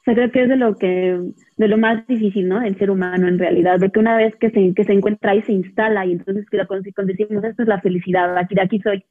sea, 0.05 0.13
creo 0.13 0.31
que 0.31 0.43
es 0.43 0.49
de 0.49 0.55
lo 0.55 0.75
que, 0.77 1.19
de 1.57 1.67
lo 1.67 1.77
más 1.77 2.05
difícil, 2.07 2.47
¿no? 2.47 2.61
El 2.61 2.77
ser 2.77 2.91
humano 2.91 3.27
en 3.27 3.39
realidad, 3.39 3.79
porque 3.79 3.99
una 3.99 4.15
vez 4.15 4.35
que 4.35 4.51
se, 4.51 4.73
que 4.75 4.83
se 4.83 4.93
encuentra 4.93 5.31
ahí 5.31 5.41
se 5.41 5.51
instala 5.51 6.05
y 6.05 6.11
entonces 6.11 6.45
cuando 6.47 6.83
decimos 7.05 7.43
esto 7.43 7.63
es 7.63 7.67
la 7.67 7.81
felicidad, 7.81 8.37
aquí 8.37 8.53
de 8.53 8.61
aquí 8.61 8.79
soy, 8.79 9.03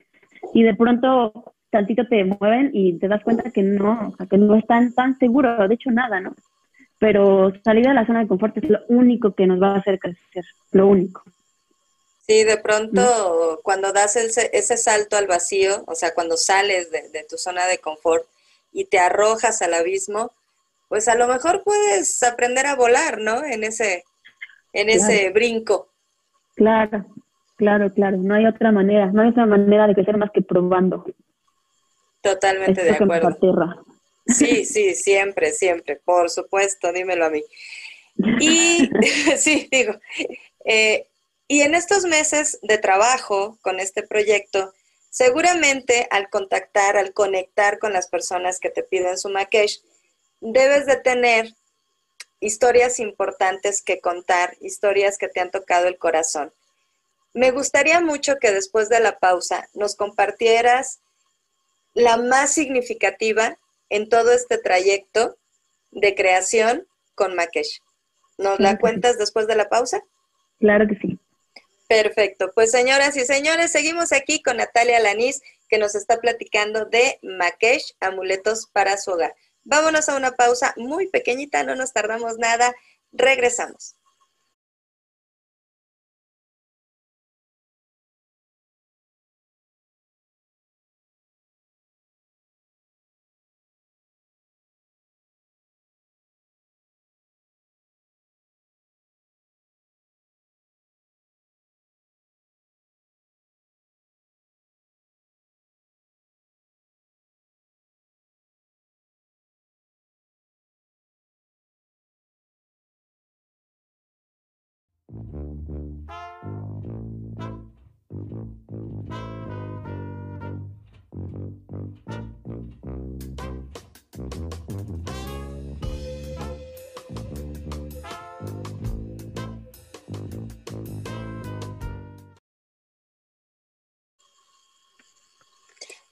y 0.53 0.63
de 0.63 0.75
pronto 0.75 1.55
tantito 1.71 2.07
te 2.07 2.25
mueven 2.25 2.71
y 2.73 2.99
te 2.99 3.09
das 3.09 3.25
cuenta 3.25 3.51
que 3.51 3.63
no, 3.63 4.11
o 4.13 4.17
sea, 4.17 4.27
que 4.27 4.39
no 4.39 4.55
están 4.55 4.95
tan 4.95 5.19
seguros, 5.19 5.69
de 5.69 5.75
hecho 5.75 5.91
nada, 5.91 6.21
¿no? 6.21 6.35
Pero 7.01 7.53
salir 7.65 7.87
de 7.87 7.95
la 7.95 8.07
zona 8.07 8.21
de 8.21 8.29
confort 8.29 8.57
es 8.59 8.71
lo 8.71 8.79
único 8.89 9.35
que 9.35 9.49
nos 9.49 9.61
va 9.61 9.75
a 9.75 9.79
hacer 9.79 9.99
crecer, 9.99 10.45
lo 10.71 10.87
único. 10.87 11.25
Sí, 12.25 12.45
de 12.45 12.57
pronto 12.57 13.61
cuando 13.65 13.93
das 13.93 14.15
ese 14.17 14.77
salto 14.77 15.17
al 15.17 15.27
vacío, 15.27 15.83
o 15.87 15.97
sea, 15.97 16.15
cuando 16.15 16.37
sales 16.37 16.93
de, 16.93 17.09
de 17.09 17.27
tu 17.29 17.37
zona 17.37 17.67
de 17.67 17.79
confort 17.79 18.25
y 18.73 18.85
te 18.85 18.99
arrojas 19.01 19.61
al 19.61 19.75
abismo, 19.75 20.31
pues 20.89 21.09
a 21.09 21.15
lo 21.15 21.29
mejor 21.29 21.63
puedes 21.65 22.23
aprender 22.23 22.67
a 22.67 22.77
volar, 22.77 23.19
¿no? 23.21 23.45
En 23.45 23.65
ese, 23.65 24.05
en 24.73 24.91
ese 24.91 25.31
brinco. 25.31 25.91
Claro, 26.55 27.07
Claro, 27.57 27.93
claro, 27.93 28.17
no 28.17 28.35
hay 28.35 28.47
otra 28.47 28.73
manera, 28.73 29.07
no 29.13 29.23
hay 29.23 29.29
otra 29.29 29.47
manera 29.47 29.87
de 29.87 29.95
crecer 29.95 30.17
más 30.17 30.31
que 30.33 30.43
probando. 30.43 31.05
Totalmente 32.21 32.83
de 32.83 32.91
acuerdo. 32.91 33.39
Sí, 34.27 34.65
sí, 34.65 34.95
siempre, 34.95 35.53
siempre, 35.53 36.01
por 36.05 36.31
supuesto, 36.31 36.93
dímelo 36.93 37.27
a 37.27 37.31
mí. 37.31 37.45
Y 38.41 38.91
sí, 39.37 39.69
digo, 39.71 39.95
eh, 40.65 41.07
y 41.47 41.61
en 41.61 41.75
estos 41.75 42.07
meses 42.07 42.59
de 42.63 42.79
trabajo 42.79 43.59
con 43.63 43.79
este 43.79 44.03
proyecto, 44.03 44.73
seguramente 45.11 46.09
al 46.11 46.29
contactar, 46.31 46.97
al 46.97 47.13
conectar 47.13 47.79
con 47.79 47.93
las 47.93 48.09
personas 48.09 48.59
que 48.59 48.71
te 48.71 48.83
piden 48.83 49.17
su 49.17 49.29
makesh, 49.29 49.81
debes 50.53 50.85
de 50.85 50.97
tener 50.97 51.55
historias 52.39 53.01
importantes 53.01 53.83
que 53.83 54.01
contar, 54.01 54.57
historias 54.61 55.17
que 55.17 55.29
te 55.29 55.41
han 55.41 55.51
tocado 55.51 55.89
el 55.89 55.97
corazón. 55.97 56.53
Me 57.33 57.51
gustaría 57.51 58.01
mucho 58.01 58.37
que 58.37 58.53
después 58.53 58.89
de 58.91 59.01
la 59.01 59.19
pausa 59.19 59.69
nos 59.73 59.97
compartieras 59.97 61.01
la 61.95 62.19
más 62.19 62.53
significativa 62.53 63.59
en 63.89 64.09
todo 64.09 64.33
este 64.33 64.59
trayecto 64.59 65.37
de 65.91 66.15
creación 66.15 66.87
con 67.15 67.35
Makesh. 67.35 67.81
¿Nos 68.37 68.61
la 68.61 68.79
cuentas 68.79 69.17
después 69.17 69.47
de 69.47 69.57
la 69.57 69.69
pausa? 69.69 70.03
Claro 70.59 70.87
que 70.87 70.97
sí. 70.97 71.19
Perfecto. 71.89 72.51
Pues 72.55 72.71
señoras 72.71 73.17
y 73.17 73.25
señores, 73.25 73.73
seguimos 73.73 74.13
aquí 74.13 74.43
con 74.43 74.59
Natalia 74.59 75.01
Lanís, 75.01 75.41
que 75.69 75.79
nos 75.79 75.95
está 75.95 76.19
platicando 76.21 76.85
de 76.85 77.19
Makesh, 77.23 77.95
amuletos 78.01 78.67
para 78.73 78.99
su 78.99 79.13
hogar. 79.13 79.35
Vámonos 79.65 80.09
a 80.09 80.17
una 80.17 80.33
pausa 80.33 80.75
muy 80.77 81.09
pequeñita, 81.09 81.63
no 81.65 81.75
nos 81.75 81.93
tardamos 81.93 82.39
nada. 82.39 82.75
Regresamos. 83.13 83.97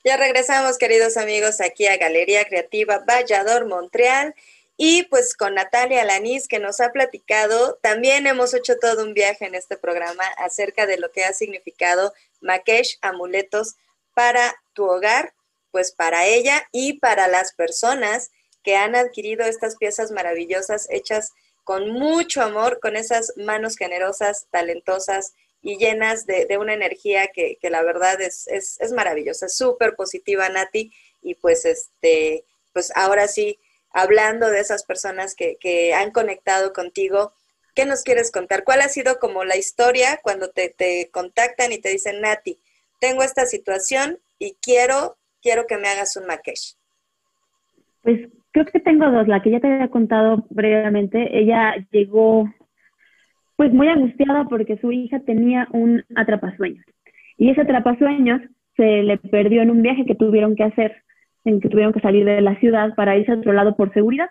Ya 0.05 0.17
regresamos, 0.17 0.79
queridos 0.79 1.17
amigos, 1.17 1.61
aquí 1.61 1.87
a 1.87 1.97
Galería 1.97 2.45
Creativa 2.45 3.05
Vallador, 3.09 3.67
Montreal. 3.67 4.35
Y 4.77 5.05
pues 5.05 5.35
con 5.37 5.55
Natalia 5.55 6.05
Lanís, 6.05 6.49
que 6.49 6.59
nos 6.59 6.81
ha 6.81 6.93
platicado, 6.93 7.79
también 7.83 8.27
hemos 8.27 8.55
hecho 8.55 8.79
todo 8.79 9.05
un 9.05 9.15
viaje 9.15 9.47
en 9.47 9.55
este 9.55 9.77
programa 9.77 10.25
acerca 10.39 10.87
de 10.87 10.99
lo 10.99 11.11
que 11.13 11.25
ha 11.25 11.33
significado 11.33 12.13
Makesh 12.41 12.99
Amuletos 13.03 13.77
para 14.15 14.55
tu 14.73 14.85
hogar, 14.85 15.35
pues 15.71 15.93
para 15.93 16.27
ella 16.27 16.67
y 16.73 16.95
para 16.95 17.29
las 17.29 17.53
personas 17.55 18.31
que 18.63 18.77
han 18.77 18.95
adquirido 18.95 19.45
estas 19.45 19.77
piezas 19.77 20.11
maravillosas 20.11 20.87
hechas 20.91 21.33
con 21.65 21.91
mucho 21.91 22.43
amor, 22.43 22.81
con 22.81 22.97
esas 22.97 23.33
manos 23.37 23.77
generosas, 23.77 24.47
talentosas 24.51 25.35
y 25.61 25.77
llenas 25.79 26.27
de, 26.27 26.59
una 26.59 26.75
energía 26.75 27.29
que, 27.29 27.59
la 27.63 27.83
verdad 27.83 28.21
es, 28.21 28.49
es, 28.49 28.81
es 28.81 28.93
maravillosa, 28.93 29.49
súper 29.49 29.95
positiva, 29.95 30.49
Nati. 30.49 30.93
Y 31.23 31.37
pues, 31.37 31.65
este, 31.65 32.45
pues 32.73 32.91
ahora 32.97 33.29
sí, 33.29 33.61
hablando 33.93 34.51
de 34.51 34.61
esas 34.61 34.85
personas 34.85 35.35
que, 35.35 35.57
que, 35.61 35.95
han 35.95 36.11
conectado 36.11 36.73
contigo, 36.73 37.33
¿qué 37.75 37.87
nos 37.87 38.03
quieres 38.03 38.31
contar? 38.31 38.65
¿Cuál 38.65 38.81
ha 38.81 38.89
sido 38.89 39.19
como 39.19 39.45
la 39.45 39.57
historia 39.57 40.21
cuando 40.23 40.51
te, 40.51 40.69
te 40.71 41.11
contactan 41.11 41.73
y 41.73 41.79
te 41.79 41.91
dicen, 41.91 42.21
Nati, 42.21 42.59
tengo 43.01 43.23
esta 43.23 43.47
situación 43.47 44.19
y 44.39 44.57
quiero, 44.61 45.17
quiero 45.41 45.67
que 45.67 45.79
me 45.79 45.89
hagas 45.89 46.17
un 46.17 46.27
makesh? 46.27 46.77
Pues 48.03 48.29
creo 48.53 48.67
que 48.67 48.81
tengo 48.81 49.11
dos. 49.11 49.29
La 49.29 49.43
que 49.43 49.51
ya 49.51 49.61
te 49.61 49.73
había 49.73 49.89
contado 49.89 50.47
brevemente, 50.51 51.39
ella 51.39 51.75
llegó 51.91 52.49
pues 53.57 53.73
muy 53.73 53.89
angustiada 53.89 54.45
porque 54.49 54.79
su 54.79 54.93
hija 54.93 55.21
tenía 55.21 55.69
un 55.73 56.05
atrapasueños. 56.17 56.85
Y 57.37 57.51
ese 57.51 57.63
atrapasueños 57.63 58.41
se 58.77 59.03
le 59.03 59.19
perdió 59.19 59.63
en 59.63 59.71
un 59.71 59.83
viaje 59.83 60.05
que 60.05 60.15
tuvieron 60.15 60.57
que 60.57 60.65
hacer, 60.65 61.03
en 61.45 61.61
que 61.61 61.69
tuvieron 61.69 61.93
que 61.93 62.01
salir 62.01 62.25
de 62.25 62.41
la 62.41 62.57
ciudad 62.57 62.95
para 62.95 63.17
irse 63.17 63.33
a 63.33 63.37
otro 63.37 63.53
lado 63.53 63.77
por 63.77 63.93
seguridad. 63.93 64.29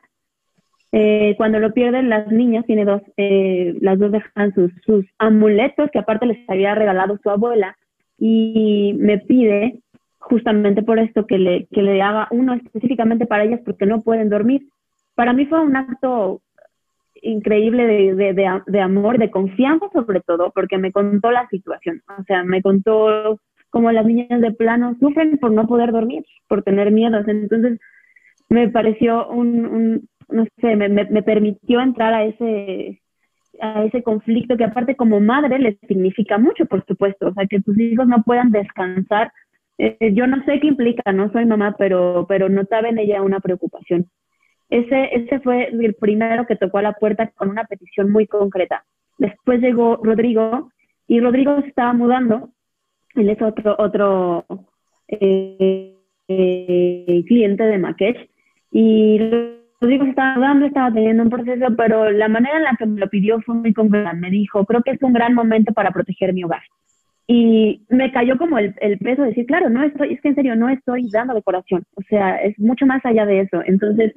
Eh, 0.93 1.35
cuando 1.37 1.59
lo 1.59 1.73
pierden 1.73 2.09
las 2.09 2.27
niñas, 2.31 2.65
tiene 2.65 2.83
dos, 2.83 3.01
eh, 3.17 3.75
las 3.79 3.97
dos 3.97 4.11
dejan 4.11 4.53
sus, 4.53 4.71
sus 4.85 5.05
amuletos 5.19 5.89
que 5.91 5.99
aparte 5.99 6.25
les 6.25 6.49
había 6.49 6.75
regalado 6.75 7.17
su 7.23 7.29
abuela 7.29 7.77
y 8.17 8.93
me 8.97 9.17
pide 9.17 9.79
justamente 10.19 10.83
por 10.83 10.99
esto 10.99 11.25
que 11.25 11.37
le, 11.37 11.65
que 11.67 11.81
le 11.81 12.01
haga 12.01 12.27
uno 12.31 12.53
específicamente 12.53 13.25
para 13.25 13.45
ellas 13.45 13.61
porque 13.65 13.85
no 13.85 14.01
pueden 14.01 14.29
dormir. 14.29 14.67
Para 15.15 15.33
mí 15.33 15.45
fue 15.45 15.61
un 15.61 15.75
acto 15.75 16.41
increíble 17.21 17.85
de, 17.85 18.15
de, 18.15 18.61
de, 18.65 18.81
amor, 18.81 19.17
de 19.17 19.31
confianza 19.31 19.87
sobre 19.93 20.21
todo, 20.21 20.51
porque 20.53 20.77
me 20.77 20.91
contó 20.91 21.31
la 21.31 21.47
situación, 21.49 22.01
o 22.17 22.23
sea, 22.23 22.43
me 22.43 22.61
contó 22.61 23.39
cómo 23.71 23.91
las 23.91 24.05
niñas 24.05 24.39
de 24.41 24.51
plano 24.51 24.95
sufren 24.99 25.37
por 25.39 25.51
no 25.51 25.67
poder 25.67 25.91
dormir, 25.91 26.23
por 26.47 26.61
tener 26.61 26.91
miedos, 26.91 27.27
entonces 27.27 27.79
me 28.49 28.69
pareció 28.69 29.27
un, 29.29 29.65
un 29.65 30.09
no 30.29 30.45
sé, 30.59 30.75
me, 30.75 30.89
me, 30.89 31.23
permitió 31.23 31.81
entrar 31.81 32.13
a 32.13 32.25
ese, 32.25 33.01
a 33.59 33.83
ese 33.83 34.03
conflicto 34.03 34.57
que 34.57 34.63
aparte 34.63 34.95
como 34.95 35.19
madre 35.19 35.59
les 35.59 35.77
significa 35.87 36.37
mucho, 36.37 36.65
por 36.65 36.85
supuesto, 36.85 37.29
o 37.29 37.33
sea, 37.33 37.45
que 37.47 37.61
tus 37.61 37.77
hijos 37.79 38.07
no 38.07 38.23
puedan 38.23 38.51
descansar. 38.51 39.31
Eh, 39.77 40.13
yo 40.13 40.27
no 40.27 40.43
sé 40.45 40.59
qué 40.59 40.67
implica, 40.67 41.11
no 41.11 41.31
soy 41.31 41.45
mamá, 41.45 41.75
pero, 41.77 42.25
pero 42.27 42.49
notaba 42.49 42.89
en 42.89 42.99
ella 42.99 43.21
una 43.21 43.39
preocupación. 43.39 44.07
Ese, 44.69 45.15
ese 45.15 45.39
fue 45.41 45.69
el 45.69 45.95
primero 45.95 46.45
que 46.45 46.55
tocó 46.55 46.77
a 46.77 46.83
la 46.83 46.93
puerta 46.93 47.27
con 47.35 47.49
una 47.49 47.65
petición 47.65 48.11
muy 48.11 48.27
concreta. 48.27 48.85
Después 49.17 49.59
llegó 49.61 49.99
Rodrigo 50.01 50.71
y 51.07 51.19
Rodrigo 51.19 51.59
se 51.61 51.67
estaba 51.67 51.93
mudando. 51.93 52.49
Él 53.15 53.29
es 53.29 53.41
otro, 53.41 53.75
otro 53.77 54.45
eh, 55.07 55.95
cliente 57.27 57.63
de 57.63 57.77
Maquech 57.77 58.29
y 58.71 59.19
Rodrigo 59.81 60.05
se 60.05 60.11
estaba 60.11 60.35
mudando, 60.35 60.65
estaba 60.65 60.93
teniendo 60.93 61.23
un 61.23 61.29
proceso, 61.29 61.65
pero 61.75 62.11
la 62.11 62.27
manera 62.27 62.57
en 62.57 62.63
la 62.63 62.75
que 62.77 62.85
me 62.85 62.99
lo 62.99 63.09
pidió 63.09 63.41
fue 63.41 63.55
muy 63.55 63.73
concreta. 63.73 64.13
Me 64.13 64.29
dijo, 64.29 64.65
creo 64.65 64.81
que 64.81 64.91
es 64.91 65.01
un 65.01 65.13
gran 65.13 65.33
momento 65.33 65.73
para 65.73 65.91
proteger 65.91 66.33
mi 66.33 66.43
hogar. 66.43 66.61
Y 67.27 67.85
me 67.89 68.11
cayó 68.11 68.37
como 68.37 68.57
el, 68.57 68.75
el, 68.81 68.97
peso 68.99 69.21
de 69.21 69.29
decir, 69.29 69.45
claro, 69.45 69.69
no 69.69 69.83
estoy, 69.83 70.13
es 70.13 70.21
que 70.21 70.29
en 70.29 70.35
serio 70.35 70.55
no 70.55 70.69
estoy 70.69 71.09
dando 71.09 71.33
decoración, 71.33 71.83
o 71.95 72.01
sea, 72.03 72.35
es 72.37 72.59
mucho 72.59 72.85
más 72.85 73.05
allá 73.05 73.25
de 73.25 73.41
eso. 73.41 73.61
Entonces, 73.65 74.13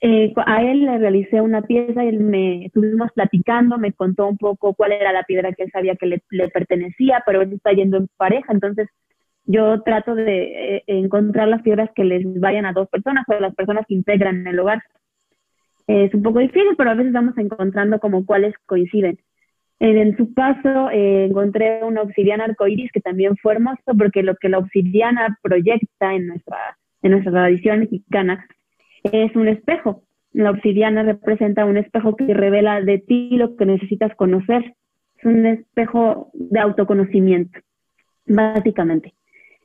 eh, 0.00 0.32
a 0.44 0.62
él 0.62 0.84
le 0.84 0.98
realicé 0.98 1.40
una 1.40 1.62
pieza 1.62 2.04
y 2.04 2.08
él 2.08 2.20
me 2.20 2.66
estuvimos 2.66 3.10
platicando, 3.12 3.78
me 3.78 3.92
contó 3.92 4.28
un 4.28 4.36
poco 4.36 4.74
cuál 4.74 4.92
era 4.92 5.12
la 5.12 5.22
piedra 5.22 5.52
que 5.52 5.64
él 5.64 5.70
sabía 5.72 5.96
que 5.96 6.06
le, 6.06 6.48
pertenecía, 6.50 7.22
pero 7.24 7.42
él 7.42 7.54
está 7.54 7.72
yendo 7.72 7.96
en 7.96 8.08
pareja, 8.16 8.52
entonces 8.52 8.88
yo 9.44 9.80
trato 9.82 10.14
de 10.14 10.76
eh, 10.76 10.84
encontrar 10.86 11.48
las 11.48 11.62
piedras 11.62 11.90
que 11.94 12.04
les 12.04 12.24
vayan 12.40 12.66
a 12.66 12.72
dos 12.72 12.88
personas 12.88 13.24
o 13.28 13.32
a 13.32 13.40
las 13.40 13.54
personas 13.54 13.86
que 13.86 13.94
integran 13.94 14.46
el 14.46 14.58
hogar. 14.58 14.82
Es 15.86 16.12
un 16.14 16.22
poco 16.22 16.40
difícil, 16.40 16.74
pero 16.76 16.90
a 16.90 16.94
veces 16.94 17.12
vamos 17.12 17.38
encontrando 17.38 18.00
como 18.00 18.26
cuáles 18.26 18.54
coinciden. 18.66 19.20
En, 19.78 20.16
su 20.16 20.34
caso, 20.34 20.90
eh, 20.90 21.26
encontré 21.26 21.84
una 21.84 22.02
obsidiana 22.02 22.44
arcoíris 22.44 22.90
que 22.90 23.00
también 23.00 23.36
fue 23.36 23.52
hermoso 23.54 23.82
porque 23.96 24.22
lo 24.22 24.34
que 24.36 24.48
la 24.48 24.58
obsidiana 24.58 25.38
proyecta 25.42 26.14
en 26.14 26.26
nuestra, 26.26 26.76
en 27.02 27.12
nuestra 27.12 27.30
tradición 27.30 27.80
mexicana 27.80 28.46
es 29.12 29.34
un 29.36 29.48
espejo. 29.48 30.02
La 30.32 30.50
obsidiana 30.50 31.02
representa 31.02 31.64
un 31.64 31.76
espejo 31.76 32.16
que 32.16 32.34
revela 32.34 32.80
de 32.80 32.98
ti 32.98 33.30
lo 33.32 33.56
que 33.56 33.66
necesitas 33.66 34.14
conocer. 34.16 34.74
Es 35.18 35.24
un 35.24 35.46
espejo 35.46 36.30
de 36.34 36.60
autoconocimiento, 36.60 37.58
básicamente. 38.26 39.14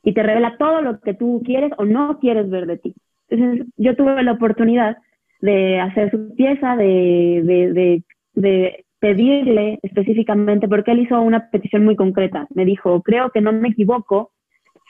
Y 0.02 0.14
te 0.14 0.22
revela 0.22 0.56
todo 0.58 0.80
lo 0.80 1.00
que 1.00 1.14
tú 1.14 1.42
quieres 1.44 1.72
o 1.76 1.84
no 1.84 2.18
quieres 2.18 2.48
ver 2.48 2.66
de 2.66 2.78
ti. 2.78 2.94
Entonces, 3.28 3.66
yo 3.76 3.96
tuve 3.96 4.22
la 4.22 4.32
oportunidad 4.32 4.96
de 5.40 5.80
hacer 5.80 6.10
su 6.10 6.34
pieza, 6.34 6.76
de, 6.76 7.42
de, 7.44 8.02
de, 8.34 8.84
pedirle 8.98 9.80
específicamente, 9.82 10.68
porque 10.68 10.92
él 10.92 11.00
hizo 11.00 11.20
una 11.20 11.50
petición 11.50 11.84
muy 11.84 11.96
concreta. 11.96 12.46
Me 12.54 12.64
dijo, 12.64 13.02
creo 13.02 13.30
que 13.30 13.40
no 13.40 13.52
me 13.52 13.70
equivoco 13.70 14.30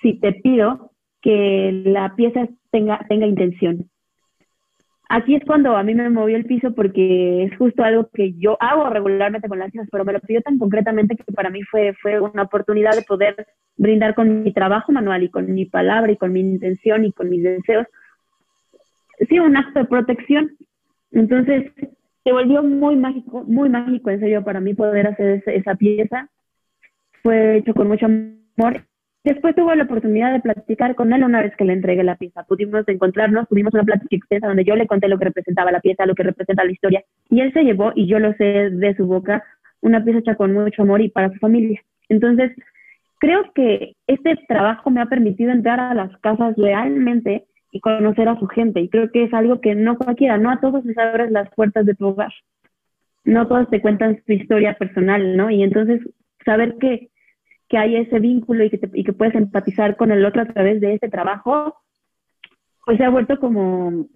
si 0.02 0.18
te 0.20 0.32
pido 0.34 0.90
que 1.22 1.82
la 1.86 2.14
pieza 2.14 2.46
tenga, 2.70 3.06
tenga 3.08 3.26
intención. 3.26 3.88
Aquí 5.14 5.34
es 5.34 5.44
cuando 5.44 5.76
a 5.76 5.82
mí 5.82 5.94
me 5.94 6.08
movió 6.08 6.38
el 6.38 6.46
piso 6.46 6.74
porque 6.74 7.44
es 7.44 7.54
justo 7.58 7.84
algo 7.84 8.08
que 8.14 8.32
yo 8.38 8.56
hago 8.60 8.88
regularmente 8.88 9.46
con 9.46 9.58
las 9.58 9.70
piezas, 9.70 9.90
pero 9.92 10.06
me 10.06 10.14
lo 10.14 10.20
pidió 10.20 10.40
tan 10.40 10.56
concretamente 10.56 11.16
que 11.16 11.32
para 11.34 11.50
mí 11.50 11.62
fue, 11.64 11.92
fue 12.00 12.18
una 12.18 12.44
oportunidad 12.44 12.92
de 12.92 13.02
poder 13.02 13.46
brindar 13.76 14.14
con 14.14 14.42
mi 14.42 14.54
trabajo 14.54 14.90
manual 14.90 15.22
y 15.22 15.28
con 15.28 15.52
mi 15.52 15.66
palabra 15.66 16.10
y 16.10 16.16
con 16.16 16.32
mi 16.32 16.40
intención 16.40 17.04
y 17.04 17.12
con 17.12 17.28
mis 17.28 17.42
deseos, 17.42 17.86
sí, 19.28 19.38
un 19.38 19.54
acto 19.54 19.80
de 19.80 19.84
protección. 19.84 20.52
Entonces, 21.10 21.70
se 22.24 22.32
volvió 22.32 22.62
muy 22.62 22.96
mágico, 22.96 23.44
muy 23.44 23.68
mágico 23.68 24.08
en 24.08 24.20
serio 24.20 24.42
para 24.42 24.60
mí 24.60 24.72
poder 24.72 25.08
hacer 25.08 25.42
esa 25.44 25.74
pieza. 25.74 26.30
Fue 27.22 27.58
hecho 27.58 27.74
con 27.74 27.88
mucho 27.88 28.06
amor 28.06 28.86
Después 29.24 29.54
tuve 29.54 29.76
la 29.76 29.84
oportunidad 29.84 30.32
de 30.32 30.40
platicar 30.40 30.96
con 30.96 31.12
él 31.12 31.22
una 31.22 31.42
vez 31.42 31.54
que 31.56 31.64
le 31.64 31.74
entregué 31.74 32.02
la 32.02 32.16
pieza. 32.16 32.42
Pudimos 32.42 32.86
encontrarnos, 32.88 33.48
tuvimos 33.48 33.72
una 33.72 33.84
plática 33.84 34.16
extensa 34.16 34.48
donde 34.48 34.64
yo 34.64 34.74
le 34.74 34.88
conté 34.88 35.06
lo 35.06 35.16
que 35.18 35.26
representaba 35.26 35.70
la 35.70 35.80
pieza, 35.80 36.06
lo 36.06 36.16
que 36.16 36.24
representa 36.24 36.64
la 36.64 36.72
historia, 36.72 37.04
y 37.30 37.40
él 37.40 37.52
se 37.52 37.62
llevó, 37.62 37.92
y 37.94 38.08
yo 38.08 38.18
lo 38.18 38.32
sé 38.34 38.70
de 38.70 38.96
su 38.96 39.06
boca, 39.06 39.44
una 39.80 40.02
pieza 40.02 40.18
hecha 40.18 40.34
con 40.34 40.52
mucho 40.52 40.82
amor 40.82 41.00
y 41.00 41.08
para 41.08 41.30
su 41.30 41.38
familia. 41.38 41.80
Entonces, 42.08 42.50
creo 43.20 43.52
que 43.54 43.94
este 44.08 44.36
trabajo 44.48 44.90
me 44.90 45.00
ha 45.00 45.06
permitido 45.06 45.52
entrar 45.52 45.78
a 45.78 45.94
las 45.94 46.16
casas 46.18 46.56
realmente 46.56 47.44
y 47.70 47.78
conocer 47.78 48.28
a 48.28 48.38
su 48.40 48.48
gente, 48.48 48.80
y 48.80 48.88
creo 48.88 49.12
que 49.12 49.22
es 49.24 49.32
algo 49.32 49.60
que 49.60 49.76
no 49.76 49.96
cualquiera, 49.98 50.36
no 50.36 50.50
a 50.50 50.60
todos 50.60 50.84
les 50.84 50.98
abres 50.98 51.30
las 51.30 51.48
puertas 51.54 51.86
de 51.86 51.94
tu 51.94 52.06
hogar. 52.06 52.32
No 53.24 53.46
todos 53.46 53.70
te 53.70 53.80
cuentan 53.80 54.20
su 54.26 54.32
historia 54.32 54.74
personal, 54.74 55.36
¿no? 55.36 55.48
Y 55.48 55.62
entonces, 55.62 56.00
saber 56.44 56.74
que 56.80 57.11
que 57.72 57.78
hay 57.78 57.96
ese 57.96 58.18
vínculo 58.18 58.64
y 58.64 58.68
que, 58.68 58.78
y 58.92 59.02
que 59.02 59.14
puedes 59.14 59.34
empatizar 59.34 59.96
con 59.96 60.12
el 60.12 60.26
otro 60.26 60.42
a 60.42 60.44
través 60.44 60.78
de 60.82 60.92
este 60.92 61.08
trabajo, 61.08 61.74
pues 62.84 62.98
se 62.98 63.04
ha 63.04 63.08
vuelto 63.08 63.40
como 63.40 64.08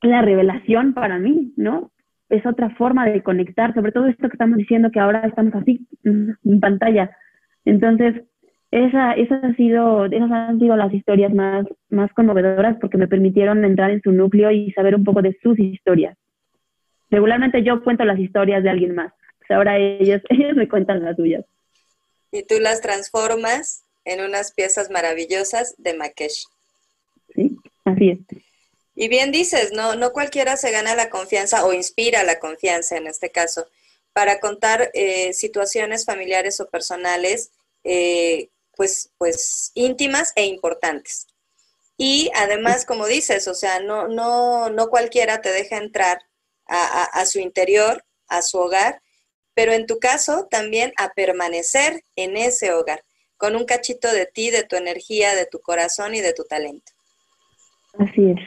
la 0.00 0.22
revelación 0.22 0.94
para 0.94 1.18
mí, 1.18 1.52
¿no? 1.56 1.90
Es 2.28 2.46
otra 2.46 2.70
forma 2.76 3.04
de 3.04 3.20
conectar, 3.24 3.74
sobre 3.74 3.90
todo 3.90 4.06
esto 4.06 4.28
que 4.28 4.34
estamos 4.34 4.58
diciendo 4.58 4.92
que 4.92 5.00
ahora 5.00 5.26
estamos 5.26 5.56
así 5.56 5.88
en 6.04 6.60
pantalla. 6.60 7.10
Entonces, 7.64 8.22
esa, 8.70 9.14
esa 9.14 9.38
ha 9.38 9.54
sido, 9.54 10.04
esas 10.04 10.30
han 10.30 10.60
sido 10.60 10.76
las 10.76 10.94
historias 10.94 11.34
más, 11.34 11.66
más 11.90 12.12
conmovedoras 12.12 12.76
porque 12.80 12.96
me 12.96 13.08
permitieron 13.08 13.64
entrar 13.64 13.90
en 13.90 14.02
su 14.02 14.12
núcleo 14.12 14.52
y 14.52 14.70
saber 14.70 14.94
un 14.94 15.02
poco 15.02 15.20
de 15.20 15.36
sus 15.42 15.58
historias. 15.58 16.16
Regularmente 17.10 17.64
yo 17.64 17.82
cuento 17.82 18.04
las 18.04 18.20
historias 18.20 18.62
de 18.62 18.70
alguien 18.70 18.94
más, 18.94 19.12
pues 19.38 19.50
ahora 19.50 19.78
ellos, 19.78 20.22
ellos 20.28 20.54
me 20.54 20.68
cuentan 20.68 21.02
las 21.02 21.16
suyas 21.16 21.44
y 22.34 22.42
tú 22.42 22.58
las 22.58 22.80
transformas 22.80 23.84
en 24.04 24.20
unas 24.20 24.50
piezas 24.50 24.90
maravillosas 24.90 25.76
de 25.78 25.94
Makesh. 25.94 26.46
Sí, 27.32 27.56
así 27.84 28.10
es. 28.10 28.18
Y 28.96 29.06
bien 29.06 29.30
dices, 29.30 29.72
no, 29.72 29.94
no 29.94 30.12
cualquiera 30.12 30.56
se 30.56 30.72
gana 30.72 30.96
la 30.96 31.10
confianza 31.10 31.64
o 31.64 31.72
inspira 31.72 32.24
la 32.24 32.40
confianza 32.40 32.96
en 32.96 33.06
este 33.06 33.30
caso 33.30 33.68
para 34.12 34.40
contar 34.40 34.90
eh, 34.94 35.32
situaciones 35.32 36.04
familiares 36.04 36.58
o 36.58 36.68
personales 36.68 37.52
eh, 37.84 38.48
pues, 38.76 39.10
pues 39.16 39.70
íntimas 39.74 40.32
e 40.34 40.46
importantes. 40.46 41.28
Y 41.96 42.32
además, 42.34 42.84
como 42.84 43.06
dices, 43.06 43.46
o 43.46 43.54
sea, 43.54 43.78
no, 43.78 44.08
no, 44.08 44.70
no 44.70 44.88
cualquiera 44.88 45.40
te 45.40 45.52
deja 45.52 45.76
entrar 45.76 46.20
a 46.66 47.26
su 47.26 47.38
interior, 47.38 48.04
a 48.26 48.40
su 48.42 48.58
hogar, 48.58 49.02
pero 49.54 49.72
en 49.72 49.86
tu 49.86 49.98
caso 49.98 50.46
también 50.50 50.92
a 50.98 51.10
permanecer 51.14 52.02
en 52.16 52.36
ese 52.36 52.72
hogar, 52.72 53.00
con 53.36 53.56
un 53.56 53.64
cachito 53.64 54.12
de 54.12 54.26
ti, 54.26 54.50
de 54.50 54.64
tu 54.64 54.76
energía, 54.76 55.34
de 55.34 55.46
tu 55.46 55.60
corazón 55.60 56.14
y 56.14 56.20
de 56.20 56.32
tu 56.32 56.44
talento. 56.44 56.92
Así 57.98 58.30
es, 58.30 58.40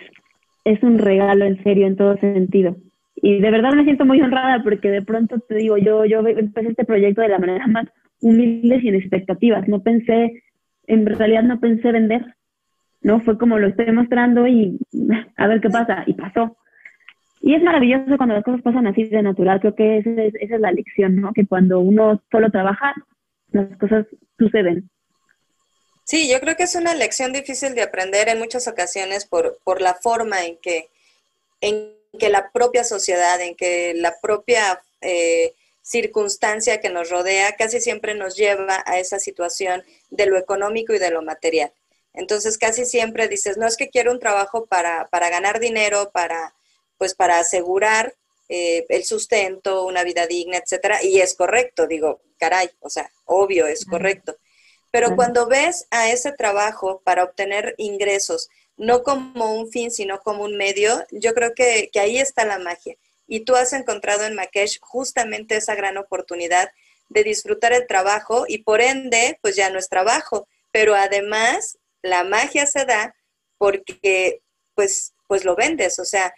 es 0.65 0.83
un 0.83 0.99
regalo 0.99 1.45
en 1.45 1.61
serio 1.63 1.87
en 1.87 1.95
todo 1.95 2.17
sentido. 2.17 2.75
Y 3.15 3.39
de 3.39 3.49
verdad 3.49 3.73
me 3.73 3.83
siento 3.83 4.05
muy 4.05 4.21
honrada 4.21 4.61
porque 4.63 4.89
de 4.89 5.01
pronto 5.01 5.39
te 5.39 5.55
digo, 5.55 5.77
yo, 5.77 6.05
yo 6.05 6.19
empecé 6.27 6.69
este 6.69 6.85
proyecto 6.85 7.21
de 7.21 7.29
la 7.29 7.39
manera 7.39 7.65
más 7.67 7.87
humilde 8.21 8.79
sin 8.81 8.95
expectativas. 8.95 9.67
No 9.67 9.81
pensé, 9.81 10.43
en 10.85 11.05
realidad 11.05 11.43
no 11.43 11.59
pensé 11.59 11.91
vender, 11.91 12.35
¿no? 13.01 13.21
Fue 13.21 13.37
como 13.37 13.57
lo 13.57 13.67
estoy 13.67 13.91
mostrando 13.91 14.47
y 14.47 14.79
a 15.35 15.47
ver 15.47 15.61
qué 15.61 15.69
pasa. 15.69 16.03
Y 16.05 16.13
pasó. 16.13 16.57
Y 17.41 17.55
es 17.55 17.63
maravilloso 17.63 18.17
cuando 18.17 18.35
las 18.35 18.43
cosas 18.43 18.61
pasan 18.61 18.87
así 18.87 19.05
de 19.05 19.21
natural. 19.21 19.59
Creo 19.59 19.75
que 19.75 19.97
esa 19.99 20.09
es, 20.09 20.33
esa 20.35 20.55
es 20.55 20.61
la 20.61 20.71
lección, 20.71 21.15
¿no? 21.15 21.33
Que 21.33 21.45
cuando 21.45 21.79
uno 21.79 22.21
solo 22.31 22.49
trabaja, 22.49 22.93
las 23.51 23.77
cosas 23.77 24.05
suceden. 24.37 24.89
Sí, 26.03 26.29
yo 26.29 26.39
creo 26.39 26.55
que 26.55 26.63
es 26.63 26.75
una 26.75 26.95
lección 26.95 27.33
difícil 27.33 27.75
de 27.75 27.83
aprender 27.83 28.29
en 28.29 28.39
muchas 28.39 28.67
ocasiones 28.67 29.25
por, 29.25 29.59
por 29.63 29.81
la 29.81 29.93
forma 29.93 30.45
en 30.45 30.57
que, 30.57 30.89
en 31.59 31.93
que 32.17 32.29
la 32.29 32.51
propia 32.51 32.83
sociedad, 32.83 33.41
en 33.41 33.55
que 33.55 33.93
la 33.93 34.15
propia 34.21 34.79
eh, 35.01 35.53
circunstancia 35.81 36.79
que 36.79 36.89
nos 36.89 37.09
rodea 37.09 37.55
casi 37.55 37.81
siempre 37.81 38.15
nos 38.15 38.35
lleva 38.35 38.83
a 38.85 38.99
esa 38.99 39.19
situación 39.19 39.83
de 40.09 40.25
lo 40.25 40.37
económico 40.37 40.93
y 40.93 40.99
de 40.99 41.11
lo 41.11 41.21
material. 41.21 41.71
Entonces 42.13 42.57
casi 42.57 42.85
siempre 42.85 43.27
dices, 43.27 43.57
no 43.57 43.67
es 43.67 43.77
que 43.77 43.89
quiero 43.89 44.11
un 44.11 44.19
trabajo 44.19 44.65
para, 44.65 45.07
para 45.09 45.29
ganar 45.29 45.59
dinero, 45.59 46.09
para 46.11 46.53
pues 46.97 47.15
para 47.15 47.39
asegurar 47.39 48.13
eh, 48.49 48.85
el 48.89 49.03
sustento, 49.03 49.85
una 49.85 50.03
vida 50.03 50.25
digna, 50.25 50.57
etcétera, 50.57 51.03
y 51.03 51.19
es 51.19 51.35
correcto, 51.35 51.87
digo, 51.87 52.21
caray, 52.37 52.69
o 52.79 52.89
sea, 52.89 53.11
obvio, 53.25 53.67
es 53.67 53.85
correcto. 53.85 54.37
Pero 54.89 55.15
cuando 55.15 55.47
ves 55.47 55.85
a 55.91 56.09
ese 56.09 56.31
trabajo 56.31 57.01
para 57.03 57.23
obtener 57.23 57.75
ingresos, 57.77 58.49
no 58.77 59.03
como 59.03 59.53
un 59.53 59.69
fin, 59.69 59.91
sino 59.91 60.19
como 60.19 60.43
un 60.43 60.55
medio, 60.55 61.03
yo 61.11 61.33
creo 61.33 61.53
que, 61.53 61.89
que 61.91 61.99
ahí 61.99 62.17
está 62.17 62.45
la 62.45 62.57
magia. 62.57 62.95
Y 63.27 63.41
tú 63.41 63.55
has 63.55 63.73
encontrado 63.73 64.23
en 64.23 64.35
Makesh 64.35 64.79
justamente 64.79 65.57
esa 65.57 65.75
gran 65.75 65.97
oportunidad 65.97 66.71
de 67.09 67.23
disfrutar 67.23 67.73
el 67.73 67.87
trabajo 67.87 68.45
y 68.47 68.59
por 68.59 68.81
ende, 68.81 69.39
pues 69.41 69.55
ya 69.55 69.69
no 69.69 69.77
es 69.77 69.89
trabajo, 69.89 70.47
pero 70.71 70.95
además 70.95 71.77
la 72.01 72.23
magia 72.23 72.65
se 72.65 72.85
da 72.85 73.15
porque 73.57 74.41
pues, 74.75 75.13
pues 75.27 75.43
lo 75.43 75.55
vendes, 75.55 75.99
o 75.99 76.05
sea, 76.05 76.33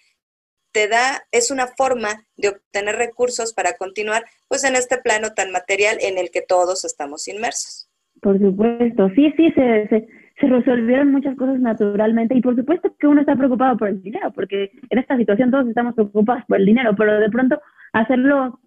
te 0.71 0.87
da, 0.87 1.21
es 1.31 1.51
una 1.51 1.67
forma 1.67 2.09
de 2.37 2.49
obtener 2.49 2.95
recursos 2.95 3.53
para 3.53 3.73
continuar 3.73 4.23
pues 4.47 4.63
en 4.63 4.75
este 4.75 4.97
plano 4.97 5.29
tan 5.35 5.51
material 5.51 5.97
en 6.01 6.17
el 6.17 6.29
que 6.31 6.41
todos 6.41 6.85
estamos 6.85 7.27
inmersos. 7.27 7.89
Por 8.21 8.37
supuesto, 8.39 9.09
sí, 9.15 9.33
sí, 9.37 9.51
se, 9.51 9.87
se, 9.87 10.07
se 10.39 10.47
resolvieron 10.47 11.11
muchas 11.11 11.35
cosas 11.37 11.59
naturalmente 11.59 12.35
y 12.35 12.41
por 12.41 12.55
supuesto 12.55 12.95
que 12.99 13.07
uno 13.07 13.21
está 13.21 13.35
preocupado 13.35 13.77
por 13.77 13.87
el 13.87 14.01
dinero, 14.01 14.31
porque 14.31 14.71
en 14.89 14.99
esta 14.99 15.17
situación 15.17 15.51
todos 15.51 15.67
estamos 15.67 15.95
preocupados 15.95 16.43
por 16.47 16.57
el 16.57 16.65
dinero, 16.65 16.95
pero 16.97 17.19
de 17.19 17.29
pronto 17.29 17.61
hacerlo 17.93 18.59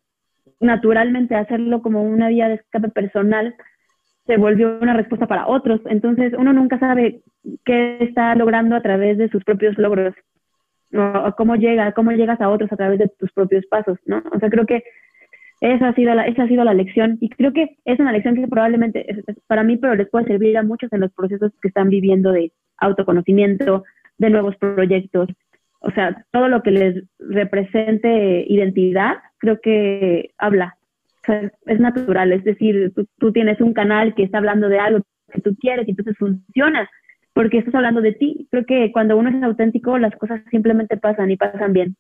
naturalmente, 0.61 1.35
hacerlo 1.35 1.83
como 1.83 2.03
una 2.03 2.29
vía 2.29 2.49
de 2.49 2.55
escape 2.55 2.89
personal, 2.89 3.55
se 4.27 4.37
volvió 4.37 4.79
una 4.81 4.95
respuesta 4.95 5.27
para 5.27 5.47
otros. 5.49 5.81
Entonces 5.87 6.33
uno 6.39 6.53
nunca 6.53 6.79
sabe 6.79 7.23
qué 7.65 7.99
está 8.01 8.35
logrando 8.35 8.77
a 8.77 8.83
través 8.83 9.19
de 9.19 9.29
sus 9.29 9.45
propios 9.45 9.77
logros 9.79 10.15
cómo 11.37 11.57
llega, 11.57 11.93
cómo 11.93 12.13
llegas 12.13 12.41
a 12.41 12.49
otros 12.49 12.71
a 12.73 12.77
través 12.77 12.99
de 12.99 13.09
tus 13.19 13.33
propios 13.33 13.65
pasos, 13.67 13.99
¿no? 14.07 14.23
O 14.33 14.39
sea, 14.39 14.51
creo 14.51 14.67
que 14.67 14.85
esa 15.61 15.89
ha 15.89 15.95
sido 15.95 16.15
la, 16.15 16.27
esa 16.27 16.43
ha 16.43 16.49
sido 16.49 16.65
la 16.65 16.75
lección 16.75 17.19
y 17.21 17.29
creo 17.29 17.53
que 17.53 17.77
es 17.85 17.99
una 18.01 18.13
lección 18.13 18.35
que 18.35 18.49
probablemente 18.49 19.07
para 19.47 19.63
mí, 19.63 19.77
pero 19.77 19.95
les 19.95 20.09
puede 20.11 20.27
servir 20.27 20.59
a 20.59 20.63
muchos 20.63 20.93
en 20.93 21.01
los 21.01 21.13
procesos 21.13 21.53
que 21.63 21.69
están 21.69 21.89
viviendo 21.89 22.33
de 22.33 22.53
autoconocimiento, 22.79 23.85
de 24.19 24.31
nuevos 24.31 24.57
proyectos, 24.57 25.29
o 25.83 25.91
sea, 25.91 26.25
todo 26.31 26.49
lo 26.49 26.63
que 26.63 26.71
les 26.71 27.05
represente 27.19 28.45
identidad, 28.49 29.17
creo 29.39 29.61
que 29.61 30.31
habla, 30.39 30.77
o 31.23 31.27
sea, 31.27 31.51
es 31.67 31.81
natural, 31.81 32.33
es 32.33 32.45
decir, 32.45 32.93
tú, 32.95 33.07
tú 33.19 33.33
tienes 33.33 33.61
un 33.61 33.73
canal 33.73 34.15
que 34.15 34.23
está 34.23 34.39
hablando 34.39 34.69
de 34.69 34.79
algo 34.79 35.05
que 35.33 35.41
tú 35.41 35.57
quieres 35.57 35.87
y 35.87 35.93
entonces 35.93 36.17
funciona 36.19 36.89
porque 37.35 37.59
estás 37.59 37.75
hablando 37.75 38.01
de 38.01 38.13
ti. 38.13 38.47
Creo 38.51 38.65
que 38.67 38.93
cuando 38.93 39.17
uno 39.17 39.31
es 39.31 39.43
auténtico, 39.43 39.99
las 39.99 40.15
cosas 40.17 40.43
simplemente 40.51 40.97
pasan 40.97 41.31
y 41.31 41.37
pasan 41.37 41.73
bien. 41.73 41.97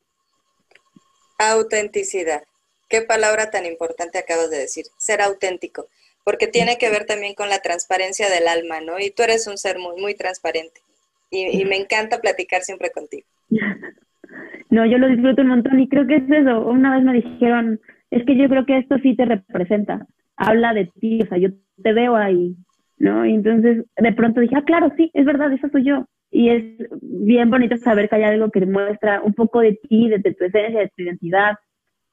Autenticidad. 1.38 2.42
Qué 2.88 3.00
palabra 3.02 3.50
tan 3.50 3.64
importante 3.66 4.18
acabas 4.18 4.50
de 4.50 4.58
decir, 4.58 4.84
ser 4.98 5.22
auténtico, 5.22 5.88
porque 6.24 6.46
tiene 6.46 6.76
que 6.76 6.90
ver 6.90 7.06
también 7.06 7.34
con 7.34 7.48
la 7.48 7.60
transparencia 7.60 8.28
del 8.28 8.46
alma, 8.46 8.80
¿no? 8.80 8.98
Y 8.98 9.10
tú 9.10 9.22
eres 9.22 9.46
un 9.46 9.56
ser 9.56 9.78
muy, 9.78 10.00
muy 10.00 10.14
transparente 10.14 10.82
y, 11.30 11.64
me 11.64 11.76
encanta 11.76 12.20
platicar 12.20 12.62
siempre 12.62 12.90
contigo. 12.90 13.26
No, 14.70 14.86
yo 14.86 14.96
lo 14.96 15.06
disfruto 15.08 15.42
un 15.42 15.48
montón 15.48 15.78
y 15.80 15.86
creo 15.86 16.06
que 16.06 16.16
es 16.16 16.22
eso. 16.30 16.62
Una 16.62 16.96
vez 16.96 17.04
me 17.04 17.12
dijeron, 17.12 17.78
es 18.10 18.24
que 18.24 18.38
yo 18.38 18.48
creo 18.48 18.64
que 18.64 18.78
esto 18.78 18.96
sí 19.02 19.14
te 19.14 19.26
representa, 19.26 20.06
habla 20.34 20.72
de 20.72 20.90
ti, 20.98 21.20
o 21.20 21.26
sea, 21.26 21.36
yo 21.36 21.50
te 21.82 21.92
veo 21.92 22.16
ahí, 22.16 22.56
¿no? 23.02 23.26
Y 23.26 23.34
entonces 23.34 23.84
de 23.96 24.12
pronto 24.12 24.40
dije, 24.40 24.54
ah, 24.56 24.62
claro, 24.64 24.92
sí, 24.96 25.10
es 25.12 25.26
verdad, 25.26 25.52
eso 25.52 25.68
soy 25.70 25.84
yo. 25.84 26.06
Y 26.30 26.50
es 26.50 26.62
bien 27.02 27.50
bonito 27.50 27.76
saber 27.76 28.08
que 28.08 28.14
hay 28.14 28.22
algo 28.22 28.50
que 28.52 28.64
muestra 28.64 29.20
un 29.22 29.34
poco 29.34 29.58
de 29.60 29.72
ti, 29.72 30.08
de, 30.08 30.20
tu 30.20 30.44
esencia, 30.44 30.80
de 30.80 30.92
tu 30.96 31.02
identidad. 31.02 31.56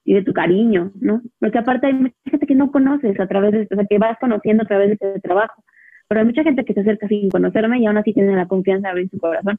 y 0.03 0.13
de 0.15 0.23
tu 0.23 0.33
cariño, 0.33 0.91
¿no? 0.99 1.21
Porque 1.39 1.59
aparte 1.59 1.87
hay 1.87 1.93
mucha 1.93 2.15
gente 2.25 2.47
que 2.47 2.55
no 2.55 2.71
conoces 2.71 3.19
a 3.19 3.27
través 3.27 3.51
de, 3.51 3.67
o 3.71 3.75
sea, 3.75 3.85
que 3.87 3.99
vas 3.99 4.17
conociendo 4.19 4.63
a 4.63 4.65
través 4.65 4.87
de 4.87 4.93
este 4.93 5.19
trabajo, 5.19 5.63
pero 6.07 6.21
hay 6.21 6.25
mucha 6.25 6.43
gente 6.43 6.65
que 6.65 6.73
se 6.73 6.81
acerca 6.81 7.07
sin 7.07 7.29
conocerme 7.29 7.79
y 7.79 7.85
aún 7.85 7.97
así 7.97 8.13
tiene 8.13 8.35
la 8.35 8.47
confianza 8.47 8.87
de 8.87 8.91
abrir 8.91 9.09
su 9.09 9.19
corazón. 9.19 9.57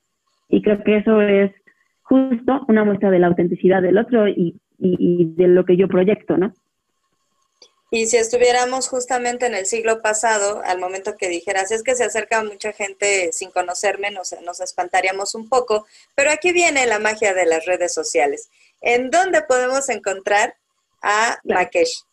Y 0.49 0.63
creo 0.63 0.83
que 0.83 0.97
eso 0.97 1.23
es 1.23 1.53
justo 2.03 2.65
una 2.69 2.85
muestra 2.85 3.11
de 3.13 3.21
la 3.21 3.29
autenticidad 3.29 3.83
del 3.83 3.99
otro 3.99 4.27
y, 4.27 4.61
y 4.79 5.33
de 5.37 5.47
lo 5.47 5.65
que 5.65 5.77
yo 5.77 5.87
proyecto, 5.87 6.37
¿no? 6.37 6.53
Y 7.93 8.07
si 8.07 8.17
estuviéramos 8.19 8.89
justamente 8.89 9.47
en 9.47 9.55
el 9.55 9.67
siglo 9.67 10.01
pasado, 10.01 10.63
al 10.65 10.79
momento 10.79 11.17
que 11.19 11.29
dijeras, 11.29 11.73
es 11.73 11.83
que 11.83 11.97
se 11.97 12.05
acerca 12.05 12.45
mucha 12.45 12.73
gente 12.73 13.33
sin 13.33 13.51
conocerme, 13.51 14.13
nos, 14.13 14.33
nos 14.45 14.61
espantaríamos 14.61 15.35
un 15.35 15.49
poco, 15.49 15.87
pero 16.15 16.31
aquí 16.31 16.53
viene 16.53 16.87
la 16.87 17.01
magia 17.01 17.35
de 17.35 17.47
las 17.47 17.67
redes 17.67 17.93
sociales. 17.93 18.49
¿En 18.81 19.11
dónde 19.11 19.43
podemos 19.43 19.89
encontrar 19.89 20.55
a 21.03 21.39
Makesh? 21.43 22.05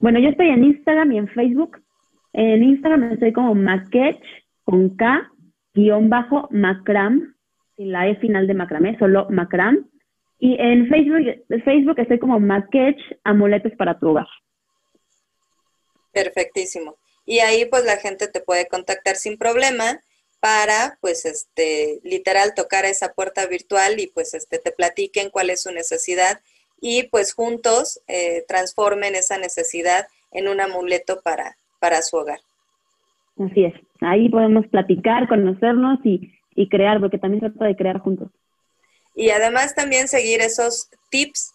Bueno, 0.00 0.20
yo 0.20 0.30
estoy 0.30 0.48
en 0.48 0.64
Instagram 0.64 1.12
y 1.12 1.18
en 1.18 1.28
Facebook. 1.28 1.82
En 2.32 2.62
Instagram 2.62 3.12
estoy 3.12 3.32
como 3.34 3.54
Makesh 3.54 4.22
con 4.64 4.96
K, 4.96 5.30
guion 5.74 6.08
bajo, 6.08 6.48
Macram, 6.50 7.34
sin 7.76 7.92
la 7.92 8.08
E 8.08 8.16
final 8.16 8.46
de 8.46 8.54
macramé, 8.54 8.96
solo 8.98 9.26
Macram. 9.28 9.86
Y 10.38 10.56
en 10.58 10.88
Facebook, 10.88 11.44
Facebook 11.62 11.98
estoy 11.98 12.18
como 12.18 12.40
Makesh, 12.40 13.18
amuletos 13.24 13.72
para 13.76 13.98
tu 13.98 14.08
hogar. 14.08 14.26
Perfectísimo. 16.22 16.96
Y 17.24 17.40
ahí 17.40 17.64
pues 17.66 17.84
la 17.84 17.96
gente 17.96 18.26
te 18.26 18.40
puede 18.40 18.66
contactar 18.66 19.16
sin 19.16 19.38
problema 19.38 20.00
para 20.40 20.98
pues 21.00 21.24
este 21.24 22.00
literal 22.02 22.54
tocar 22.54 22.84
esa 22.84 23.12
puerta 23.12 23.46
virtual 23.46 24.00
y 24.00 24.06
pues 24.06 24.34
este 24.34 24.58
te 24.58 24.72
platiquen 24.72 25.30
cuál 25.30 25.50
es 25.50 25.62
su 25.62 25.72
necesidad 25.72 26.40
y 26.80 27.04
pues 27.04 27.34
juntos 27.34 28.00
eh, 28.06 28.44
transformen 28.48 29.14
esa 29.14 29.38
necesidad 29.38 30.06
en 30.32 30.48
un 30.48 30.60
amuleto 30.60 31.20
para, 31.22 31.56
para 31.80 32.02
su 32.02 32.16
hogar. 32.16 32.40
Así 33.38 33.64
es, 33.64 33.74
ahí 34.00 34.28
podemos 34.28 34.66
platicar, 34.66 35.28
conocernos 35.28 35.98
y, 36.04 36.32
y 36.54 36.68
crear, 36.68 36.98
porque 37.00 37.18
también 37.18 37.40
se 37.40 37.50
trata 37.50 37.66
de 37.66 37.76
crear 37.76 37.98
juntos. 37.98 38.28
Y 39.14 39.30
además 39.30 39.74
también 39.74 40.08
seguir 40.08 40.40
esos 40.40 40.88
tips 41.10 41.52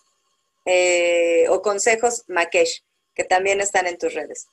eh, 0.65 1.45
o 1.49 1.61
consejos 1.61 2.23
Makesh 2.27 2.83
que 3.15 3.23
también 3.23 3.59
están 3.59 3.87
en 3.87 3.97
tus 3.97 4.13
redes. 4.13 4.47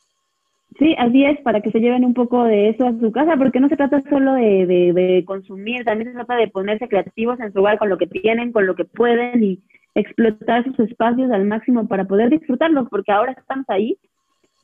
Sí, 0.79 0.95
así 0.99 1.25
es, 1.25 1.41
para 1.41 1.61
que 1.61 1.71
se 1.73 1.81
lleven 1.81 2.05
un 2.05 2.15
poco 2.15 2.45
de 2.45 2.69
eso 2.69 2.87
a 2.87 2.99
su 2.99 3.11
casa, 3.11 3.37
porque 3.37 3.59
no 3.59 3.69
se 3.69 3.77
trata 3.77 4.03
solo 4.09 4.35
de, 4.35 4.67
de, 4.67 5.25
consumir, 5.27 5.85
también 5.85 6.11
se 6.11 6.15
trata 6.15 6.37
de 6.37 6.49
ponerse 6.49 6.89
creativos 6.89 7.41
en 7.41 7.53
su 7.53 7.59
hogar 7.59 7.79
con 7.79 7.89
lo 7.89 7.99
que 7.99 8.07
tienen, 8.07 8.53
con 8.53 8.67
lo 8.67 8.77
que 8.77 8.85
pueden 8.85 9.43
y 9.43 9.63
explotar 9.95 10.65
sus 10.65 10.79
espacios 10.79 11.31
al 11.33 11.45
máximo 11.45 11.89
para 11.89 12.05
poder 12.05 12.31
disfrutarlos, 12.31 12.89
porque 12.89 13.11
ahora 13.11 13.33
estamos 13.33 13.67
ahí, 13.69 13.99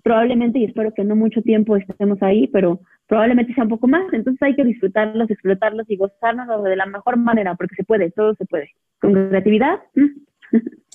probablemente, 0.05 0.61
y 0.61 0.65
espero 0.65 0.95
que 0.95 1.03
no 1.03 1.17
mucho 1.17 1.43
tiempo 1.43 1.77
estemos 1.77 2.23
ahí, 2.23 2.47
pero 2.47 2.81
probablemente 3.09 3.53
sea 3.55 3.65
un 3.65 3.71
poco 3.71 3.89
más, 3.89 4.13
entonces 4.13 4.41
hay 4.43 4.55
que 4.55 4.65
disfrutarlos, 4.65 5.29
explotarlos 5.29 5.91
y 5.91 5.97
gozarnos 5.97 6.63
de 6.63 6.77
la 6.77 6.87
mejor 6.87 7.17
manera, 7.17 7.57
porque 7.57 7.75
se 7.75 7.85
puede, 7.85 8.13
todo 8.13 8.35
se 8.37 8.47
puede, 8.47 8.71
con 9.01 9.13
creatividad. 9.13 9.81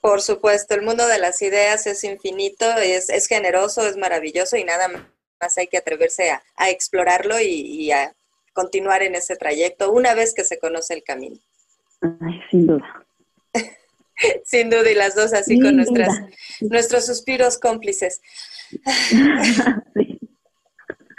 Por 0.00 0.22
supuesto, 0.22 0.74
el 0.74 0.82
mundo 0.82 1.06
de 1.06 1.18
las 1.18 1.42
ideas 1.42 1.86
es 1.86 2.04
infinito, 2.04 2.66
es, 2.78 3.10
es 3.10 3.26
generoso, 3.26 3.86
es 3.86 3.96
maravilloso 3.96 4.56
y 4.56 4.64
nada 4.64 4.88
más 4.88 5.58
hay 5.58 5.66
que 5.66 5.78
atreverse 5.78 6.30
a, 6.30 6.42
explorarlo 6.70 7.40
y, 7.40 7.90
a 7.90 8.14
continuar 8.52 9.02
en 9.02 9.14
ese 9.14 9.36
trayecto 9.36 9.92
una 9.92 10.14
vez 10.14 10.34
que 10.34 10.44
se 10.44 10.58
conoce 10.58 10.94
el 10.94 11.02
camino. 11.04 11.36
Ay, 12.00 12.40
sin 12.50 12.66
duda. 12.66 13.06
sin 14.44 14.70
duda, 14.70 14.90
y 14.90 14.94
las 14.94 15.14
dos 15.14 15.32
así 15.32 15.60
con 15.60 15.76
nuestras, 15.76 16.08
nuestros 16.60 17.06
suspiros 17.06 17.58
cómplices. 17.58 18.20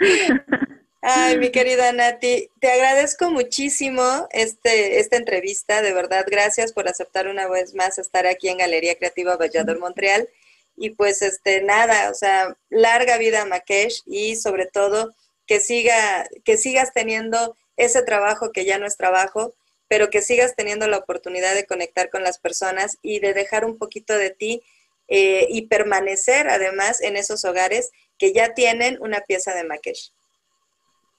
Ay, 1.02 1.38
mi 1.38 1.50
querida 1.50 1.92
Nati, 1.92 2.50
te 2.60 2.70
agradezco 2.70 3.30
muchísimo 3.30 4.28
este, 4.32 5.00
esta 5.00 5.16
entrevista, 5.16 5.80
de 5.80 5.94
verdad, 5.94 6.26
gracias 6.30 6.74
por 6.74 6.88
aceptar 6.88 7.26
una 7.26 7.48
vez 7.48 7.74
más 7.74 7.98
estar 7.98 8.26
aquí 8.26 8.50
en 8.50 8.58
Galería 8.58 8.96
Creativa 8.96 9.36
Vallador 9.36 9.78
Montreal. 9.78 10.28
Y 10.76 10.90
pues 10.90 11.22
este 11.22 11.62
nada, 11.62 12.10
o 12.10 12.14
sea, 12.14 12.56
larga 12.68 13.16
vida 13.16 13.42
a 13.42 13.46
Makesh 13.46 14.02
y 14.06 14.36
sobre 14.36 14.66
todo 14.66 15.14
que 15.46 15.60
siga, 15.60 16.28
que 16.44 16.58
sigas 16.58 16.92
teniendo 16.92 17.56
ese 17.76 18.02
trabajo 18.02 18.52
que 18.52 18.66
ya 18.66 18.78
no 18.78 18.86
es 18.86 18.98
trabajo, 18.98 19.54
pero 19.88 20.10
que 20.10 20.20
sigas 20.20 20.54
teniendo 20.54 20.86
la 20.86 20.98
oportunidad 20.98 21.54
de 21.54 21.66
conectar 21.66 22.10
con 22.10 22.22
las 22.22 22.38
personas 22.38 22.98
y 23.02 23.20
de 23.20 23.32
dejar 23.32 23.64
un 23.64 23.78
poquito 23.78 24.18
de 24.18 24.30
ti 24.30 24.62
eh, 25.08 25.46
y 25.48 25.62
permanecer 25.62 26.48
además 26.48 27.00
en 27.00 27.16
esos 27.16 27.44
hogares 27.46 27.90
que 28.18 28.34
ya 28.34 28.52
tienen 28.54 28.98
una 29.00 29.22
pieza 29.22 29.54
de 29.54 29.64
Makesh. 29.64 30.12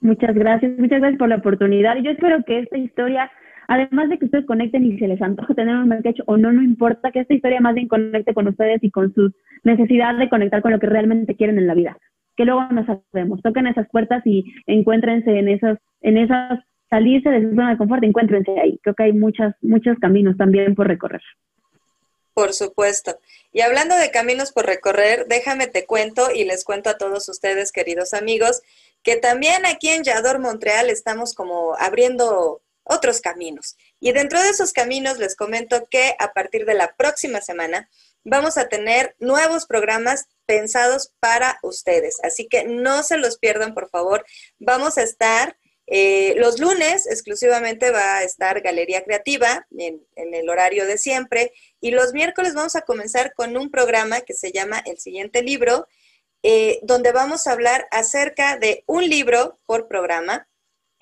Muchas 0.02 0.34
gracias, 0.34 0.78
muchas 0.80 1.00
gracias 1.00 1.20
por 1.20 1.30
la 1.30 1.36
oportunidad. 1.36 1.96
Y 1.96 2.04
yo 2.04 2.12
espero 2.12 2.44
que 2.44 2.60
esta 2.60 2.78
historia, 2.78 3.32
además 3.68 4.10
de 4.10 4.18
que 4.18 4.26
ustedes 4.26 4.48
conecten 4.48 4.84
y 4.84 4.98
se 4.98 5.08
les 5.08 5.22
antoje 5.22 5.54
tener 5.54 5.76
un 5.76 5.88
mercado 5.88 6.16
o 6.26 6.38
no, 6.38 6.52
no 6.52 6.64
importa, 6.64 7.12
que 7.12 7.20
esta 7.20 7.36
historia 7.36 7.62
más 7.62 7.76
bien 7.76 7.88
conecte 7.88 8.34
con 8.34 8.48
ustedes 8.48 8.84
y 8.84 8.90
con 8.90 9.14
su 9.14 9.32
necesidad 9.64 10.18
de 10.18 10.28
conectar 10.28 10.64
con 10.64 10.72
lo 10.72 10.80
que 10.80 10.88
realmente 10.88 11.36
quieren 11.36 11.60
en 11.60 11.68
la 11.68 11.76
vida. 11.76 11.98
Que 12.36 12.46
luego 12.46 12.66
nos 12.72 12.88
sabemos, 12.88 13.44
toquen 13.44 13.68
esas 13.68 13.88
puertas 13.90 14.26
y 14.26 14.44
encuéntrense 14.66 15.38
en 15.38 15.48
esas, 15.50 15.78
en 16.02 16.18
esas, 16.18 16.60
salirse 16.90 17.30
de 17.30 17.42
su 17.44 17.50
zona 17.50 17.70
de 17.70 17.78
confort, 17.78 18.04
encuéntrense 18.04 18.60
ahí. 18.60 18.80
Creo 18.82 18.96
que 18.96 19.04
hay 19.04 19.14
muchas, 19.14 19.54
muchos 19.62 20.00
caminos 20.00 20.36
también 20.36 20.74
por 20.74 20.88
recorrer. 20.88 21.22
Por 22.34 22.54
supuesto. 22.54 23.20
Y 23.52 23.62
hablando 23.62 23.96
de 23.96 24.10
caminos 24.10 24.52
por 24.52 24.66
recorrer, 24.66 25.26
déjame 25.28 25.68
te 25.68 25.86
cuento 25.86 26.24
y 26.34 26.46
les 26.46 26.64
cuento 26.64 26.90
a 26.90 26.98
todos 26.98 27.28
ustedes, 27.28 27.72
queridos 27.72 28.14
amigos, 28.14 28.62
que 29.04 29.16
también 29.16 29.66
aquí 29.66 29.90
en 29.90 30.04
Yador 30.04 30.40
Montreal 30.40 30.90
estamos 30.90 31.34
como 31.34 31.76
abriendo 31.78 32.62
otros 32.84 33.22
caminos. 33.22 33.78
Y 34.00 34.12
dentro 34.12 34.42
de 34.42 34.50
esos 34.50 34.74
caminos 34.74 35.18
les 35.18 35.36
comento 35.36 35.88
que 35.90 36.16
a 36.20 36.34
partir 36.34 36.66
de 36.66 36.74
la 36.74 36.96
próxima 36.96 37.42
semana 37.42 37.90
vamos 38.24 38.58
a 38.58 38.70
tener 38.70 39.16
nuevos 39.20 39.66
programas 39.66 40.26
pensados 40.46 41.14
para 41.20 41.60
ustedes. 41.64 42.18
Así 42.24 42.48
que 42.48 42.66
no 42.66 43.04
se 43.04 43.18
los 43.18 43.38
pierdan, 43.38 43.74
por 43.74 43.90
favor. 43.90 44.26
Vamos 44.60 44.98
a 44.98 45.04
estar 45.04 45.58
eh, 45.88 46.36
los 46.38 46.60
lunes 46.60 47.06
exclusivamente 47.08 47.92
va 47.92 48.18
a 48.18 48.24
estar 48.24 48.62
Galería 48.62 49.04
Creativa 49.04 49.68
en, 49.78 50.02
en, 50.16 50.34
el 50.34 50.48
horario 50.50 50.86
de 50.86 50.98
siempre 50.98 51.52
y 51.82 51.92
los 51.92 52.14
miércoles 52.14 52.54
vamos 52.54 52.78
a 52.78 52.84
comenzar 52.84 53.34
con 53.34 53.58
un 53.58 53.70
programa 53.70 54.22
que 54.22 54.34
se 54.34 54.54
llama 54.54 54.82
El 54.86 55.00
siguiente 55.00 55.42
libro 55.42 55.88
eh, 56.44 56.80
donde 56.84 57.12
vamos 57.12 57.48
a 57.48 57.52
hablar 57.52 57.88
acerca 57.92 58.58
de 58.58 58.84
un 58.88 59.08
libro 59.08 59.60
por 59.66 59.88
programa 59.88 60.48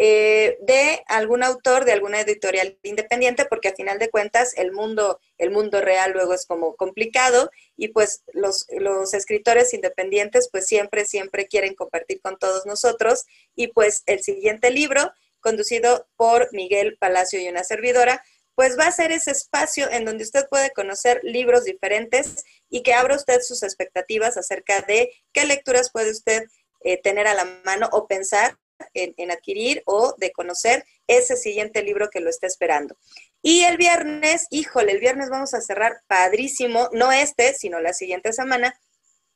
eh, 0.02 0.58
de 0.62 1.04
algún 1.08 1.44
autor, 1.44 1.84
de 1.84 1.92
alguna 1.92 2.22
editorial 2.22 2.80
independiente, 2.84 3.44
porque 3.44 3.68
a 3.68 3.76
final 3.76 4.00
de 4.00 4.10
cuentas 4.10 4.54
el 4.56 4.72
mundo, 4.72 5.20
el 5.38 5.52
mundo 5.52 5.82
real 5.82 6.14
luego 6.14 6.34
es 6.34 6.46
como 6.46 6.78
complicado 6.78 7.52
y 7.76 7.90
pues 7.90 8.24
los, 8.32 8.66
los 8.70 9.14
escritores 9.14 9.74
independientes 9.74 10.48
pues 10.50 10.68
siempre, 10.68 11.04
siempre 11.04 11.48
quieren 11.50 11.76
compartir 11.76 12.22
con 12.22 12.40
todos 12.40 12.66
nosotros. 12.66 13.26
Y 13.56 13.68
pues 13.68 14.04
el 14.06 14.24
siguiente 14.24 14.72
libro, 14.72 15.12
conducido 15.42 16.08
por 16.16 16.48
Miguel 16.54 16.96
Palacio 16.98 17.42
y 17.42 17.50
una 17.50 17.66
servidora, 17.66 18.24
pues 18.60 18.78
va 18.78 18.88
a 18.88 18.91
ser 18.91 19.14
ese 19.14 19.32
espacio 19.32 19.89
en 19.89 20.03
donde 20.03 20.26
usted 20.26 20.45
puede 20.49 20.72
conocer 20.72 21.22
libros 21.24 21.64
diferentes 21.64 22.43
y 22.70 22.84
que 22.84 22.93
abra 22.93 23.16
usted 23.16 23.39
sus 23.39 23.64
expectativas 23.64 24.36
acerca 24.36 24.82
de 24.82 25.14
qué 25.32 25.45
lecturas 25.45 25.89
puede 25.93 26.12
usted 26.12 26.43
eh, 26.82 27.01
tener 27.01 27.26
a 27.26 27.36
la 27.36 27.45
mano 27.64 27.88
o 27.93 28.05
pensar 28.05 28.57
en, 28.93 29.32
adquirir 29.32 29.82
o 29.86 30.14
de 30.18 30.34
conocer 30.34 30.84
ese 31.07 31.38
siguiente 31.38 31.84
libro 31.84 32.10
que 32.10 32.20
lo 32.20 32.30
está 32.30 32.47
esperando. 32.47 32.97
Y 33.41 33.62
el 33.62 33.78
viernes, 33.78 34.45
híjole, 34.49 34.91
el 34.91 34.99
viernes 34.99 35.30
vamos 35.30 35.53
a 35.53 35.62
cerrar 35.62 36.01
padrísimo, 36.07 36.89
no 36.91 37.14
este, 37.14 37.53
sino 37.53 37.80
la 37.80 37.93
siguiente 37.93 38.34
semana, 38.34 38.78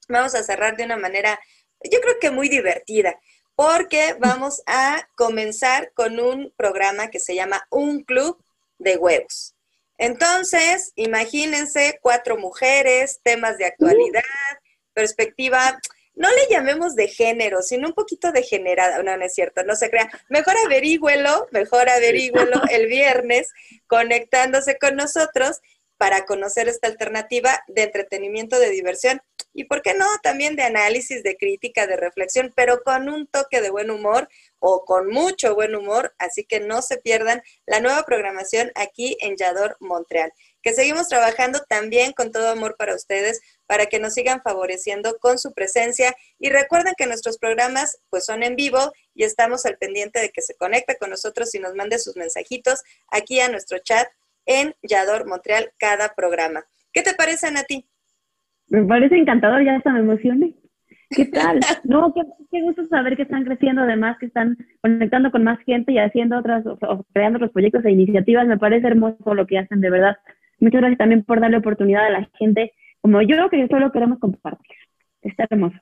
vamos 0.10 0.36
a 0.36 0.44
cerrar 0.44 0.76
de 0.76 0.84
una 0.84 0.98
manera, 0.98 1.40
yo 1.90 2.02
creo 2.02 2.20
que 2.20 2.30
muy 2.30 2.50
divertida, 2.50 3.18
porque 3.56 4.18
vamos 4.20 4.64
a 4.66 5.08
comenzar 5.16 5.94
con 5.94 6.20
un 6.20 6.54
programa 6.58 7.10
que 7.10 7.22
se 7.22 7.36
llama 7.36 7.66
Un 7.70 8.04
Club 8.04 8.43
de 8.84 8.98
huevos. 8.98 9.56
Entonces, 9.98 10.92
imagínense 10.96 12.00
cuatro 12.02 12.38
mujeres, 12.38 13.20
temas 13.24 13.58
de 13.58 13.66
actualidad, 13.66 14.24
perspectiva, 14.94 15.80
no 16.16 16.30
le 16.30 16.48
llamemos 16.50 16.96
de 16.96 17.08
género, 17.08 17.62
sino 17.62 17.88
un 17.88 17.94
poquito 17.94 18.32
degenerada. 18.32 19.02
No, 19.02 19.18
no 19.18 19.26
es 19.26 19.34
cierto, 19.34 19.64
no 19.64 19.76
se 19.76 19.90
crea. 19.90 20.10
Mejor 20.30 20.56
averígüelo, 20.66 21.48
mejor 21.52 21.90
averígüelo 21.90 22.62
el 22.72 22.88
viernes, 22.88 23.52
conectándose 23.88 24.78
con 24.78 24.96
nosotros 24.96 25.60
para 25.98 26.26
conocer 26.26 26.68
esta 26.68 26.88
alternativa 26.88 27.64
de 27.68 27.84
entretenimiento, 27.84 28.60
de 28.60 28.70
diversión 28.70 29.22
y, 29.54 29.66
¿por 29.66 29.82
qué 29.82 29.94
no?, 29.94 30.06
también 30.22 30.56
de 30.56 30.64
análisis, 30.64 31.24
de 31.24 31.38
crítica, 31.38 31.88
de 31.88 31.96
reflexión, 31.96 32.52
pero 32.56 32.82
con 32.84 33.10
un 33.10 33.28
toque 33.28 33.62
de 33.62 33.70
buen 33.70 33.92
humor 33.92 34.28
o 34.60 34.84
con 34.86 35.08
mucho 35.10 35.56
buen 35.56 35.76
humor, 35.76 36.16
así 36.18 36.44
que 36.44 36.60
no 36.60 36.82
se 36.82 36.98
pierdan 36.98 37.44
la 37.66 37.80
nueva 37.80 38.04
programación 38.04 38.72
aquí 38.76 39.18
en 39.20 39.38
Yador 39.38 39.78
Montreal, 39.80 40.34
que 40.62 40.74
seguimos 40.74 41.08
trabajando 41.10 41.64
también 41.68 42.14
con 42.14 42.32
todo 42.32 42.50
amor 42.50 42.76
para 42.78 42.96
ustedes, 42.96 43.42
para 43.68 43.86
que 43.88 44.00
nos 44.00 44.14
sigan 44.14 44.42
favoreciendo 44.42 45.18
con 45.20 45.38
su 45.38 45.54
presencia 45.54 46.16
y 46.40 46.50
recuerden 46.50 46.94
que 46.98 47.06
nuestros 47.06 47.38
programas 47.38 47.98
pues 48.10 48.26
son 48.26 48.44
en 48.44 48.56
vivo 48.56 48.92
y 49.14 49.24
estamos 49.24 49.66
al 49.66 49.78
pendiente 49.78 50.20
de 50.20 50.30
que 50.30 50.42
se 50.42 50.56
conecte 50.56 50.98
con 50.98 51.10
nosotros 51.10 51.54
y 51.54 51.60
nos 51.60 51.76
mande 51.76 52.00
sus 52.00 52.16
mensajitos 52.16 52.82
aquí 53.10 53.40
a 53.42 53.50
nuestro 53.50 53.80
chat 53.80 54.08
en 54.46 54.76
Yador 54.82 55.26
Montreal 55.28 55.74
cada 55.78 56.16
programa. 56.16 56.66
¿Qué 56.92 57.02
te 57.02 57.14
parece, 57.14 57.50
Nati? 57.52 57.88
Me 58.74 58.86
parece 58.86 59.16
encantador, 59.18 59.64
ya 59.64 59.76
hasta 59.76 59.92
me 59.94 60.00
emocioné. 60.00 60.56
¿Qué 61.12 61.26
tal? 61.26 61.60
No, 61.84 62.12
qué, 62.50 62.62
gusto 62.64 62.84
saber 62.88 63.16
que 63.16 63.22
están 63.22 63.46
creciendo, 63.46 63.84
además 63.84 64.18
que 64.20 64.26
están 64.26 64.58
conectando 64.82 65.32
con 65.32 65.44
más 65.44 65.60
gente 65.60 65.92
y 65.92 66.00
haciendo 66.00 66.40
otras, 66.40 66.66
o, 66.66 67.06
creando 67.14 67.38
otros 67.38 67.52
proyectos 67.52 67.86
e 67.86 67.92
iniciativas. 67.92 68.48
Me 68.48 68.58
parece 68.58 68.88
hermoso 68.88 69.36
lo 69.36 69.46
que 69.46 69.60
hacen, 69.60 69.80
de 69.80 69.92
verdad. 69.92 70.18
Muchas 70.58 70.82
gracias 70.82 70.98
también 70.98 71.24
por 71.24 71.40
darle 71.40 71.58
oportunidad 71.58 72.08
a 72.08 72.10
la 72.10 72.30
gente 72.40 72.74
como 73.02 73.22
yo, 73.22 73.48
que 73.52 73.68
solo 73.68 73.92
queremos 73.92 74.18
compartir. 74.18 74.78
Está 75.22 75.46
hermoso. 75.52 75.78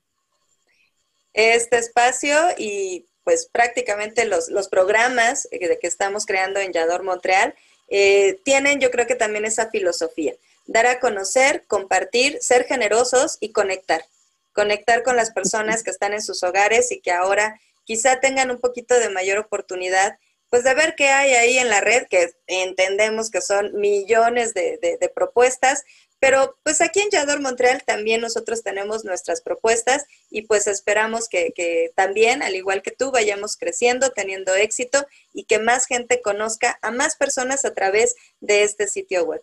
Este 1.33 1.77
espacio 1.77 2.35
y 2.57 3.05
pues 3.23 3.49
prácticamente 3.53 4.25
los, 4.25 4.49
los 4.49 4.67
programas 4.67 5.47
que, 5.49 5.77
que 5.79 5.87
estamos 5.87 6.25
creando 6.25 6.59
en 6.59 6.73
Yador 6.73 7.03
Montreal 7.03 7.53
eh, 7.93 8.39
tienen 8.45 8.79
yo 8.79 8.89
creo 8.89 9.05
que 9.05 9.15
también 9.15 9.43
esa 9.43 9.69
filosofía, 9.69 10.33
dar 10.65 10.85
a 10.87 10.99
conocer, 10.99 11.65
compartir, 11.67 12.37
ser 12.41 12.65
generosos 12.65 13.37
y 13.39 13.51
conectar. 13.51 14.05
Conectar 14.53 15.03
con 15.03 15.15
las 15.15 15.31
personas 15.31 15.83
que 15.83 15.91
están 15.91 16.13
en 16.13 16.21
sus 16.21 16.43
hogares 16.43 16.91
y 16.91 16.99
que 17.01 17.11
ahora 17.11 17.59
quizá 17.83 18.19
tengan 18.19 18.51
un 18.51 18.59
poquito 18.59 18.99
de 18.99 19.09
mayor 19.09 19.37
oportunidad, 19.37 20.17
pues 20.49 20.63
de 20.63 20.73
ver 20.73 20.95
qué 20.95 21.07
hay 21.07 21.33
ahí 21.33 21.57
en 21.57 21.69
la 21.69 21.79
red, 21.79 22.07
que 22.09 22.29
entendemos 22.47 23.29
que 23.31 23.41
son 23.41 23.73
millones 23.73 24.53
de, 24.53 25.11
propuestas, 25.15 25.83
pero 26.19 26.57
pues 26.63 26.81
aquí 26.81 26.99
en 26.99 27.09
Yador 27.09 27.41
Montreal 27.41 27.83
también 27.83 28.21
nosotros 28.21 28.61
tenemos 28.61 29.03
nuestras 29.05 29.41
propuestas 29.41 30.05
y 30.29 30.43
pues 30.43 30.67
esperamos 30.67 31.27
que, 31.29 31.91
también, 31.95 32.43
al 32.43 32.55
igual 32.55 32.81
que 32.81 32.91
tú, 32.91 33.11
vayamos 33.11 33.57
creciendo, 33.57 34.11
teniendo 34.11 34.53
éxito 34.53 35.07
y 35.33 35.45
que 35.45 35.57
más 35.57 35.87
gente 35.87 36.21
conozca 36.21 36.77
a 36.81 36.91
más 36.91 37.15
personas 37.15 37.65
a 37.65 37.73
través 37.73 38.15
de 38.41 38.63
este 38.63 38.87
sitio 38.87 39.23
web. 39.23 39.41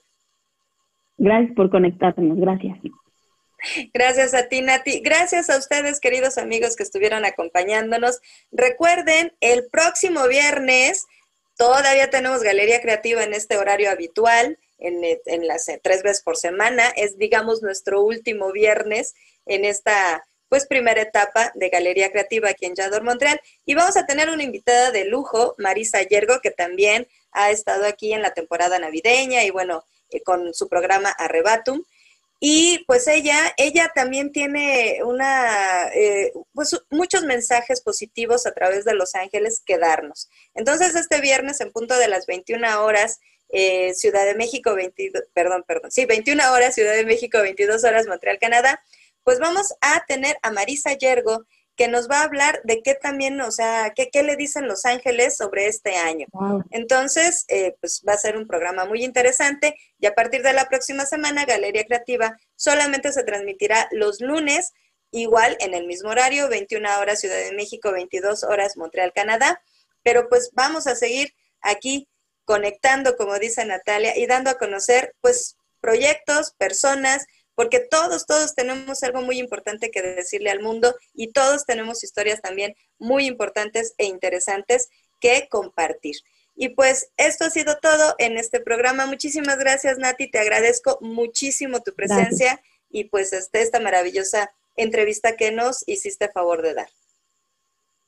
Gracias 1.19 1.55
por 1.55 1.69
conectarnos, 1.71 2.39
gracias. 2.39 2.79
Gracias 3.93 4.35
a 4.35 4.49
ti, 4.49 4.63
Nati. 4.63 5.01
Gracias 5.01 5.51
a 5.51 5.59
ustedes, 5.59 5.99
queridos 5.99 6.39
amigos 6.39 6.77
que 6.77 6.85
estuvieron 6.85 7.25
acompañándonos. 7.25 8.21
Recuerden, 8.53 9.33
el 9.41 9.67
próximo 9.67 10.29
viernes 10.29 11.07
todavía 11.57 12.09
tenemos 12.09 12.43
Galería 12.43 12.81
Creativa 12.81 13.25
en 13.25 13.35
este 13.35 13.57
horario 13.57 13.91
habitual 13.91 14.59
en, 14.79 15.47
las 15.47 15.69
eh, 15.69 15.81
tres 15.83 16.05
veces 16.05 16.23
por 16.23 16.37
semana. 16.37 16.85
Es, 16.97 17.19
digamos, 17.19 17.63
nuestro 17.63 18.01
último 18.01 18.53
viernes 18.53 19.15
en 19.45 19.65
esta 19.65 20.25
pues 20.49 20.67
primera 20.67 21.03
etapa 21.03 21.53
de 21.57 21.69
Galería 21.69 22.11
Creativa 22.11 22.49
aquí 22.49 22.65
en 22.65 22.75
Yador 22.75 23.03
Montreal. 23.03 23.41
Y 23.67 23.75
vamos 23.75 23.97
a 23.97 24.07
tener 24.07 24.31
una 24.31 24.45
invitada 24.45 24.93
de 24.93 25.05
lujo, 25.05 25.55
Marisa 25.59 26.01
Yergo, 26.03 26.41
que 26.41 26.53
también 26.53 27.07
ha 27.33 27.51
estado 27.51 27.87
aquí 27.87 28.13
en 28.13 28.23
la 28.23 28.33
temporada 28.33 28.79
navideña 28.79 29.45
y 29.45 29.51
bueno, 29.51 29.85
con 30.25 30.55
su 30.55 30.69
programa 30.69 31.11
Arrebatum. 31.11 31.83
Y 32.41 32.85
pues 32.87 33.09
ella, 33.09 33.37
ella 33.57 33.91
también 33.95 34.31
tiene 34.31 35.01
una, 35.05 35.89
eh, 35.89 36.33
pues 36.55 36.81
muchos 36.89 37.25
mensajes 37.25 37.81
positivos 37.81 38.47
a 38.47 38.53
través 38.53 38.85
de 38.85 38.95
Los 38.95 39.17
Ángeles 39.17 39.61
que 39.67 39.77
darnos. 39.77 40.29
Entonces 40.55 40.95
este 40.95 41.21
viernes 41.21 41.61
en 41.61 41.73
punto 41.73 41.99
de 41.99 42.07
las 42.07 42.27
21 42.27 42.85
horas 42.85 43.19
eh, 43.51 43.95
Ciudad 43.95 44.27
de 44.27 44.35
México, 44.35 44.75
22, 44.75 45.23
perdón, 45.33 45.65
perdón, 45.67 45.91
sí, 45.91 46.05
21 46.05 46.53
horas, 46.53 46.75
Ciudad 46.75 46.95
de 46.95 47.05
México, 47.05 47.41
22 47.41 47.83
horas, 47.85 48.07
Montreal, 48.07 48.39
Canadá, 48.39 48.83
pues 49.25 49.39
vamos 49.39 49.75
a 49.81 50.05
tener 50.07 50.37
a 50.43 50.51
Marisa 50.51 50.93
Yergo, 50.93 51.47
que 51.79 51.87
nos 51.87 52.11
va 52.11 52.21
a 52.21 52.25
hablar 52.25 52.61
de 52.65 52.83
qué 52.83 52.97
también, 52.97 53.41
o 53.41 53.53
sea, 53.53 53.93
qué, 53.95 54.11
qué 54.11 54.25
le 54.25 54.35
dicen 54.35 54.67
Los 54.67 54.85
Ángeles 54.85 55.37
sobre 55.37 55.69
este 55.69 55.95
año. 55.95 56.27
Entonces, 56.71 57.45
eh, 57.47 57.77
pues 57.81 58.03
va 58.07 58.15
a 58.15 58.19
ser 58.19 58.37
un 58.37 58.49
programa 58.49 58.85
muy 58.85 59.05
interesante 59.05 59.77
y 60.01 60.07
a 60.07 60.15
partir 60.15 60.43
de 60.43 60.53
la 60.53 60.69
próxima 60.69 61.07
semana, 61.07 61.45
Galería 61.45 61.85
Creativa 61.85 62.37
solamente 62.57 63.13
se 63.13 63.23
transmitirá 63.23 63.89
los 63.93 64.21
lunes, 64.21 64.73
igual 65.13 65.57
en 65.61 65.73
el 65.73 65.87
mismo 65.87 66.11
horario, 66.11 66.49
21 66.49 66.99
horas 66.99 67.21
Ciudad 67.21 67.39
de 67.39 67.53
México, 67.53 67.93
22 67.93 68.43
horas 68.43 68.77
Montreal, 68.77 69.13
Canadá, 69.15 69.63
pero 70.03 70.29
pues 70.29 70.51
vamos 70.55 70.89
a 70.89 70.97
seguir 70.97 71.33
aquí 71.61 72.09
conectando, 72.45 73.17
como 73.17 73.39
dice 73.39 73.65
Natalia, 73.65 74.19
y 74.19 74.27
dando 74.27 74.51
a 74.51 74.59
conocer, 74.59 75.15
pues, 75.21 75.57
proyectos, 75.81 76.55
personas, 76.59 77.25
porque 77.59 77.81
todos, 77.81 78.25
todos 78.25 78.55
tenemos 78.55 79.03
algo 79.03 79.21
muy 79.23 79.41
importante 79.41 79.91
que 79.91 80.01
decirle 80.01 80.49
al 80.49 80.63
mundo 80.63 80.95
y 81.13 81.33
todos 81.33 81.67
tenemos 81.67 82.05
historias 82.05 82.41
también 82.41 82.75
muy 83.01 83.27
importantes 83.27 83.97
e 83.99 84.05
interesantes 84.05 84.89
que 85.21 85.49
compartir. 85.51 86.15
Y 86.55 86.69
pues 86.69 87.13
esto 87.17 87.47
ha 87.47 87.51
sido 87.51 87.75
todo 87.83 88.15
en 88.19 88.39
este 88.39 88.61
programa. 88.61 89.07
Muchísimas 89.07 89.59
gracias, 89.59 89.99
Nati. 89.99 90.31
Te 90.31 90.39
agradezco 90.39 90.99
muchísimo 91.01 91.81
tu 91.81 91.97
presencia 91.97 92.61
y 92.91 93.07
pues 93.09 93.33
este, 93.33 93.61
esta 93.61 93.81
maravillosa 93.81 94.53
entrevista 94.77 95.35
que 95.37 95.51
nos 95.51 95.83
hiciste 95.89 96.29
favor 96.29 96.63
de 96.63 96.75
dar. 96.75 96.89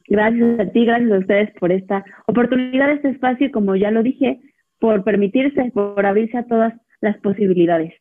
Gracias 0.06 0.60
a 0.60 0.70
ti, 0.70 0.86
gracias 0.86 1.10
a 1.10 1.18
ustedes 1.18 1.50
por 1.58 1.72
esta 1.72 2.04
oportunidad, 2.28 2.92
este 2.92 3.08
espacio 3.08 3.48
y 3.48 3.50
como 3.50 3.74
ya 3.74 3.90
lo 3.90 4.04
dije, 4.04 4.38
por 4.78 5.02
permitirse, 5.02 5.72
por 5.74 6.06
abrirse 6.06 6.38
a 6.38 6.46
todas 6.46 6.72
las 7.00 7.18
posibilidades. 7.18 7.92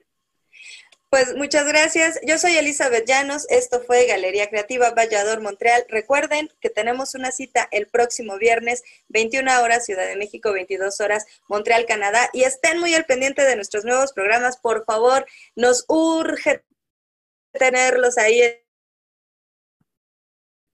Pues 1.09 1.35
muchas 1.35 1.65
gracias. 1.65 2.19
Yo 2.23 2.37
soy 2.37 2.55
Elizabeth 2.55 3.07
Llanos. 3.07 3.47
Esto 3.49 3.81
fue 3.81 4.05
Galería 4.05 4.47
Creativa 4.47 4.91
Vallador 4.91 5.41
Montreal. 5.41 5.83
Recuerden 5.89 6.51
que 6.61 6.69
tenemos 6.69 7.15
una 7.15 7.31
cita 7.31 7.67
el 7.71 7.87
próximo 7.87 8.37
viernes, 8.37 8.83
21 9.07 9.59
horas, 9.63 9.85
Ciudad 9.85 10.05
de 10.05 10.17
México, 10.17 10.53
22 10.53 11.01
horas, 11.01 11.25
Montreal, 11.47 11.87
Canadá. 11.87 12.29
Y 12.31 12.43
estén 12.43 12.79
muy 12.79 12.93
al 12.93 13.05
pendiente 13.05 13.41
de 13.41 13.55
nuestros 13.55 13.85
nuevos 13.85 14.13
programas. 14.13 14.57
Por 14.57 14.85
favor, 14.85 15.25
nos 15.55 15.83
urge 15.87 16.63
tenerlos 17.53 18.19
ahí 18.19 18.43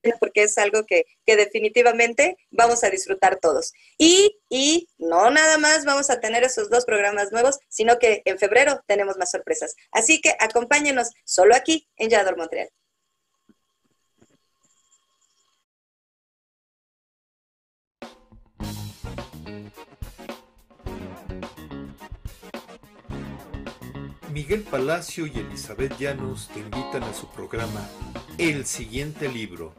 porque 0.20 0.44
es 0.44 0.58
algo 0.58 0.84
que, 0.84 1.06
definitivamente 1.26 2.36
vamos 2.50 2.84
a 2.84 2.90
disfrutar 2.90 3.38
todos. 3.40 3.72
Y, 3.98 4.38
y 4.48 4.88
no 4.98 5.30
nada 5.30 5.58
más 5.58 5.84
vamos 5.84 6.10
a 6.10 6.20
tener 6.20 6.44
esos 6.44 6.70
dos 6.70 6.84
programas 6.84 7.32
nuevos, 7.32 7.58
sino 7.68 7.98
que 7.98 8.22
en 8.24 8.38
febrero 8.38 8.82
tenemos 8.86 9.16
más 9.16 9.30
sorpresas. 9.30 9.74
Así 9.92 10.20
que 10.20 10.34
acompáñenos 10.38 11.10
solo 11.24 11.54
aquí 11.54 11.88
en 11.96 12.10
Yador 12.10 12.36
Montreal. 12.36 12.70
Miguel 24.36 24.64
Palacio 24.64 25.26
y 25.26 25.30
Elizabeth 25.38 25.96
Llanos 25.98 26.50
invitan 26.54 27.02
a 27.04 27.14
su 27.14 27.26
programa 27.28 27.88
El 28.36 28.66
siguiente 28.66 29.30
libro. 29.30 29.72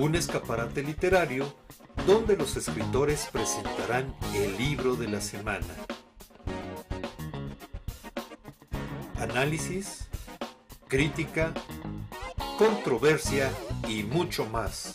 Un 0.00 0.14
escaparate 0.14 0.82
literario 0.82 1.54
donde 2.06 2.34
los 2.34 2.56
escritores 2.56 3.28
presentarán 3.30 4.14
el 4.34 4.56
libro 4.56 4.96
de 4.96 5.08
la 5.08 5.20
semana. 5.20 5.66
Análisis, 9.18 10.08
crítica, 10.88 11.52
controversia 12.56 13.52
y 13.90 14.02
mucho 14.02 14.46
más. 14.46 14.94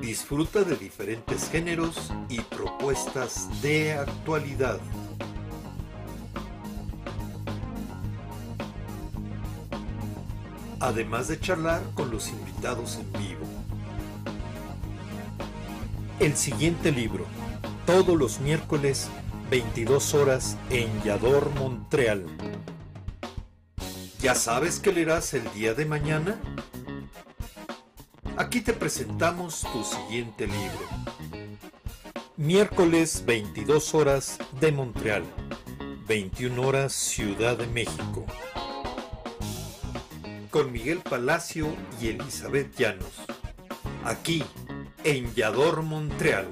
Disfruta 0.00 0.62
de 0.62 0.76
diferentes 0.76 1.50
géneros 1.50 2.12
y 2.28 2.40
propuestas 2.40 3.48
de 3.62 3.94
actualidad. 3.94 4.78
Además 10.86 11.26
de 11.26 11.40
charlar 11.40 11.82
con 11.94 12.12
los 12.12 12.28
invitados 12.28 12.94
en 12.94 13.12
vivo. 13.14 13.44
El 16.20 16.36
siguiente 16.36 16.92
libro, 16.92 17.26
todos 17.86 18.16
los 18.16 18.38
miércoles, 18.38 19.08
22 19.50 20.14
horas 20.14 20.56
en 20.70 21.02
Yador, 21.02 21.50
Montreal. 21.56 22.24
¿Ya 24.20 24.36
sabes 24.36 24.78
qué 24.78 24.92
leerás 24.92 25.34
el 25.34 25.52
día 25.54 25.74
de 25.74 25.86
mañana? 25.86 26.38
Aquí 28.36 28.60
te 28.60 28.72
presentamos 28.72 29.66
tu 29.72 29.82
siguiente 29.82 30.46
libro. 30.46 30.86
Miércoles 32.36 33.24
22 33.26 33.92
horas 33.92 34.38
de 34.60 34.70
Montreal. 34.70 35.24
21 36.06 36.62
horas 36.62 36.92
Ciudad 36.92 37.58
de 37.58 37.66
México. 37.66 38.24
Con 40.56 40.72
Miguel 40.72 41.00
Palacio 41.00 41.76
y 42.00 42.08
Elizabeth 42.08 42.74
Llanos. 42.78 43.12
Aquí, 44.04 44.42
en 45.04 45.34
Yador, 45.34 45.82
Montreal. 45.82 46.48